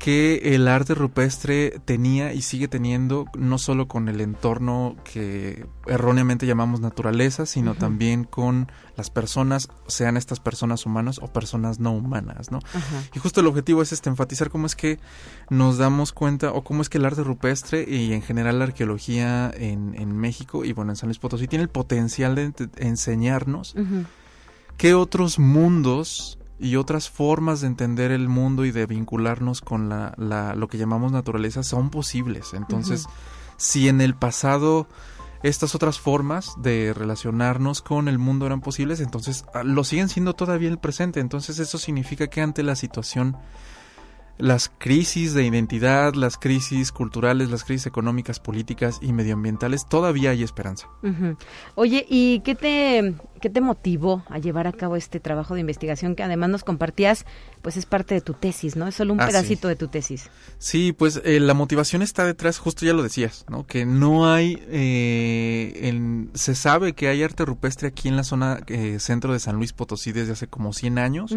que 0.00 0.54
el 0.54 0.66
arte 0.66 0.94
rupestre 0.94 1.78
tenía 1.84 2.32
y 2.32 2.40
sigue 2.40 2.68
teniendo 2.68 3.26
no 3.36 3.58
solo 3.58 3.86
con 3.86 4.08
el 4.08 4.22
entorno 4.22 4.96
que 5.04 5.66
erróneamente 5.86 6.46
llamamos 6.46 6.80
naturaleza, 6.80 7.44
sino 7.44 7.74
también 7.74 8.24
con 8.24 8.72
las 8.96 9.10
personas, 9.10 9.68
sean 9.88 10.16
estas 10.16 10.40
personas 10.40 10.86
humanas 10.86 11.18
o 11.22 11.30
personas 11.30 11.80
no 11.80 11.92
humanas, 11.92 12.50
¿no? 12.50 12.60
Y 13.14 13.18
justo 13.18 13.42
el 13.42 13.46
objetivo 13.46 13.82
es 13.82 13.92
este, 13.92 14.08
enfatizar 14.08 14.48
cómo 14.48 14.64
es 14.64 14.74
que 14.74 14.98
nos 15.50 15.76
damos 15.76 16.12
cuenta 16.12 16.50
o 16.52 16.64
cómo 16.64 16.80
es 16.80 16.88
que 16.88 16.96
el 16.96 17.04
arte 17.04 17.22
rupestre 17.22 17.84
y 17.86 18.14
en 18.14 18.22
general 18.22 18.58
la 18.58 18.64
arqueología 18.64 19.52
en, 19.54 19.94
en 19.94 20.16
México 20.16 20.64
y 20.64 20.72
bueno 20.72 20.92
en 20.92 20.96
San 20.96 21.08
Luis 21.08 21.18
Potosí 21.18 21.46
tiene 21.46 21.64
el 21.64 21.68
potencial 21.70 22.34
de 22.34 22.54
enseñarnos 22.78 23.74
qué 24.78 24.94
otros 24.94 25.38
mundos 25.38 26.39
y 26.60 26.76
otras 26.76 27.08
formas 27.08 27.60
de 27.62 27.68
entender 27.68 28.10
el 28.10 28.28
mundo 28.28 28.64
y 28.64 28.70
de 28.70 28.86
vincularnos 28.86 29.60
con 29.62 29.88
la, 29.88 30.12
la- 30.18 30.54
lo 30.54 30.68
que 30.68 30.78
llamamos 30.78 31.10
naturaleza 31.12 31.62
son 31.62 31.90
posibles. 31.90 32.52
Entonces, 32.54 33.06
si 33.56 33.88
en 33.88 34.00
el 34.00 34.14
pasado 34.14 34.86
estas 35.42 35.74
otras 35.74 35.98
formas 35.98 36.52
de 36.58 36.92
relacionarnos 36.94 37.80
con 37.80 38.08
el 38.08 38.18
mundo 38.18 38.44
eran 38.44 38.60
posibles, 38.60 39.00
entonces 39.00 39.44
ah, 39.54 39.62
lo 39.64 39.84
siguen 39.84 40.10
siendo 40.10 40.34
todavía 40.34 40.68
en 40.68 40.74
el 40.74 40.78
presente. 40.78 41.18
Entonces 41.20 41.58
eso 41.58 41.78
significa 41.78 42.26
que 42.26 42.42
ante 42.42 42.62
la 42.62 42.76
situación, 42.76 43.36
las 44.40 44.70
crisis 44.78 45.34
de 45.34 45.44
identidad, 45.44 46.14
las 46.14 46.36
crisis 46.38 46.92
culturales, 46.92 47.50
las 47.50 47.64
crisis 47.64 47.86
económicas, 47.86 48.40
políticas 48.40 48.98
y 49.02 49.12
medioambientales, 49.12 49.86
todavía 49.88 50.30
hay 50.30 50.42
esperanza. 50.42 50.88
Oye, 51.74 52.04
¿y 52.08 52.40
qué 52.40 52.54
te, 52.54 53.14
qué 53.40 53.50
te 53.50 53.60
motivó 53.60 54.24
a 54.28 54.38
llevar 54.38 54.66
a 54.66 54.72
cabo 54.72 54.96
este 54.96 55.20
trabajo 55.20 55.54
de 55.54 55.60
investigación 55.60 56.14
que 56.16 56.22
además 56.22 56.50
nos 56.50 56.64
compartías? 56.64 57.26
Pues 57.62 57.76
es 57.76 57.86
parte 57.86 58.14
de 58.14 58.20
tu 58.22 58.34
tesis, 58.34 58.76
¿no? 58.76 58.86
Es 58.86 58.94
solo 58.94 59.12
un 59.12 59.20
Ah, 59.20 59.26
sí. 59.26 59.30
pedacito 59.32 59.68
de 59.68 59.76
tu 59.76 59.88
tesis. 59.88 60.30
Sí, 60.58 60.92
pues 60.92 61.20
eh, 61.24 61.40
la 61.40 61.54
motivación 61.54 62.00
está 62.02 62.24
detrás, 62.24 62.58
justo 62.58 62.86
ya 62.86 62.92
lo 62.94 63.02
decías, 63.02 63.44
¿no? 63.48 63.66
Que 63.66 63.84
no 63.86 64.32
hay, 64.32 64.58
eh, 64.68 65.72
en- 65.88 66.30
se 66.34 66.54
sabe 66.54 66.94
que 66.94 67.08
hay 67.08 67.22
arte 67.22 67.44
rupestre 67.44 67.88
aquí 67.88 68.08
en 68.08 68.16
la 68.16 68.24
zona 68.24 68.60
eh, 68.66 68.98
centro 68.98 69.32
de 69.32 69.38
San 69.40 69.56
Luis 69.56 69.72
Potosí 69.72 70.12
desde 70.12 70.32
hace 70.32 70.46
como 70.46 70.72
100 70.72 70.98
años. 70.98 71.34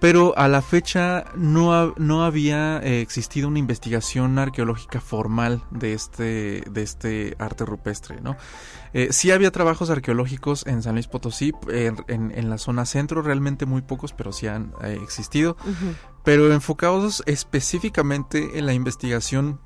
Pero 0.00 0.36
a 0.38 0.48
la 0.48 0.62
fecha 0.62 1.24
no, 1.36 1.74
ha- 1.74 1.92
no 1.96 2.24
había 2.24 2.78
eh, 2.82 3.00
existido 3.00 3.48
una 3.48 3.58
investigación 3.58 4.38
arqueológica 4.38 5.00
formal 5.00 5.62
de 5.70 5.92
este, 5.92 6.62
de 6.70 6.82
este 6.82 7.36
arte 7.38 7.64
rupestre, 7.64 8.20
¿no? 8.20 8.36
Eh, 8.92 9.08
sí 9.12 9.30
había 9.30 9.50
trabajos 9.52 9.88
arqueológicos 9.90 10.66
en 10.66 10.82
San 10.82 10.94
Luis 10.94 11.06
Potosí, 11.06 11.52
eh, 11.70 11.92
en, 12.08 12.32
en 12.36 12.50
la 12.50 12.58
zona 12.58 12.86
centro, 12.86 13.22
realmente 13.22 13.64
muy 13.66 13.82
pocos, 13.82 14.12
pero 14.12 14.32
sí 14.32 14.46
han 14.48 14.72
eh, 14.82 14.98
existido 15.02 15.56
pero 16.24 16.52
enfocados 16.52 17.22
específicamente 17.26 18.58
en 18.58 18.66
la 18.66 18.72
investigación 18.74 19.58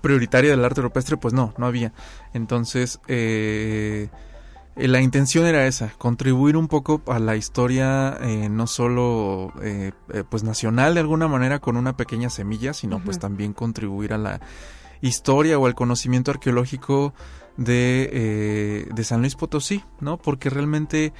prioritaria 0.00 0.50
del 0.50 0.64
arte 0.64 0.80
rupestre, 0.82 1.16
pues 1.16 1.32
no, 1.34 1.54
no 1.56 1.66
había. 1.66 1.92
Entonces, 2.34 3.00
eh, 3.08 4.08
la 4.76 5.00
intención 5.00 5.46
era 5.46 5.66
esa, 5.66 5.90
contribuir 5.98 6.56
un 6.56 6.68
poco 6.68 7.02
a 7.06 7.18
la 7.18 7.36
historia 7.36 8.16
eh, 8.20 8.48
no 8.48 8.66
solo 8.66 9.52
eh, 9.62 9.92
eh, 10.12 10.24
pues 10.28 10.42
nacional 10.44 10.94
de 10.94 11.00
alguna 11.00 11.28
manera 11.28 11.58
con 11.58 11.76
una 11.76 11.96
pequeña 11.96 12.30
semilla, 12.30 12.72
sino 12.72 13.02
pues 13.02 13.18
también 13.18 13.52
contribuir 13.52 14.12
a 14.12 14.18
la 14.18 14.40
historia 15.02 15.58
o 15.58 15.66
al 15.66 15.74
conocimiento 15.74 16.30
arqueológico 16.30 17.12
de, 17.56 18.08
eh, 18.12 18.88
de 18.94 19.04
San 19.04 19.20
Luis 19.20 19.34
Potosí, 19.34 19.84
¿no? 20.00 20.16
Porque 20.16 20.48
realmente 20.48 21.12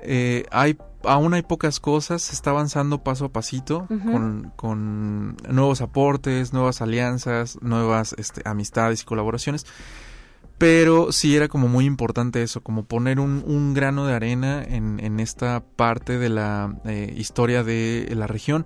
eh, 0.00 0.46
hay 0.50 0.78
aún 1.04 1.34
hay 1.34 1.42
pocas 1.42 1.78
cosas, 1.78 2.22
se 2.22 2.34
está 2.34 2.50
avanzando 2.50 3.04
paso 3.04 3.26
a 3.26 3.28
pasito 3.28 3.86
con, 3.88 4.52
con 4.56 5.36
nuevos 5.48 5.80
aportes, 5.80 6.52
nuevas 6.52 6.82
alianzas, 6.82 7.58
nuevas 7.62 8.14
este, 8.18 8.42
amistades 8.44 9.02
y 9.02 9.04
colaboraciones. 9.04 9.66
Pero 10.58 11.12
sí 11.12 11.36
era 11.36 11.48
como 11.48 11.68
muy 11.68 11.84
importante 11.84 12.42
eso, 12.42 12.62
como 12.62 12.84
poner 12.84 13.20
un, 13.20 13.42
un 13.46 13.74
grano 13.74 14.06
de 14.06 14.14
arena 14.14 14.62
en, 14.62 15.00
en 15.00 15.20
esta 15.20 15.62
parte 15.76 16.18
de 16.18 16.30
la 16.30 16.74
eh, 16.86 17.12
historia 17.16 17.62
de 17.62 18.10
la 18.16 18.26
región. 18.26 18.64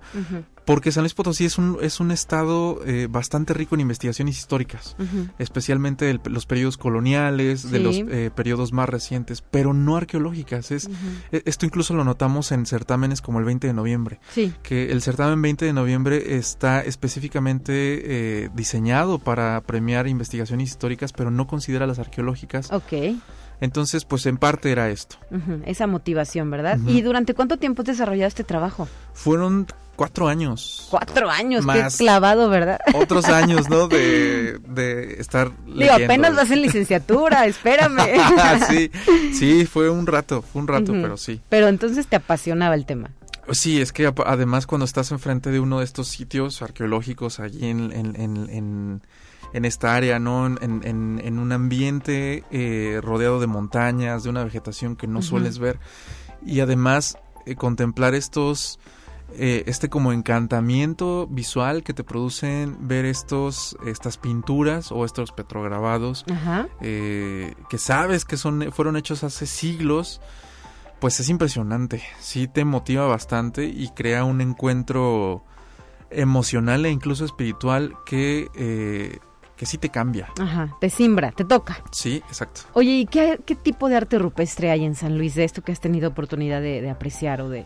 Porque 0.65 0.91
San 0.91 1.03
Luis 1.03 1.13
Potosí 1.13 1.45
es 1.45 1.57
un, 1.57 1.77
es 1.81 1.99
un 1.99 2.11
estado 2.11 2.79
eh, 2.85 3.07
bastante 3.09 3.53
rico 3.53 3.75
en 3.75 3.81
investigaciones 3.81 4.37
históricas 4.37 4.95
especialmente 5.39 6.05
de 6.05 6.19
los 6.29 6.45
periodos 6.45 6.77
coloniales, 6.77 7.69
de 7.71 7.79
los 7.79 7.95
eh, 7.97 8.31
periodos 8.35 8.71
más 8.73 8.87
recientes, 8.87 9.41
pero 9.41 9.73
no 9.73 9.97
arqueológicas. 9.97 10.71
Es, 10.71 10.89
e- 11.31 11.41
Esto 11.45 11.65
incluso 11.65 11.93
lo 11.93 12.03
notamos 12.03 12.51
en 12.51 12.65
certámenes 12.65 13.21
como 13.21 13.39
el 13.39 13.45
20 13.45 13.67
de 13.67 13.73
noviembre, 13.73 14.19
Sí. 14.33 14.53
que 14.63 14.91
el 14.91 15.01
certamen 15.01 15.41
20 15.41 15.65
de 15.65 15.73
noviembre 15.73 16.35
está 16.37 16.81
específicamente 16.81 18.43
eh, 18.45 18.49
diseñado 18.53 19.19
para 19.19 19.59
premiar 19.61 20.07
investigaciones 20.07 20.69
históricas, 20.69 21.13
pero 21.13 21.31
no 21.31 21.47
considera 21.47 21.87
las 21.87 21.99
arqueológicas. 21.99 22.71
Ok. 22.71 22.93
Entonces, 23.59 24.05
pues 24.05 24.25
en 24.25 24.37
parte 24.37 24.71
era 24.71 24.89
esto. 24.89 25.17
Esa 25.65 25.85
motivación, 25.85 26.49
¿verdad? 26.49 26.79
¿Y 26.87 27.01
durante 27.01 27.35
cuánto 27.35 27.57
tiempo 27.57 27.83
has 27.83 27.87
desarrollado 27.89 28.27
este 28.27 28.43
trabajo? 28.43 28.87
Fueron 29.13 29.67
cuatro 30.01 30.27
años. 30.27 30.87
Cuatro 30.89 31.29
años, 31.29 31.63
Más. 31.63 31.93
qué 31.97 32.03
clavado, 32.03 32.49
¿verdad? 32.49 32.79
Otros 32.95 33.25
años, 33.25 33.69
¿no? 33.69 33.87
De, 33.87 34.57
de 34.67 35.21
estar 35.21 35.51
Digo, 35.65 35.75
leyendo. 35.77 36.05
apenas 36.05 36.35
vas 36.35 36.49
en 36.49 36.61
licenciatura, 36.63 37.45
espérame. 37.47 37.99
sí, 38.67 38.91
sí, 39.31 39.65
fue 39.65 39.89
un 39.91 40.07
rato, 40.07 40.41
fue 40.41 40.61
un 40.61 40.67
rato, 40.67 40.91
pero 40.93 41.17
sí. 41.17 41.39
Pero 41.49 41.67
entonces 41.67 42.07
te 42.07 42.15
apasionaba 42.15 42.73
el 42.73 42.85
tema. 42.87 43.11
Sí, 43.51 43.79
es 43.81 43.91
que 43.91 44.11
además 44.25 44.65
cuando 44.65 44.85
estás 44.85 45.11
enfrente 45.11 45.51
de 45.51 45.59
uno 45.59 45.79
de 45.79 45.85
estos 45.85 46.07
sitios 46.07 46.61
arqueológicos 46.61 47.39
allí 47.39 47.67
en, 47.67 47.91
en, 47.91 48.15
en, 48.19 48.49
en- 48.49 49.01
en 49.53 49.65
esta 49.65 49.95
área, 49.95 50.17
¿no? 50.17 50.47
En, 50.47 50.57
en- 50.83 51.21
en 51.23 51.37
un 51.37 51.51
ambiente 51.51 52.43
eh, 52.51 52.99
rodeado 53.03 53.39
de 53.39 53.47
montañas, 53.47 54.23
de 54.23 54.29
una 54.29 54.43
vegetación 54.45 54.95
que 54.95 55.05
no 55.07 55.21
sueles 55.21 55.59
ver 55.59 55.77
y 56.45 56.61
además 56.61 57.17
eh, 57.45 57.55
contemplar 57.55 58.13
estos, 58.15 58.79
eh, 59.33 59.63
este 59.67 59.89
como 59.89 60.11
encantamiento 60.13 61.27
visual 61.27 61.83
que 61.83 61.93
te 61.93 62.03
producen 62.03 62.77
ver 62.87 63.05
estos, 63.05 63.77
estas 63.85 64.17
pinturas 64.17 64.91
o 64.91 65.05
estos 65.05 65.31
petrograbados 65.31 66.25
Ajá. 66.31 66.67
eh, 66.81 67.53
que 67.69 67.77
sabes 67.77 68.25
que 68.25 68.37
son 68.37 68.71
fueron 68.71 68.97
hechos 68.97 69.23
hace 69.23 69.45
siglos, 69.45 70.21
pues 70.99 71.19
es 71.19 71.29
impresionante. 71.29 72.03
Sí 72.19 72.47
te 72.47 72.65
motiva 72.65 73.07
bastante 73.07 73.65
y 73.65 73.89
crea 73.89 74.23
un 74.23 74.41
encuentro 74.41 75.43
emocional 76.09 76.85
e 76.85 76.91
incluso 76.91 77.25
espiritual 77.25 77.93
que, 78.05 78.49
eh, 78.55 79.17
que 79.55 79.65
sí 79.65 79.77
te 79.77 79.89
cambia. 79.89 80.27
Ajá. 80.39 80.75
Te 80.79 80.89
simbra, 80.89 81.31
te 81.31 81.45
toca. 81.45 81.81
Sí, 81.91 82.17
exacto. 82.27 82.61
Oye, 82.73 82.91
¿y 82.91 83.05
qué, 83.05 83.39
qué 83.45 83.55
tipo 83.55 83.87
de 83.89 83.95
arte 83.95 84.19
rupestre 84.19 84.71
hay 84.71 84.83
en 84.83 84.95
San 84.95 85.17
Luis 85.17 85.35
de 85.35 85.43
esto 85.45 85.61
que 85.63 85.71
has 85.71 85.79
tenido 85.79 86.09
oportunidad 86.09 86.61
de, 86.61 86.81
de 86.81 86.89
apreciar 86.89 87.41
o 87.41 87.49
de...? 87.49 87.65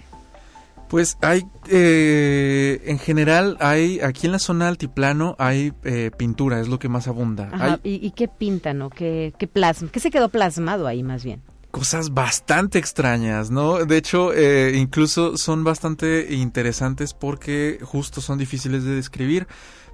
Pues 0.96 1.18
hay, 1.20 1.46
eh, 1.68 2.82
en 2.86 3.00
general, 3.00 3.58
hay, 3.60 4.00
aquí 4.00 4.28
en 4.28 4.32
la 4.32 4.40
zona 4.40 4.70
altiplano 4.70 5.36
hay 5.38 5.74
eh, 5.84 6.10
pintura, 6.18 6.62
es 6.62 6.70
lo 6.70 6.80
que 6.80 6.88
más 6.88 7.10
abunda. 7.10 7.50
Ajá, 7.52 7.82
¿y, 7.84 7.96
¿y, 7.96 8.12
qué 8.12 8.30
pintan 8.30 8.82
o 8.82 8.90
qué, 8.90 9.34
qué 9.38 9.46
plasma? 9.46 9.90
¿Qué 9.92 10.00
se 10.00 10.10
quedó 10.10 10.30
plasmado 10.30 10.88
ahí 10.88 11.04
más 11.04 11.26
bien? 11.26 11.42
cosas 11.76 12.14
bastante 12.14 12.80
extrañas, 12.80 13.52
¿no? 13.52 13.84
De 13.84 13.98
hecho, 13.98 14.32
eh, 14.34 14.78
incluso 14.78 15.36
son 15.36 15.66
bastante 15.66 16.34
interesantes 16.34 17.14
porque 17.14 17.80
justo 17.82 18.22
son 18.22 18.38
difíciles 18.38 18.86
de 18.86 18.96
describir. 18.96 19.46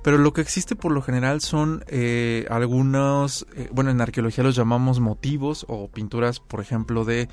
Pero 0.04 0.18
lo 0.18 0.34
que 0.34 0.41
existe 0.41 0.76
por 0.76 0.91
lo 0.91 1.02
general 1.02 1.41
son 1.41 1.84
eh, 1.88 2.45
algunos, 2.49 3.45
eh, 3.56 3.70
bueno, 3.72 3.91
en 3.91 4.02
arqueología 4.02 4.43
los 4.43 4.56
llamamos 4.56 4.99
motivos 4.99 5.66
o 5.68 5.89
pinturas, 5.89 6.39
por 6.39 6.60
ejemplo, 6.60 7.06
de 7.06 7.30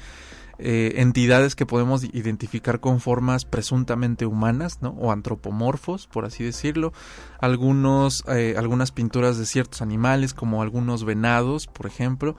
eh, 0.59 0.95
entidades 0.97 1.55
que 1.55 1.65
podemos 1.65 2.05
identificar 2.05 2.81
con 2.81 3.01
formas 3.01 3.47
presuntamente 3.47 4.27
humanas, 4.27 4.83
¿no? 4.83 4.91
O 4.91 5.13
antropomorfos, 5.13 6.07
por 6.09 6.27
así 6.27 6.45
decirlo. 6.45 6.93
Algunos, 7.41 8.25
eh, 8.29 8.55
algunas 8.59 8.93
pinturas 8.93 9.39
de 9.39 9.47
ciertos 9.47 9.81
animales, 9.81 10.35
como 10.35 10.61
algunos 10.61 11.05
venados, 11.05 11.67
por 11.67 11.87
ejemplo 11.87 12.37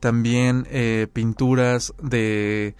también 0.00 0.66
pinturas 1.12 1.92
de 2.02 2.74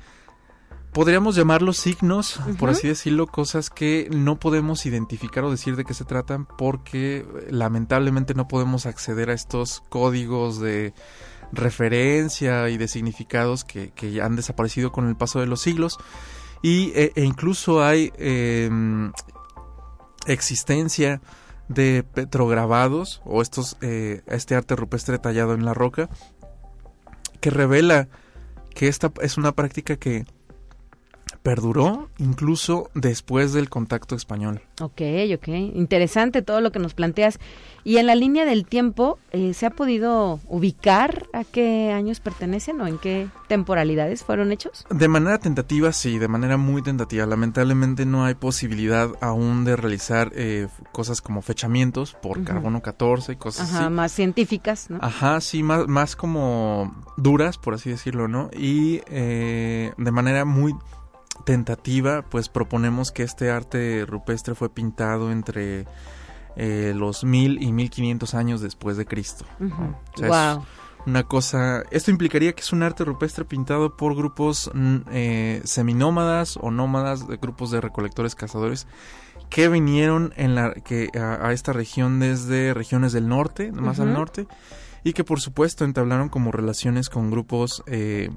podríamos 0.93 1.37
llamarlos 1.37 1.77
signos, 1.77 2.41
por 2.59 2.71
así 2.71 2.89
decirlo, 2.89 3.27
cosas 3.27 3.71
que 3.71 4.09
no 4.11 4.39
podemos 4.39 4.87
identificar 4.87 5.45
o 5.45 5.51
decir 5.51 5.77
de 5.77 5.85
qué 5.85 5.95
se 5.95 6.05
tratan 6.05 6.47
porque 6.59 7.27
lamentablemente 7.49 8.35
no 8.35 8.49
podemos 8.49 8.87
acceder 8.87 9.31
a 9.31 9.35
estos 9.35 9.83
códigos 9.89 10.61
de 10.61 10.93
referencia 11.53 12.69
y 12.69 12.77
de 12.77 12.89
significados 12.89 13.65
que, 13.65 13.91
que 13.91 14.21
han 14.21 14.37
desaparecido 14.37 14.93
con 14.93 15.09
el 15.09 15.17
paso 15.17 15.41
de 15.41 15.47
los 15.47 15.61
siglos. 15.61 15.99
Y, 16.63 16.93
e, 16.95 17.13
e 17.15 17.25
incluso 17.25 17.83
hay 17.83 18.13
eh, 18.19 18.71
existencia 20.27 21.21
de 21.69 22.03
petrograbados 22.03 23.23
o 23.25 23.43
estos 23.43 23.77
eh, 23.81 24.23
este 24.27 24.57
arte 24.57 24.75
rupestre 24.75 25.19
tallado 25.19 25.55
en 25.55 25.65
la 25.65 25.73
roca 25.73 26.11
que 27.41 27.51
revela 27.51 28.09
que 28.75 28.89
esta 28.89 29.13
es 29.23 29.39
una 29.39 29.53
práctica 29.53 29.97
que 29.97 30.25
perduró 31.43 32.09
incluso 32.19 32.91
después 32.95 33.53
del 33.53 33.69
contacto 33.71 34.15
español. 34.15 34.61
Ok, 34.81 35.03
ok. 35.35 35.49
Interesante 35.49 36.43
todo 36.43 36.61
lo 36.61 36.71
que 36.73 36.79
nos 36.79 36.95
planteas. 36.95 37.39
Y 37.83 37.97
en 37.97 38.07
la 38.07 38.15
línea 38.15 38.45
del 38.45 38.67
tiempo, 38.67 39.19
eh, 39.33 39.55
¿se 39.55 39.65
ha 39.65 39.71
podido 39.71 40.39
ubicar 40.49 41.27
a 41.33 41.45
qué 41.45 41.93
años 41.93 42.21
pertenecen 42.21 42.79
o 42.83 42.87
en 42.87 42.99
qué 42.99 43.29
temporalidades 43.49 44.23
fueron 44.23 44.53
hechos? 44.53 44.85
De 44.91 45.09
manera 45.09 45.39
tentativa, 45.39 45.93
sí, 45.93 46.19
de 46.19 46.29
manera 46.29 46.59
muy 46.59 46.83
tentativa. 46.83 47.25
Lamentablemente 47.25 48.05
no 48.05 48.25
hay 48.25 48.35
posibilidad 48.35 49.11
aún 49.23 49.65
de 49.65 49.77
realizar 49.77 50.31
eh, 50.35 50.69
cosas 50.93 51.23
como 51.23 51.41
fechamientos 51.41 52.15
por 52.21 52.37
uh 52.39 52.43
-huh. 52.43 52.45
carbono 52.45 52.83
14 52.83 53.33
y 53.33 53.37
cosas 53.37 53.71
Ajá, 53.71 53.87
así. 53.87 53.95
más 53.95 54.13
científicas, 54.13 54.91
¿no? 54.91 54.99
Ajá, 55.01 55.41
sí, 55.41 55.63
más, 55.63 55.89
más 55.89 56.17
como 56.17 56.95
duras, 57.17 57.57
por 57.57 57.75
así 57.75 57.89
decirlo, 57.89 58.29
¿no? 58.29 58.51
Y 58.53 59.01
eh, 59.07 59.93
de 59.97 60.11
manera 60.11 60.45
muy 60.45 60.75
tentativa, 61.45 62.23
pues 62.23 62.49
proponemos 62.49 63.13
que 63.13 63.23
este 63.23 63.51
arte 63.51 64.05
rupestre 64.07 64.55
fue 64.55 64.69
pintado 64.69 65.31
entre 65.31 65.87
eh, 66.57 66.93
los 66.95 67.25
mil 67.25 67.63
y 67.63 67.73
mil 67.73 67.91
quinientos 67.91 68.35
años 68.35 68.61
después 68.61 68.97
de 68.97 69.07
Cristo. 69.07 69.45
Uh 69.61 69.65
-huh. 69.65 69.97
o 70.15 70.19
sea, 70.19 70.55
wow. 70.55 70.65
Una 71.07 71.23
cosa, 71.23 71.83
esto 71.91 72.11
implicaría 72.11 72.53
que 72.53 72.61
es 72.61 72.75
un 72.75 72.83
arte 72.83 73.05
rupestre 73.05 73.47
pintado 73.47 73.97
por 73.97 74.15
grupos 74.15 74.71
eh, 75.11 75.63
seminómadas 75.65 76.59
o 76.61 76.71
nómadas, 76.71 77.27
de 77.27 77.39
grupos 77.39 77.71
de 77.71 77.81
recolectores 77.81 78.35
cazadores 78.35 78.87
que 79.49 79.69
vinieron 79.69 80.35
en 80.37 80.55
la, 80.55 80.75
que, 80.75 81.09
a, 81.19 81.47
a 81.47 81.53
esta 81.53 81.73
región 81.73 82.21
desde 82.21 82.75
regiones 82.75 83.13
del 83.13 83.29
norte, 83.29 83.73
más 83.73 83.99
uh 83.99 84.03
-huh. 84.03 84.09
al 84.09 84.13
norte, 84.13 84.47
y 85.03 85.15
que 85.15 85.25
por 85.25 85.41
supuesto 85.41 85.87
entablaron 85.87 86.29
como 86.29 86.53
relaciones 86.53 87.09
con 87.09 87.31
grupos 87.31 87.83
eh, 87.87 88.29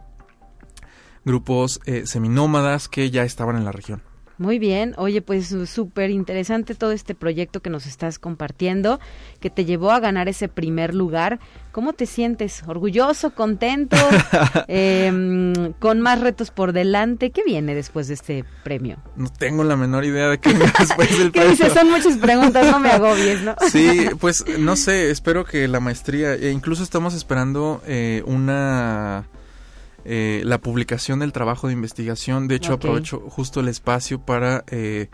grupos 1.26 1.80
eh, 1.86 2.05
seminómadas 2.05 2.88
que 2.88 3.09
ya 3.11 3.24
estaban 3.24 3.55
en 3.55 3.65
la 3.65 3.71
región. 3.71 4.01
Muy 4.39 4.57
bien, 4.57 4.95
oye, 4.97 5.21
pues 5.21 5.55
súper 5.67 6.09
interesante 6.09 6.74
todo 6.74 6.91
este 6.91 7.13
proyecto 7.13 7.61
que 7.61 7.69
nos 7.69 7.86
estás 7.86 8.17
compartiendo, 8.17 8.99
que 9.39 9.51
te 9.51 9.63
llevó 9.63 9.91
a 9.91 9.99
ganar 9.99 10.28
ese 10.28 10.47
primer 10.47 10.95
lugar. 10.95 11.39
¿Cómo 11.71 11.93
te 11.93 12.07
sientes? 12.07 12.63
¿Orgulloso, 12.65 13.36
contento, 13.36 13.95
eh, 14.67 15.74
con 15.80 16.01
más 16.01 16.19
retos 16.19 16.49
por 16.49 16.74
delante? 16.74 17.30
¿Qué 17.30 17.43
viene 17.45 17.76
después 17.76 18.07
de 18.07 18.15
este 18.15 18.43
premio? 18.63 18.97
No 19.15 19.30
tengo 19.30 19.63
la 19.63 19.78
menor 19.78 20.03
idea 20.03 20.28
de 20.30 20.39
qué 20.39 20.49
viene 20.49 20.74
después 20.80 21.11
del 21.17 21.32
¿Qué 21.32 21.39
premio. 21.39 21.51
dices? 21.51 21.71
Son 21.71 21.89
muchas 21.91 22.17
preguntas, 22.17 22.71
no 22.71 22.80
me 22.80 22.89
agobies, 22.89 23.43
¿no? 23.43 23.55
Sí, 23.71 24.07
pues 24.19 24.45
no 24.57 24.76
sé, 24.76 25.11
espero 25.11 25.45
que 25.45 25.67
la 25.67 25.80
maestría, 25.80 26.34
e 26.34 26.49
incluso 26.49 26.82
estamos 26.82 27.13
esperando 27.13 27.84
eh, 27.86 28.24
una 28.26 29.28
eh, 30.06 30.41
la 30.45 30.60
publicación 30.60 31.20
del 31.20 31.32
trabajo 31.32 31.68
de 31.68 31.74
investigación. 31.74 32.47
De 32.47 32.56
hecho, 32.56 32.74
okay. 32.74 32.89
aprovecho 32.89 33.20
justo 33.30 33.60
el 33.60 33.68
espacio 33.68 34.20
para 34.20 34.64
eh, 34.68 35.10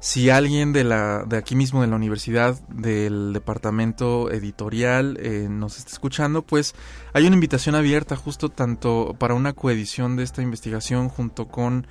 si 0.00 0.30
alguien 0.30 0.72
de 0.72 0.82
la 0.82 1.24
de 1.24 1.36
aquí 1.36 1.54
mismo 1.54 1.82
de 1.82 1.86
la 1.86 1.96
universidad, 1.96 2.58
del 2.68 3.34
departamento 3.34 4.30
editorial, 4.30 5.18
eh, 5.20 5.46
nos 5.50 5.76
está 5.76 5.90
escuchando, 5.92 6.42
pues 6.42 6.74
hay 7.12 7.26
una 7.26 7.34
invitación 7.34 7.74
abierta 7.74 8.16
justo 8.16 8.48
tanto 8.48 9.14
para 9.18 9.34
una 9.34 9.52
coedición 9.52 10.16
de 10.16 10.22
esta 10.22 10.40
investigación 10.40 11.10
junto 11.10 11.48
con 11.48 11.86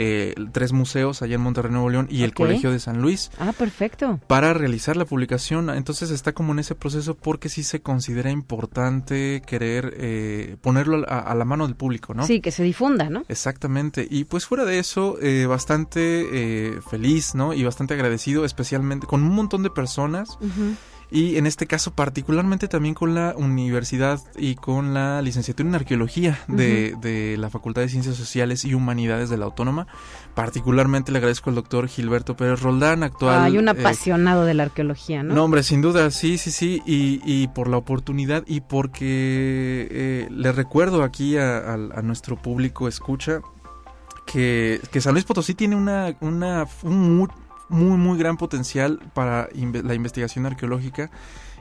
eh, 0.00 0.32
tres 0.52 0.72
museos 0.72 1.22
allá 1.22 1.34
en 1.34 1.40
Monterrey, 1.40 1.72
Nuevo 1.72 1.90
León 1.90 2.06
y 2.08 2.16
okay. 2.16 2.24
el 2.24 2.34
Colegio 2.34 2.70
de 2.70 2.78
San 2.78 3.02
Luis. 3.02 3.32
Ah, 3.38 3.52
perfecto. 3.52 4.20
Para 4.28 4.54
realizar 4.54 4.96
la 4.96 5.04
publicación. 5.04 5.70
Entonces 5.70 6.10
está 6.10 6.32
como 6.32 6.52
en 6.52 6.60
ese 6.60 6.76
proceso 6.76 7.16
porque 7.16 7.48
sí 7.48 7.64
se 7.64 7.80
considera 7.80 8.30
importante 8.30 9.42
querer 9.44 9.94
eh, 9.96 10.56
ponerlo 10.60 11.04
a, 11.08 11.18
a, 11.18 11.34
la 11.34 11.44
mano 11.44 11.66
del 11.66 11.74
público, 11.74 12.14
¿no? 12.14 12.24
Sí, 12.24 12.40
que 12.40 12.52
se 12.52 12.62
difunda, 12.62 13.10
¿no? 13.10 13.24
Exactamente. 13.28 14.06
Y 14.08 14.22
pues 14.22 14.46
fuera 14.46 14.64
de 14.64 14.78
eso, 14.78 15.18
eh, 15.20 15.46
bastante 15.46 16.28
eh, 16.32 16.80
feliz, 16.88 17.34
¿no? 17.34 17.52
Y 17.52 17.64
bastante 17.64 17.94
agradecido, 17.94 18.44
especialmente 18.44 19.08
con 19.08 19.24
un 19.24 19.34
montón 19.34 19.64
de 19.64 19.70
personas. 19.70 20.38
Uh 20.40 20.46
-huh 20.46 20.76
y 21.10 21.36
en 21.36 21.46
este 21.46 21.66
caso 21.66 21.92
particularmente 21.92 22.68
también 22.68 22.94
con 22.94 23.14
la 23.14 23.34
universidad 23.36 24.20
y 24.36 24.56
con 24.56 24.92
la 24.92 25.22
licenciatura 25.22 25.68
en 25.68 25.74
arqueología 25.74 26.38
de, 26.48 26.92
uh 26.94 26.96
-huh. 26.96 27.00
de, 27.00 27.36
la 27.38 27.50
Facultad 27.50 27.82
de 27.82 27.88
Ciencias 27.88 28.16
Sociales 28.16 28.64
y 28.64 28.74
Humanidades 28.74 29.30
de 29.30 29.38
la 29.38 29.46
Autónoma. 29.46 29.86
Particularmente 30.34 31.10
le 31.12 31.18
agradezco 31.18 31.50
al 31.50 31.56
doctor 31.56 31.88
Gilberto 31.88 32.36
Pérez 32.36 32.60
Roldán, 32.60 33.02
actual... 33.02 33.42
Hay 33.42 33.58
un 33.58 33.68
apasionado 33.68 34.44
eh, 34.44 34.48
de 34.48 34.54
la 34.54 34.64
arqueología, 34.64 35.22
¿no? 35.22 35.34
No, 35.34 35.44
hombre, 35.44 35.62
sin 35.62 35.80
duda, 35.80 36.10
sí, 36.10 36.38
sí, 36.38 36.50
sí, 36.50 36.82
y, 36.86 37.20
y 37.24 37.48
por 37.48 37.68
la 37.68 37.78
oportunidad 37.78 38.44
y 38.46 38.60
porque 38.60 39.88
eh, 39.90 40.28
le 40.30 40.52
recuerdo 40.52 41.02
aquí 41.02 41.36
a, 41.36 41.58
a, 41.58 41.74
a 41.74 42.02
nuestro 42.02 42.36
público 42.36 42.86
escucha 42.86 43.40
que, 44.26 44.80
que, 44.90 45.00
San 45.00 45.14
Luis 45.14 45.24
Potosí 45.24 45.54
tiene 45.54 45.74
una, 45.74 46.14
una 46.20 46.66
un 46.82 47.28
muy, 47.68 47.96
muy 47.98 48.18
gran 48.18 48.36
potencial 48.36 49.00
para 49.14 49.48
inve 49.54 49.82
la 49.82 49.94
investigación 49.94 50.46
arqueológica 50.46 51.10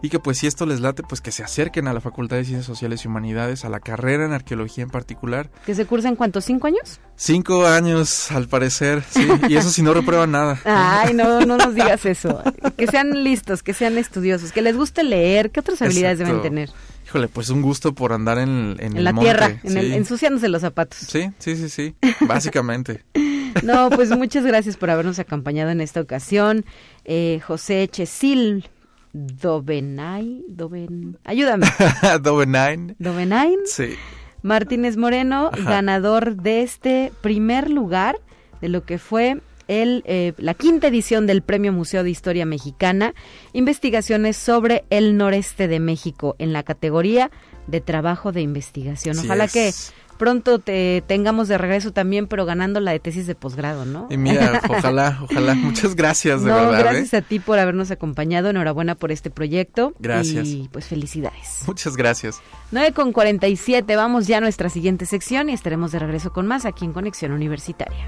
y 0.01 0.09
que 0.09 0.19
pues 0.19 0.37
si 0.37 0.47
esto 0.47 0.65
les 0.65 0.79
late 0.79 1.03
pues 1.03 1.21
que 1.21 1.31
se 1.31 1.43
acerquen 1.43 1.87
a 1.87 1.93
la 1.93 2.01
Facultad 2.01 2.37
de 2.37 2.45
Ciencias 2.45 2.65
Sociales 2.65 3.03
y 3.03 3.07
Humanidades, 3.07 3.65
a 3.65 3.69
la 3.69 3.79
carrera 3.79 4.25
en 4.25 4.31
arqueología 4.31 4.83
en 4.83 4.89
particular. 4.89 5.49
¿Que 5.65 5.75
se 5.75 5.85
cursa 5.85 6.07
en 6.09 6.15
cuántos? 6.15 6.45
¿Cinco 6.45 6.67
años? 6.67 6.99
Cinco 7.15 7.65
años 7.65 8.31
al 8.31 8.47
parecer, 8.47 9.03
sí, 9.09 9.27
y 9.49 9.55
eso 9.55 9.69
si 9.69 9.81
no 9.81 9.93
reprueban 9.93 10.31
nada. 10.31 10.59
Ay, 10.65 11.13
no, 11.13 11.41
no 11.41 11.57
nos 11.57 11.73
digas 11.73 12.05
eso. 12.05 12.43
Que 12.77 12.87
sean 12.87 13.23
listos, 13.23 13.63
que 13.63 13.73
sean 13.73 13.97
estudiosos, 13.97 14.51
que 14.51 14.61
les 14.61 14.75
guste 14.75 15.03
leer, 15.03 15.51
¿qué 15.51 15.59
otras 15.61 15.81
habilidades 15.81 16.19
Exacto. 16.19 16.43
deben 16.43 16.55
tener? 16.55 16.69
Híjole, 17.17 17.29
pues 17.29 17.49
un 17.49 17.63
gusto 17.63 17.95
por 17.95 18.13
andar 18.13 18.37
en, 18.37 18.75
en, 18.77 18.95
en 18.95 19.03
la 19.03 19.11
monte, 19.11 19.31
tierra, 19.31 19.59
en 19.63 19.71
sí. 19.71 19.79
el, 19.79 19.93
ensuciándose 19.93 20.49
los 20.49 20.61
zapatos. 20.61 20.99
Sí, 20.99 21.31
sí, 21.39 21.55
sí, 21.55 21.67
sí, 21.67 21.95
básicamente. 22.27 23.05
No, 23.63 23.89
pues 23.89 24.15
muchas 24.15 24.45
gracias 24.45 24.77
por 24.77 24.91
habernos 24.91 25.17
acompañado 25.17 25.71
en 25.71 25.81
esta 25.81 25.99
ocasión. 25.99 26.63
Eh, 27.05 27.41
José 27.43 27.87
Chesil 27.91 28.69
Dovenay, 29.13 30.45
Doven... 30.47 31.17
ayúdame. 31.23 31.65
Dovenain. 32.21 32.95
Dovenain. 32.99 33.61
Sí. 33.65 33.95
Martínez 34.43 34.95
Moreno, 34.95 35.49
Ajá. 35.51 35.63
ganador 35.67 36.35
de 36.35 36.61
este 36.61 37.11
primer 37.21 37.71
lugar 37.71 38.19
de 38.61 38.69
lo 38.69 38.83
que 38.83 38.99
fue 38.99 39.41
el, 39.67 40.03
eh, 40.05 40.33
la 40.37 40.53
quinta 40.53 40.87
edición 40.87 41.27
del 41.27 41.41
Premio 41.41 41.73
Museo 41.73 42.03
de 42.03 42.09
Historia 42.09 42.45
Mexicana, 42.45 43.13
investigaciones 43.53 44.37
sobre 44.37 44.85
el 44.89 45.17
noreste 45.17 45.67
de 45.67 45.79
México 45.79 46.35
en 46.39 46.53
la 46.53 46.63
categoría 46.63 47.31
de 47.67 47.81
trabajo 47.81 48.31
de 48.31 48.41
investigación. 48.41 49.17
Ojalá 49.19 49.47
que 49.47 49.73
pronto 50.17 50.59
te 50.59 51.03
tengamos 51.07 51.47
de 51.47 51.57
regreso 51.57 51.93
también, 51.93 52.27
pero 52.27 52.45
ganando 52.45 52.79
la 52.79 52.91
de 52.91 52.99
tesis 52.99 53.27
de 53.27 53.35
posgrado, 53.35 53.85
¿no? 53.85 54.07
Y 54.09 54.17
mira, 54.17 54.61
ojalá, 54.69 55.19
ojalá. 55.21 55.53
Muchas 55.55 55.95
gracias, 55.95 56.43
de 56.43 56.49
no, 56.49 56.55
verdad. 56.55 56.79
Gracias 56.79 57.13
¿eh? 57.13 57.17
a 57.17 57.21
ti 57.21 57.39
por 57.39 57.59
habernos 57.59 57.91
acompañado. 57.91 58.49
Enhorabuena 58.49 58.95
por 58.95 59.11
este 59.11 59.29
proyecto. 59.29 59.93
Gracias. 59.99 60.47
Y 60.47 60.69
pues 60.71 60.85
felicidades. 60.85 61.63
Muchas 61.67 61.95
gracias. 61.95 62.41
9 62.71 62.91
con 62.93 63.13
47, 63.13 63.95
vamos 63.95 64.27
ya 64.27 64.37
a 64.37 64.41
nuestra 64.41 64.69
siguiente 64.69 65.05
sección 65.05 65.49
y 65.49 65.53
estaremos 65.53 65.91
de 65.91 65.99
regreso 65.99 66.33
con 66.33 66.47
más 66.47 66.65
aquí 66.65 66.85
en 66.85 66.93
Conexión 66.93 67.31
Universitaria. 67.31 68.07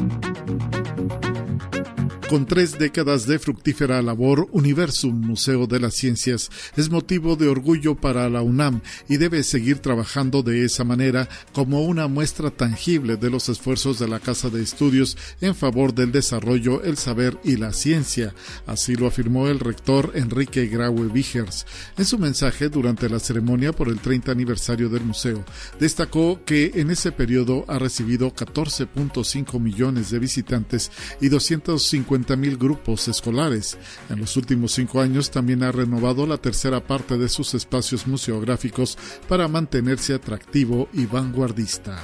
Con 2.31 2.45
tres 2.45 2.79
décadas 2.79 3.27
de 3.27 3.39
fructífera 3.39 4.01
labor, 4.01 4.47
Universum 4.53 5.19
Museo 5.19 5.67
de 5.67 5.81
las 5.81 5.95
Ciencias 5.95 6.49
es 6.77 6.89
motivo 6.89 7.35
de 7.35 7.49
orgullo 7.49 7.95
para 7.95 8.29
la 8.29 8.41
UNAM 8.41 8.79
y 9.09 9.17
debe 9.17 9.43
seguir 9.43 9.79
trabajando 9.79 10.41
de 10.41 10.63
esa 10.63 10.85
manera 10.85 11.27
como 11.51 11.83
una 11.83 12.07
muestra 12.07 12.49
tangible 12.49 13.17
de 13.17 13.29
los 13.29 13.49
esfuerzos 13.49 13.99
de 13.99 14.07
la 14.07 14.21
Casa 14.21 14.49
de 14.49 14.61
Estudios 14.61 15.17
en 15.41 15.55
favor 15.55 15.93
del 15.93 16.13
desarrollo, 16.13 16.81
el 16.83 16.95
saber 16.95 17.37
y 17.43 17.57
la 17.57 17.73
ciencia. 17.73 18.33
Así 18.65 18.95
lo 18.95 19.07
afirmó 19.07 19.49
el 19.49 19.59
rector 19.59 20.13
Enrique 20.15 20.67
Graue 20.67 21.09
Vigers 21.09 21.65
en 21.97 22.05
su 22.05 22.17
mensaje 22.17 22.69
durante 22.69 23.09
la 23.09 23.19
ceremonia 23.19 23.73
por 23.73 23.89
el 23.89 23.99
30 23.99 24.31
aniversario 24.31 24.87
del 24.87 25.03
museo. 25.03 25.43
Destacó 25.81 26.39
que 26.45 26.71
en 26.75 26.91
ese 26.91 27.11
periodo 27.11 27.65
ha 27.67 27.77
recibido 27.77 28.33
14.5 28.33 29.59
millones 29.59 30.11
de 30.11 30.19
visitantes 30.19 30.93
y 31.19 31.27
250 31.27 32.20
mil 32.35 32.57
grupos 32.57 33.07
escolares. 33.07 33.77
En 34.09 34.19
los 34.19 34.37
últimos 34.37 34.73
cinco 34.73 35.01
años 35.01 35.31
también 35.31 35.63
ha 35.63 35.71
renovado 35.71 36.25
la 36.25 36.37
tercera 36.37 36.79
parte 36.79 37.17
de 37.17 37.29
sus 37.29 37.53
espacios 37.53 38.07
museográficos 38.07 38.97
para 39.27 39.47
mantenerse 39.47 40.13
atractivo 40.13 40.89
y 40.93 41.05
vanguardista. 41.05 41.99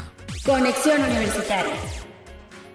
Conexión 0.45 1.01
Universitaria. 1.01 2.06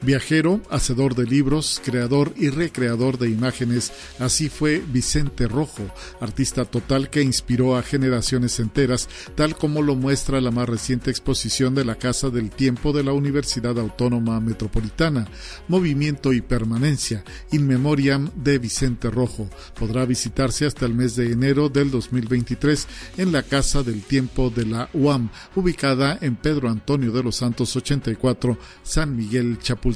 Viajero, 0.03 0.61
hacedor 0.68 1.14
de 1.14 1.26
libros, 1.26 1.80
creador 1.84 2.34
y 2.36 2.48
recreador 2.48 3.18
de 3.18 3.30
imágenes, 3.30 3.92
así 4.18 4.48
fue 4.48 4.82
Vicente 4.84 5.46
Rojo, 5.46 5.84
artista 6.20 6.64
total 6.64 7.09
que 7.09 7.22
inspiró 7.22 7.76
a 7.76 7.82
generaciones 7.82 8.59
enteras, 8.59 9.09
tal 9.36 9.55
como 9.55 9.80
lo 9.80 9.94
muestra 9.94 10.40
la 10.40 10.50
más 10.50 10.68
reciente 10.68 11.12
exposición 11.12 11.76
de 11.76 11.84
la 11.84 11.94
Casa 11.94 12.30
del 12.30 12.50
Tiempo 12.50 12.92
de 12.92 13.05
la 13.05 13.12
Universidad 13.12 13.78
Autónoma 13.78 14.40
Metropolitana, 14.40 15.28
Movimiento 15.68 16.32
y 16.32 16.40
Permanencia, 16.40 17.22
In 17.53 17.68
Memoriam 17.68 18.28
de 18.34 18.59
Vicente 18.59 19.09
Rojo. 19.09 19.48
Podrá 19.78 20.05
visitarse 20.05 20.66
hasta 20.66 20.84
el 20.84 20.94
mes 20.94 21.14
de 21.14 21.30
enero 21.30 21.68
del 21.68 21.92
2023 21.92 22.88
en 23.18 23.30
la 23.30 23.44
Casa 23.44 23.84
del 23.84 24.03
Tiempo 24.03 24.50
de 24.50 24.66
la 24.66 24.90
UAM, 24.94 25.30
ubicada 25.55 26.18
en 26.20 26.34
Pedro 26.34 26.68
Antonio 26.68 27.12
de 27.12 27.22
los 27.22 27.36
Santos 27.36 27.76
84, 27.76 28.59
San 28.82 29.14
Miguel 29.14 29.61
Chapultepec. 29.61 29.91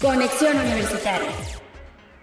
Conexión 0.00 0.56
Universitaria. 0.56 1.30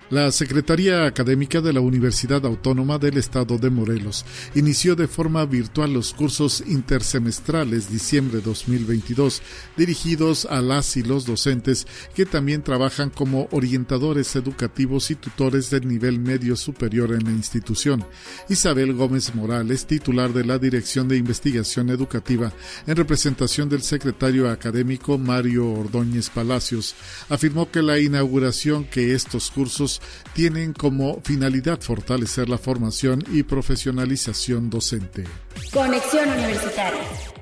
La 0.09 0.31
Secretaría 0.31 1.05
Académica 1.05 1.59
de 1.59 1.73
la 1.73 1.81
Universidad 1.81 2.45
Autónoma 2.45 2.97
del 2.97 3.17
Estado 3.17 3.57
de 3.57 3.69
Morelos 3.69 4.23
inició 4.55 4.95
de 4.95 5.05
forma 5.05 5.45
virtual 5.45 5.91
los 5.91 6.13
cursos 6.13 6.63
intersemestrales 6.65 7.91
diciembre 7.91 8.39
2022 8.39 9.41
dirigidos 9.75 10.45
a 10.45 10.61
las 10.61 10.95
y 10.95 11.03
los 11.03 11.25
docentes 11.25 11.85
que 12.15 12.25
también 12.25 12.63
trabajan 12.63 13.09
como 13.09 13.49
orientadores 13.51 14.33
educativos 14.37 15.11
y 15.11 15.15
tutores 15.15 15.69
del 15.71 15.85
nivel 15.85 16.19
medio 16.19 16.55
superior 16.55 17.11
en 17.11 17.25
la 17.25 17.31
institución. 17.31 18.05
Isabel 18.47 18.93
Gómez 18.93 19.35
Morales, 19.35 19.87
titular 19.87 20.31
de 20.31 20.45
la 20.45 20.57
Dirección 20.57 21.09
de 21.09 21.17
Investigación 21.17 21.89
Educativa, 21.89 22.53
en 22.85 22.95
representación 22.95 23.67
del 23.67 23.81
secretario 23.81 24.49
académico 24.49 25.17
Mario 25.17 25.69
Ordóñez 25.69 26.29
Palacios, 26.29 26.95
afirmó 27.27 27.69
que 27.69 27.81
la 27.81 27.99
inauguración 27.99 28.85
que 28.85 29.13
estos 29.13 29.51
cursos 29.51 29.96
tienen 30.33 30.73
como 30.73 31.21
finalidad 31.23 31.79
fortalecer 31.81 32.49
la 32.49 32.57
formación 32.57 33.23
y 33.31 33.43
profesionalización 33.43 34.69
docente. 34.69 35.23
Conexión 35.71 36.29
Universitaria. 36.29 37.36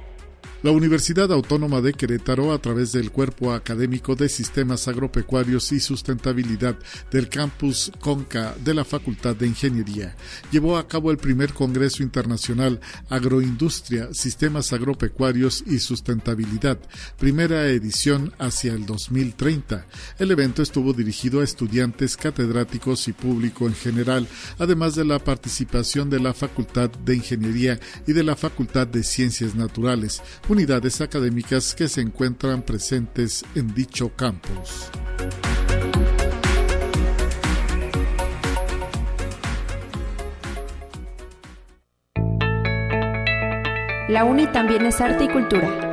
La 0.64 0.72
Universidad 0.72 1.32
Autónoma 1.32 1.80
de 1.82 1.94
Querétaro, 1.94 2.52
a 2.52 2.60
través 2.60 2.92
del 2.92 3.12
Cuerpo 3.12 3.54
Académico 3.54 4.16
de 4.16 4.30
Sistemas 4.30 4.88
Agropecuarios 4.88 5.72
y 5.72 5.80
Sustentabilidad 5.80 6.76
del 7.12 7.30
Campus 7.30 7.92
Conca 8.00 8.56
de 8.64 8.74
la 8.74 8.84
Facultad 8.84 9.36
de 9.36 9.46
Ingeniería, 9.46 10.16
llevó 10.52 10.78
a 10.78 10.88
cabo 10.88 11.12
el 11.12 11.18
primer 11.18 11.54
Congreso 11.54 12.02
Internacional 12.02 12.80
Agroindustria, 13.10 14.10
Sistemas 14.14 14.74
Agropecuarios 14.74 15.64
y 15.68 15.78
Sustentabilidad, 15.78 16.80
primera 17.20 17.68
edición 17.68 18.34
hacia 18.40 18.74
el 18.74 18.88
2030. 18.88 19.86
El 20.18 20.32
evento 20.32 20.64
estuvo 20.64 20.94
dirigido 20.94 21.42
a 21.42 21.44
estudiantes, 21.44 22.18
catedráticos 22.18 23.08
y 23.08 23.14
público 23.14 23.68
en 23.68 23.76
general, 23.76 24.28
además 24.58 24.96
de 24.96 25.06
la 25.06 25.20
participación 25.20 26.10
de 26.10 26.20
la 26.20 26.34
Facultad 26.34 26.90
de 26.90 27.18
Ingeniería 27.18 27.80
y 28.08 28.14
de 28.14 28.24
la 28.24 28.36
Facultad 28.36 28.88
de 28.88 29.04
Ciencias 29.04 29.54
Naturales 29.54 30.24
unidades 30.56 31.02
académicas 31.02 31.76
que 31.76 31.90
se 31.90 32.00
encuentran 32.00 32.62
presentes 32.62 33.44
en 33.56 33.74
dicho 33.74 34.16
campus. 34.16 34.90
La 44.08 44.24
UNI 44.24 44.48
también 44.54 44.86
es 44.86 45.02
arte 45.02 45.26
y 45.26 45.28
cultura. 45.28 45.85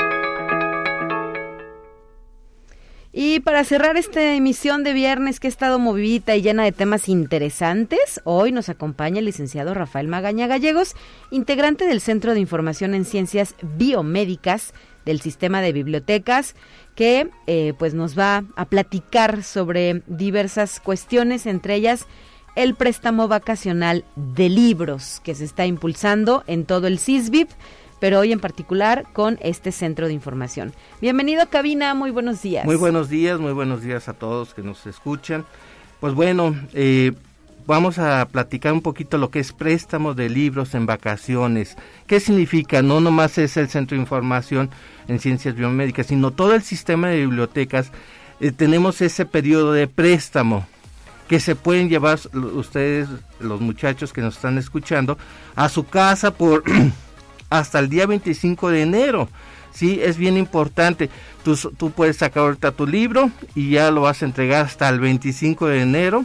Y 3.15 3.41
para 3.41 3.63
cerrar 3.65 3.99
esta 3.99 4.35
emisión 4.35 4.85
de 4.85 4.95
viernes 4.95 5.39
que 5.39 5.47
ha 5.47 5.51
estado 5.51 5.79
movidita 5.79 6.35
y 6.35 6.41
llena 6.41 6.65
de 6.65 6.73
temas 6.73 7.11
interesantes, 7.11 8.23
hoy 8.25 8.53
nos 8.53 8.71
acompaña 8.71 9.19
el 9.19 9.27
licenciado 9.27 9.75
Rafael 9.75 10.09
Magaña 10.09 10.47
Gallegos, 10.47 10.95
integrante 11.31 11.85
del 11.85 12.01
Centro 12.01 12.33
de 12.33 12.41
Información 12.41 12.95
en 12.95 13.05
Ciencias 13.05 13.55
Biomédicas 13.77 14.73
del 15.05 15.21
Sistema 15.21 15.61
de 15.61 15.75
Bibliotecas, 15.75 16.55
que 16.95 17.29
eh, 17.47 17.75
pues 17.79 17.93
nos 17.93 18.19
va 18.19 18.45
a 18.57 18.65
platicar 18.65 19.43
sobre 19.43 20.03
diversas 20.07 20.81
cuestiones, 20.81 21.45
entre 21.45 21.75
ellas 21.75 22.07
el 22.55 22.75
préstamo 22.75 23.29
vacacional 23.29 24.07
de 24.17 24.49
libros 24.49 25.21
que 25.23 25.35
se 25.35 25.45
está 25.45 25.67
impulsando 25.67 26.45
en 26.47 26.65
todo 26.65 26.87
el 26.87 26.99
CISBIP 26.99 27.51
pero 28.03 28.19
hoy 28.19 28.33
en 28.33 28.41
particular 28.41 29.07
con 29.13 29.39
este 29.43 29.71
centro 29.71 30.09
de 30.09 30.13
información. 30.13 30.73
Bienvenido, 31.01 31.49
cabina, 31.49 31.95
muy 31.95 32.11
buenos 32.11 32.43
días. 32.43 32.65
Muy 32.65 32.75
buenos 32.75 33.09
días, 33.09 33.39
muy 33.39 33.53
buenos 33.53 33.81
días 33.81 34.09
a 34.09 34.13
todos 34.13 34.55
que 34.55 34.63
nos 34.63 34.89
escuchan. 34.89 35.45
Pues 36.01 36.13
bueno, 36.13 36.53
eh, 36.73 37.13
vamos 37.65 38.01
a 38.01 38.27
platicar 38.27 38.73
un 38.73 38.83
poquito 38.83 39.19
lo 39.19 39.31
que 39.31 39.39
es 39.39 39.53
préstamo 39.53 40.15
de 40.15 40.29
libros 40.31 40.75
en 40.75 40.85
vacaciones. 40.85 41.77
¿Qué 42.09 42.19
significa? 42.19 42.83
No 42.83 43.01
nomás 43.01 43.39
es 43.39 43.57
el 43.57 43.69
centro 43.69 43.95
de 43.95 44.03
información 44.03 44.71
en 45.07 45.21
ciencias 45.21 45.55
biomédicas, 45.55 46.09
sino 46.09 46.33
todo 46.33 46.57
el 46.57 46.63
sistema 46.65 47.07
de 47.07 47.19
bibliotecas. 47.19 47.93
Eh, 48.41 48.51
tenemos 48.51 49.01
ese 49.01 49.27
periodo 49.27 49.73
de 49.75 49.87
préstamo 49.87 50.67
que 51.29 51.39
se 51.39 51.55
pueden 51.55 51.89
llevar 51.89 52.19
ustedes, 52.35 53.09
los 53.39 53.61
muchachos 53.61 54.13
que 54.13 54.23
nos 54.23 54.35
están 54.35 54.59
escuchando, 54.59 55.19
a 55.55 55.69
su 55.69 55.87
casa 55.87 56.33
por 56.33 56.65
hasta 57.59 57.79
el 57.79 57.89
día 57.89 58.07
25 58.07 58.71
de 58.71 58.83
enero. 58.83 59.29
Sí, 59.73 60.01
es 60.03 60.17
bien 60.17 60.37
importante. 60.37 61.11
Tú, 61.45 61.57
tú 61.57 61.91
puedes 61.91 62.17
sacar 62.19 62.45
ahorita 62.45 62.73
tu 62.73 62.87
libro 62.87 63.31
y 63.55 63.71
ya 63.71 63.91
lo 63.91 64.03
vas 64.03 64.23
a 64.23 64.27
entregar 64.27 64.67
hasta 64.67 64.89
el 64.89 65.01
25 65.01 65.67
de 65.69 65.83
enero. 65.83 66.25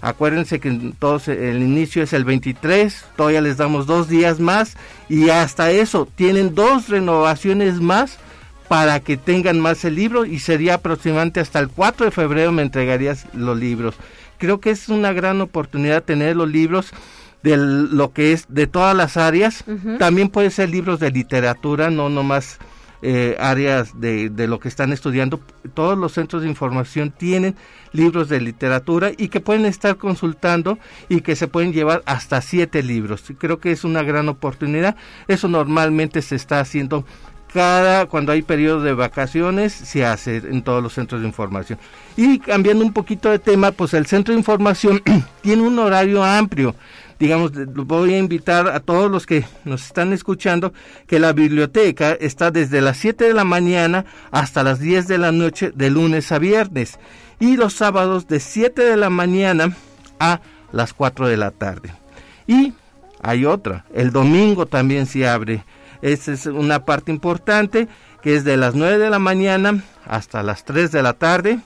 Acuérdense 0.00 0.58
que 0.58 0.92
todos 0.98 1.28
el 1.28 1.62
inicio 1.62 2.02
es 2.02 2.12
el 2.12 2.24
23, 2.24 3.04
todavía 3.16 3.40
les 3.40 3.56
damos 3.56 3.86
dos 3.86 4.08
días 4.08 4.40
más 4.40 4.76
y 5.08 5.30
hasta 5.30 5.70
eso 5.70 6.08
tienen 6.16 6.56
dos 6.56 6.88
renovaciones 6.88 7.80
más 7.80 8.18
para 8.66 8.98
que 8.98 9.16
tengan 9.16 9.60
más 9.60 9.84
el 9.84 9.94
libro 9.94 10.24
y 10.24 10.40
sería 10.40 10.74
aproximadamente 10.74 11.38
hasta 11.38 11.60
el 11.60 11.68
4 11.68 12.06
de 12.06 12.10
febrero 12.10 12.50
me 12.50 12.62
entregarías 12.62 13.26
los 13.32 13.56
libros. 13.56 13.94
Creo 14.38 14.58
que 14.58 14.70
es 14.70 14.88
una 14.88 15.12
gran 15.12 15.40
oportunidad 15.40 16.02
tener 16.02 16.34
los 16.34 16.48
libros 16.48 16.92
de 17.42 17.56
lo 17.56 18.12
que 18.12 18.32
es 18.32 18.46
de 18.48 18.66
todas 18.66 18.96
las 18.96 19.16
áreas. 19.16 19.64
También 19.98 20.28
puede 20.28 20.50
ser 20.50 20.70
libros 20.70 21.00
de 21.00 21.10
literatura, 21.10 21.90
no 21.90 22.08
nomás 22.08 22.58
eh, 23.04 23.36
áreas 23.40 24.00
de, 24.00 24.30
de, 24.30 24.46
lo 24.46 24.60
que 24.60 24.68
están 24.68 24.92
estudiando. 24.92 25.40
Todos 25.74 25.98
los 25.98 26.12
centros 26.12 26.42
de 26.42 26.48
información 26.48 27.10
tienen 27.10 27.56
libros 27.92 28.28
de 28.28 28.40
literatura 28.40 29.10
y 29.16 29.28
que 29.28 29.40
pueden 29.40 29.64
estar 29.64 29.96
consultando 29.96 30.78
y 31.08 31.22
que 31.22 31.34
se 31.34 31.48
pueden 31.48 31.72
llevar 31.72 32.02
hasta 32.06 32.40
siete 32.40 32.82
libros. 32.82 33.24
Creo 33.38 33.58
que 33.58 33.72
es 33.72 33.84
una 33.84 34.02
gran 34.02 34.28
oportunidad. 34.28 34.96
Eso 35.26 35.48
normalmente 35.48 36.22
se 36.22 36.36
está 36.36 36.60
haciendo 36.60 37.04
cada 37.52 38.06
cuando 38.06 38.32
hay 38.32 38.42
periodo 38.42 38.82
de 38.82 38.94
vacaciones 38.94 39.72
se 39.72 40.06
hace 40.06 40.36
en 40.36 40.62
todos 40.62 40.82
los 40.82 40.94
centros 40.94 41.20
de 41.20 41.26
información. 41.26 41.78
Y 42.16 42.38
cambiando 42.38 42.84
un 42.84 42.92
poquito 42.92 43.30
de 43.30 43.38
tema, 43.38 43.72
pues 43.72 43.94
el 43.94 44.06
centro 44.06 44.32
de 44.32 44.38
información 44.38 45.02
tiene 45.42 45.62
un 45.62 45.78
horario 45.78 46.24
amplio 46.24 46.74
digamos, 47.22 47.52
voy 47.86 48.14
a 48.14 48.18
invitar 48.18 48.66
a 48.66 48.80
todos 48.80 49.08
los 49.08 49.26
que 49.26 49.44
nos 49.64 49.86
están 49.86 50.12
escuchando 50.12 50.72
que 51.06 51.20
la 51.20 51.32
biblioteca 51.32 52.14
está 52.14 52.50
desde 52.50 52.80
las 52.80 52.96
7 52.96 53.28
de 53.28 53.32
la 53.32 53.44
mañana 53.44 54.06
hasta 54.32 54.64
las 54.64 54.80
10 54.80 55.06
de 55.06 55.18
la 55.18 55.30
noche 55.30 55.70
de 55.72 55.88
lunes 55.88 56.32
a 56.32 56.40
viernes 56.40 56.98
y 57.38 57.56
los 57.56 57.74
sábados 57.74 58.26
de 58.26 58.40
7 58.40 58.82
de 58.82 58.96
la 58.96 59.08
mañana 59.08 59.76
a 60.18 60.40
las 60.72 60.94
4 60.94 61.28
de 61.28 61.36
la 61.36 61.52
tarde. 61.52 61.94
Y 62.48 62.72
hay 63.22 63.44
otra, 63.44 63.84
el 63.94 64.10
domingo 64.10 64.66
también 64.66 65.06
se 65.06 65.28
abre 65.28 65.64
Esa 66.00 66.32
es 66.32 66.46
una 66.46 66.84
parte 66.84 67.12
importante 67.12 67.86
que 68.20 68.34
es 68.34 68.42
de 68.42 68.56
las 68.56 68.74
9 68.74 68.98
de 68.98 69.10
la 69.10 69.20
mañana 69.20 69.84
hasta 70.06 70.42
las 70.42 70.64
3 70.64 70.90
de 70.90 71.04
la 71.04 71.12
tarde. 71.12 71.60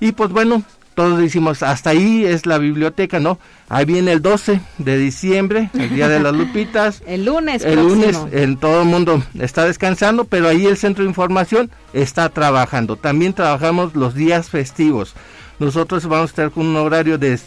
Y 0.00 0.10
pues 0.10 0.30
bueno, 0.30 0.64
todos 0.98 1.20
decimos, 1.20 1.62
hasta 1.62 1.90
ahí 1.90 2.24
es 2.24 2.44
la 2.44 2.58
biblioteca, 2.58 3.20
¿no? 3.20 3.38
Ahí 3.68 3.84
viene 3.84 4.10
el 4.10 4.20
12 4.20 4.60
de 4.78 4.98
diciembre, 4.98 5.70
el 5.74 5.90
Día 5.90 6.08
de 6.08 6.18
las 6.18 6.34
Lupitas. 6.36 7.04
el 7.06 7.24
lunes. 7.24 7.64
El 7.64 7.76
lunes, 7.76 8.18
en 8.32 8.56
todo 8.56 8.82
el 8.82 8.88
mundo 8.88 9.22
está 9.38 9.64
descansando, 9.64 10.24
pero 10.24 10.48
ahí 10.48 10.66
el 10.66 10.76
Centro 10.76 11.04
de 11.04 11.08
Información 11.08 11.70
está 11.92 12.28
trabajando. 12.30 12.96
También 12.96 13.32
trabajamos 13.32 13.94
los 13.94 14.16
días 14.16 14.50
festivos. 14.50 15.14
Nosotros 15.60 16.04
vamos 16.06 16.22
a 16.22 16.32
estar 16.32 16.50
con 16.50 16.66
un 16.66 16.74
horario 16.74 17.16
de, 17.16 17.38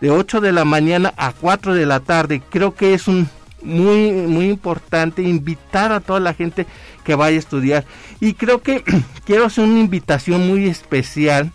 de 0.00 0.10
8 0.10 0.40
de 0.40 0.52
la 0.52 0.64
mañana 0.64 1.12
a 1.18 1.34
4 1.34 1.74
de 1.74 1.84
la 1.84 2.00
tarde. 2.00 2.40
Creo 2.48 2.74
que 2.74 2.94
es 2.94 3.08
un 3.08 3.28
muy, 3.60 4.10
muy 4.10 4.48
importante 4.48 5.20
invitar 5.20 5.92
a 5.92 6.00
toda 6.00 6.18
la 6.20 6.32
gente 6.32 6.66
que 7.04 7.14
vaya 7.14 7.36
a 7.36 7.40
estudiar. 7.40 7.84
Y 8.20 8.32
creo 8.32 8.62
que 8.62 8.82
quiero 9.26 9.44
hacer 9.44 9.64
una 9.64 9.80
invitación 9.80 10.48
muy 10.48 10.66
especial 10.66 11.52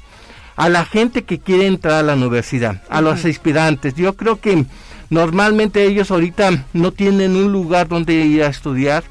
a 0.56 0.70
la 0.70 0.86
gente 0.86 1.24
que 1.24 1.40
quiere 1.40 1.68
entrar 1.68 1.96
a 1.96 2.04
la 2.04 2.16
universidad, 2.16 2.82
a 2.90 3.02
los 3.02 3.26
aspirantes. 3.26 3.96
Yo 3.96 4.16
creo 4.16 4.40
que 4.40 4.66
normalmente 5.10 5.86
ellos 5.86 6.12
ahorita 6.12 6.66
no 6.74 6.92
tienen 6.92 7.36
un 7.36 7.52
lugar 7.52 7.88
donde 7.88 8.14
ir 8.14 8.44
a 8.44 8.48
estudiar 8.48 9.04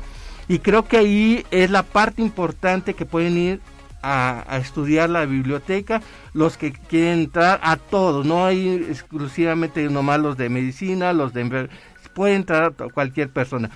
y 0.48 0.58
creo 0.58 0.86
que 0.86 0.98
ahí 0.98 1.46
es 1.50 1.70
la 1.70 1.82
parte 1.82 2.22
importante 2.22 2.94
que 2.94 3.06
pueden 3.06 3.38
ir 3.38 3.60
a, 4.02 4.58
estudiar 4.60 5.10
la 5.10 5.26
biblioteca, 5.26 6.02
los 6.32 6.56
que 6.56 6.72
quieren 6.72 7.20
entrar 7.20 7.60
a 7.62 7.76
todos, 7.76 8.24
no 8.24 8.46
hay 8.46 8.86
exclusivamente 8.88 9.88
nomás 9.90 10.20
los 10.20 10.36
de 10.36 10.48
medicina, 10.48 11.12
los 11.12 11.32
de 11.32 11.68
puede 12.14 12.34
entrar 12.34 12.74
cualquier 12.92 13.30
persona. 13.30 13.70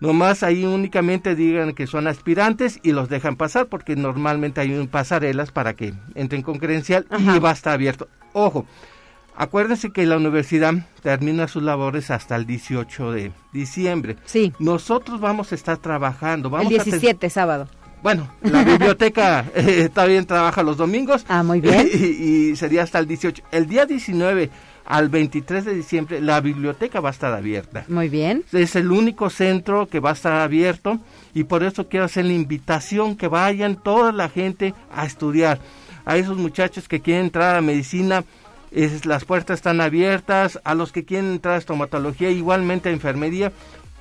Nomás 0.00 0.44
ahí 0.44 0.64
únicamente 0.64 1.34
digan 1.34 1.74
que 1.74 1.88
son 1.88 2.06
aspirantes 2.06 2.78
y 2.82 2.92
los 2.92 3.08
dejan 3.08 3.36
pasar 3.36 3.66
porque 3.66 3.96
normalmente 3.96 4.60
hay 4.60 4.72
un 4.72 4.86
pasarelas 4.86 5.50
para 5.50 5.74
que 5.74 5.92
entren 6.14 6.42
con 6.42 6.58
credencial 6.58 7.06
y 7.18 7.38
va 7.40 7.50
a 7.50 7.54
estar 7.54 7.72
abierto. 7.72 8.08
Ojo, 8.32 8.64
acuérdense 9.34 9.90
que 9.90 10.06
la 10.06 10.16
universidad 10.16 10.74
termina 11.02 11.48
sus 11.48 11.64
labores 11.64 12.12
hasta 12.12 12.36
el 12.36 12.46
18 12.46 13.10
de 13.10 13.32
diciembre. 13.52 14.16
Sí. 14.24 14.52
Nosotros 14.60 15.20
vamos 15.20 15.50
a 15.50 15.56
estar 15.56 15.78
trabajando. 15.78 16.48
Vamos 16.48 16.70
el 16.70 16.84
17, 16.84 17.28
sábado. 17.28 17.68
Bueno, 18.00 18.30
la 18.42 18.62
biblioteca 18.62 19.46
eh, 19.56 19.88
también 19.92 20.24
trabaja 20.26 20.62
los 20.62 20.76
domingos. 20.76 21.24
Ah, 21.28 21.42
muy 21.42 21.60
bien. 21.60 21.88
Y, 21.92 22.50
y, 22.50 22.56
sería 22.56 22.84
hasta 22.84 23.00
el 23.00 23.08
18. 23.08 23.42
El 23.50 23.66
día 23.66 23.84
19 23.84 24.50
al 24.88 25.10
23 25.10 25.66
de 25.66 25.74
diciembre 25.74 26.20
la 26.22 26.40
biblioteca 26.40 27.00
va 27.00 27.10
a 27.10 27.12
estar 27.12 27.34
abierta. 27.34 27.84
Muy 27.88 28.08
bien. 28.08 28.42
Es 28.52 28.74
el 28.74 28.90
único 28.90 29.28
centro 29.28 29.86
que 29.86 30.00
va 30.00 30.10
a 30.10 30.14
estar 30.14 30.40
abierto 30.40 30.98
y 31.34 31.44
por 31.44 31.62
eso 31.62 31.88
quiero 31.88 32.06
hacer 32.06 32.24
la 32.24 32.32
invitación 32.32 33.14
que 33.14 33.28
vayan 33.28 33.76
toda 33.76 34.12
la 34.12 34.30
gente 34.30 34.74
a 34.90 35.04
estudiar. 35.04 35.60
A 36.06 36.16
esos 36.16 36.38
muchachos 36.38 36.88
que 36.88 37.00
quieren 37.00 37.26
entrar 37.26 37.54
a 37.54 37.60
medicina, 37.60 38.24
es, 38.70 39.04
las 39.04 39.26
puertas 39.26 39.58
están 39.58 39.82
abiertas. 39.82 40.58
A 40.64 40.74
los 40.74 40.90
que 40.90 41.04
quieren 41.04 41.32
entrar 41.32 41.56
a 41.56 41.58
estomatología, 41.58 42.30
igualmente 42.30 42.88
a 42.88 42.92
enfermería, 42.92 43.52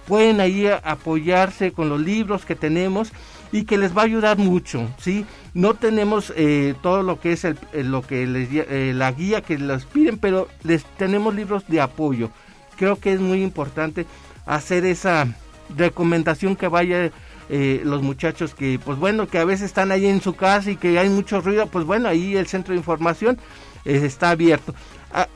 pueden 0.07 0.39
ahí 0.39 0.67
apoyarse 0.67 1.73
con 1.73 1.89
los 1.89 1.99
libros 1.99 2.45
que 2.45 2.55
tenemos 2.55 3.11
y 3.51 3.63
que 3.63 3.77
les 3.77 3.95
va 3.95 4.01
a 4.01 4.05
ayudar 4.05 4.37
mucho, 4.37 4.89
¿sí? 4.97 5.25
No 5.53 5.73
tenemos 5.73 6.33
eh, 6.35 6.75
todo 6.81 7.03
lo 7.03 7.19
que 7.19 7.33
es 7.33 7.45
el, 7.45 7.57
lo 7.73 8.01
que 8.01 8.25
les, 8.27 8.49
eh, 8.51 8.93
la 8.95 9.11
guía 9.11 9.41
que 9.41 9.57
les 9.57 9.85
piden, 9.85 10.17
pero 10.17 10.47
les 10.63 10.83
tenemos 10.97 11.33
libros 11.33 11.67
de 11.67 11.81
apoyo. 11.81 12.29
Creo 12.77 12.99
que 12.99 13.13
es 13.13 13.19
muy 13.19 13.41
importante 13.41 14.05
hacer 14.45 14.85
esa 14.85 15.27
recomendación 15.75 16.55
que 16.55 16.67
vaya 16.67 17.11
eh, 17.49 17.81
los 17.83 18.01
muchachos 18.01 18.53
que, 18.53 18.79
pues 18.83 18.97
bueno, 18.97 19.27
que 19.27 19.39
a 19.39 19.45
veces 19.45 19.65
están 19.65 19.91
ahí 19.91 20.05
en 20.05 20.21
su 20.21 20.35
casa 20.35 20.71
y 20.71 20.75
que 20.75 20.99
hay 20.99 21.09
mucho 21.09 21.41
ruido, 21.41 21.67
pues 21.67 21.85
bueno, 21.85 22.09
ahí 22.09 22.35
el 22.35 22.47
centro 22.47 22.73
de 22.73 22.79
información 22.79 23.37
está 23.85 24.31
abierto. 24.31 24.75
Ah, 25.13 25.27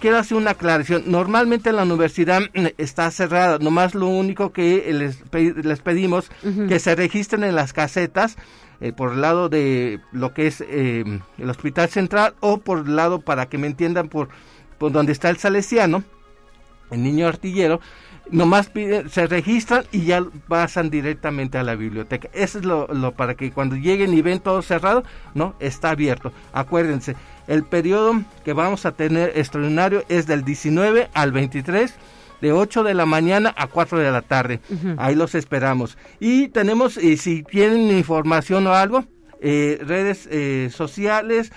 quiero 0.00 0.18
hacer 0.18 0.36
una 0.36 0.52
aclaración. 0.52 1.04
Normalmente 1.06 1.72
la 1.72 1.82
universidad 1.82 2.42
está 2.78 3.10
cerrada. 3.10 3.58
Nomás 3.58 3.94
lo 3.94 4.06
único 4.06 4.52
que 4.52 4.92
les, 4.92 5.22
les 5.32 5.80
pedimos 5.80 6.30
que 6.68 6.78
se 6.78 6.94
registren 6.94 7.44
en 7.44 7.54
las 7.54 7.72
casetas 7.72 8.36
eh, 8.80 8.92
por 8.92 9.12
el 9.12 9.20
lado 9.20 9.48
de 9.48 10.00
lo 10.12 10.32
que 10.32 10.46
es 10.46 10.60
eh, 10.60 11.04
el 11.36 11.50
hospital 11.50 11.88
central 11.88 12.34
o 12.40 12.58
por 12.58 12.86
el 12.86 12.94
lado 12.94 13.20
para 13.20 13.46
que 13.46 13.58
me 13.58 13.66
entiendan 13.66 14.08
por, 14.08 14.28
por 14.78 14.92
donde 14.92 15.10
está 15.10 15.30
el 15.30 15.36
salesiano, 15.36 16.04
el 16.92 17.02
niño 17.02 17.26
artillero 17.26 17.80
nomás 18.30 18.68
piden, 18.68 19.08
se 19.08 19.26
registran 19.26 19.84
y 19.92 20.04
ya 20.04 20.24
pasan 20.48 20.90
directamente 20.90 21.58
a 21.58 21.62
la 21.62 21.74
biblioteca. 21.74 22.28
Eso 22.32 22.58
es 22.58 22.64
lo, 22.64 22.86
lo, 22.88 23.12
para 23.12 23.34
que 23.34 23.50
cuando 23.50 23.76
lleguen 23.76 24.14
y 24.14 24.22
ven 24.22 24.40
todo 24.40 24.62
cerrado, 24.62 25.02
no, 25.34 25.54
está 25.60 25.90
abierto. 25.90 26.32
Acuérdense, 26.52 27.16
el 27.46 27.64
periodo 27.64 28.22
que 28.44 28.52
vamos 28.52 28.86
a 28.86 28.92
tener 28.92 29.32
extraordinario 29.36 30.04
es 30.08 30.26
del 30.26 30.44
19 30.44 31.08
al 31.14 31.32
23 31.32 31.94
de 32.40 32.52
8 32.52 32.84
de 32.84 32.94
la 32.94 33.06
mañana 33.06 33.54
a 33.56 33.66
4 33.66 33.98
de 33.98 34.10
la 34.10 34.22
tarde. 34.22 34.60
Ahí 34.96 35.14
los 35.14 35.34
esperamos. 35.34 35.98
Y 36.20 36.48
tenemos, 36.48 36.96
y 36.96 37.16
si 37.16 37.42
tienen 37.42 37.90
información 37.96 38.66
o 38.66 38.74
algo, 38.74 39.04
eh, 39.40 39.78
redes 39.82 40.28
eh, 40.30 40.70
sociales, 40.72 41.52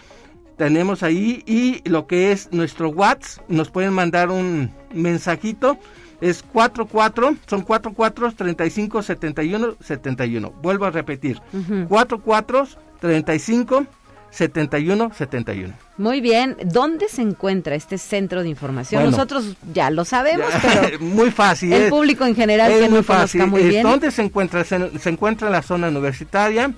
tenemos 0.58 1.04
ahí 1.04 1.44
y 1.46 1.88
lo 1.90 2.08
que 2.08 2.32
es 2.32 2.52
nuestro 2.52 2.90
WhatsApp, 2.90 3.44
nos 3.50 3.72
pueden 3.72 3.94
mandar 3.94 4.30
un 4.30 4.72
mensajito 4.94 5.78
es 6.22 6.44
44, 6.44 7.36
son 7.48 7.62
44 7.64 8.32
35 8.34 9.02
71 9.02 9.76
71. 9.82 10.54
Vuelvo 10.62 10.86
a 10.86 10.92
repetir, 10.92 11.42
44 11.90 12.68
35 13.00 13.86
71 14.30 15.12
71. 15.14 15.74
Muy 15.98 16.22
bien, 16.22 16.56
¿dónde 16.66 17.10
se 17.10 17.22
encuentra 17.22 17.76
este 17.76 17.98
centro 17.98 18.44
de 18.44 18.50
información? 18.50 19.04
Nosotros 19.04 19.56
ya 19.74 19.90
lo 19.90 20.06
sabemos, 20.06 20.48
pero 20.62 21.00
muy 21.04 21.32
fácil. 21.32 21.74
El 21.74 21.90
público 21.90 22.26
en 22.26 22.36
general 22.36 22.72
es 22.72 22.84
que 22.84 22.90
muy 22.90 23.04
fácil. 23.04 23.48
muy 23.48 23.64
bien. 23.64 23.84
¿Dónde 23.84 24.12
se 24.12 24.22
encuentra? 24.22 24.64
Se, 24.64 25.10
encuentra 25.10 25.48
en 25.48 25.54
la 25.54 25.64
zona 25.64 25.90
universitaria. 25.90 26.72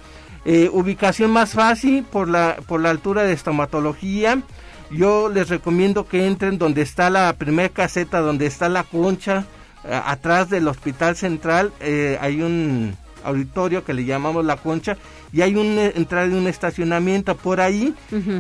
Eh, 0.46 0.70
ubicación 0.74 1.32
más 1.32 1.52
fácil 1.52 2.04
por 2.04 2.28
la 2.28 2.58
por 2.68 2.82
la 2.82 2.90
altura 2.90 3.24
de 3.24 3.32
estomatología 3.32 4.42
yo 4.96 5.30
les 5.30 5.50
recomiendo 5.50 6.08
que 6.08 6.28
entren 6.28 6.58
donde 6.58 6.82
está 6.82 7.10
la 7.10 7.34
primera 7.34 7.70
caseta, 7.70 8.20
donde 8.20 8.46
está 8.46 8.70
la 8.70 8.84
concha, 8.84 9.46
eh, 9.84 10.00
atrás 10.06 10.50
del 10.50 10.68
hospital 10.68 11.16
central 11.16 11.74
eh, 11.80 12.18
hay 12.22 12.42
un 12.42 12.96
auditorio 13.24 13.84
que 13.84 13.94
le 13.94 14.06
llamamos 14.06 14.46
la 14.46 14.58
concha 14.58 14.98
y 15.32 15.42
hay 15.42 15.56
una 15.56 15.86
entrada 15.86 16.28
de 16.28 16.38
un 16.38 16.48
estacionamiento 16.48 17.36
por 17.36 17.60
ahí, 17.60 17.94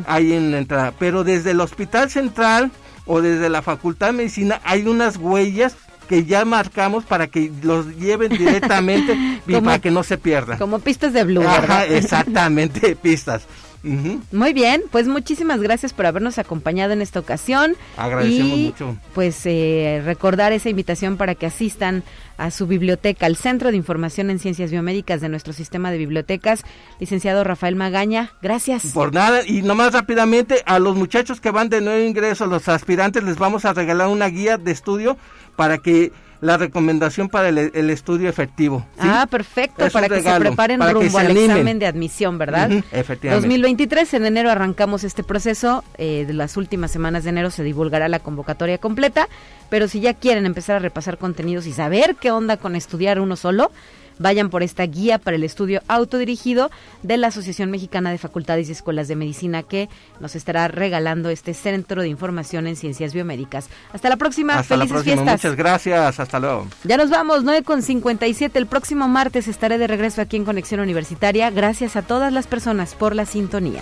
hay 0.05 0.33
en 0.33 0.51
la 0.51 0.59
entrada. 0.59 0.93
Pero 0.99 1.23
desde 1.23 1.51
el 1.51 1.61
hospital 1.61 2.09
central 2.09 2.71
o 3.05 3.21
desde 3.21 3.49
la 3.49 3.61
facultad 3.61 4.07
de 4.07 4.13
medicina 4.13 4.61
hay 4.63 4.87
unas 4.87 5.17
huellas 5.17 5.75
que 6.07 6.25
ya 6.25 6.45
marcamos 6.45 7.05
para 7.05 7.27
que 7.27 7.51
los 7.63 7.95
lleven 7.97 8.29
directamente 8.37 9.17
y 9.47 9.53
para 9.61 9.79
que 9.79 9.91
no 9.91 10.03
se 10.03 10.17
pierdan. 10.17 10.57
Como 10.59 10.79
pistas 10.79 11.13
de 11.13 11.23
blue, 11.23 11.41
¿verdad? 11.41 11.91
exactamente, 11.91 12.95
pistas. 13.01 13.43
Muy 13.83 14.53
bien, 14.53 14.81
pues 14.91 15.07
muchísimas 15.07 15.61
gracias 15.61 15.93
por 15.93 16.05
habernos 16.05 16.37
acompañado 16.37 16.93
en 16.93 17.01
esta 17.01 17.19
ocasión. 17.19 17.75
Agradecemos 17.97 18.57
y, 18.57 18.65
mucho. 18.67 18.97
Pues 19.13 19.45
eh, 19.45 20.01
recordar 20.05 20.53
esa 20.53 20.69
invitación 20.69 21.17
para 21.17 21.35
que 21.35 21.45
asistan 21.45 22.03
a 22.37 22.49
su 22.49 22.65
biblioteca, 22.65 23.25
al 23.25 23.35
Centro 23.35 23.71
de 23.71 23.77
Información 23.77 24.29
en 24.29 24.39
Ciencias 24.39 24.71
Biomédicas 24.71 25.21
de 25.21 25.29
nuestro 25.29 25.53
sistema 25.53 25.91
de 25.91 25.97
bibliotecas. 25.97 26.63
Licenciado 26.99 27.43
Rafael 27.43 27.75
Magaña, 27.75 28.31
gracias. 28.41 28.87
Por 28.93 29.13
nada, 29.13 29.45
y 29.45 29.61
nomás 29.61 29.93
rápidamente, 29.93 30.63
a 30.65 30.79
los 30.79 30.95
muchachos 30.95 31.41
que 31.41 31.51
van 31.51 31.69
de 31.69 31.81
nuevo 31.81 32.05
ingreso, 32.05 32.45
los 32.45 32.67
aspirantes, 32.69 33.23
les 33.23 33.37
vamos 33.37 33.65
a 33.65 33.73
regalar 33.73 34.07
una 34.07 34.27
guía 34.27 34.57
de 34.57 34.71
estudio 34.71 35.17
para 35.55 35.77
que 35.77 36.11
la 36.43 36.57
recomendación 36.57 37.29
para 37.29 37.47
el, 37.47 37.89
estudio 37.89 38.27
efectivo. 38.27 38.85
Ah, 38.99 39.25
perfecto, 39.31 39.87
para 39.91 40.09
que 40.09 40.21
se 40.21 40.39
preparen 40.39 40.81
rumbo 40.91 41.17
al 41.17 41.37
examen 41.37 41.79
de 41.79 41.85
admisión, 41.85 42.37
¿verdad? 42.37 42.69
efectivamente. 42.91 43.47
2023, 43.47 44.13
en 44.15 44.25
enero 44.25 44.51
arrancamos 44.51 45.05
este 45.05 45.23
proceso, 45.23 45.85
eh, 45.97 46.25
de 46.27 46.33
las 46.33 46.57
últimas 46.57 46.91
semanas 46.91 47.23
de 47.23 47.29
enero 47.29 47.49
se 47.49 47.63
divulgará 47.63 48.09
la 48.09 48.19
convocatoria 48.19 48.77
completa, 48.77 49.29
pero 49.69 49.87
si 49.87 50.01
ya 50.01 50.15
quieren 50.15 50.45
empezar 50.45 50.75
a 50.75 50.79
repasar 50.79 51.17
contenidos 51.17 51.65
y 51.65 51.71
saber 51.71 52.17
qué 52.19 52.31
onda 52.31 52.57
con 52.57 52.75
estudiar 52.75 53.21
uno 53.21 53.37
solo, 53.37 53.71
vayan 54.19 54.49
por 54.49 54.63
esta 54.63 54.83
guía 54.85 55.17
para 55.19 55.35
el 55.35 55.43
estudio 55.43 55.81
autodirigido 55.87 56.69
de 57.01 57.17
la 57.17 57.27
Asociación 57.27 57.71
Mexicana 57.71 58.11
de 58.11 58.17
Facultades 58.17 58.69
y 58.69 58.71
Escuelas 58.71 59.07
de 59.07 59.15
Medicina 59.15 59.63
que 59.63 59.89
nos 60.19 60.35
estará 60.35 60.67
regalando 60.67 61.29
este 61.29 61.53
centro 61.53 62.01
de 62.01 62.07
información 62.07 62.67
en 62.67 62.75
ciencias 62.75 63.13
biomédicas. 63.13 63.69
Hasta 63.91 64.09
la 64.09 64.17
próxima, 64.17 64.53
Hasta 64.53 64.75
felices 64.75 64.89
la 64.89 64.95
próxima. 64.95 65.15
fiestas. 65.15 65.43
Muchas 65.43 65.57
gracias, 65.57 66.19
hasta 66.19 66.39
luego. 66.39 66.67
Ya 66.83 66.97
nos 66.97 67.09
vamos, 67.09 67.43
9 67.43 67.63
con 67.63 67.81
57. 67.81 68.57
El 68.59 68.67
próximo 68.67 69.07
martes 69.07 69.47
estaré 69.47 69.77
de 69.77 69.87
regreso 69.87 70.21
aquí 70.21 70.37
en 70.37 70.45
Conexión 70.45 70.79
Universitaria. 70.79 71.49
Gracias 71.49 71.95
a 71.95 72.01
todas 72.01 72.31
las 72.31 72.47
personas 72.47 72.95
por 72.95 73.15
la 73.15 73.25
sintonía. 73.25 73.81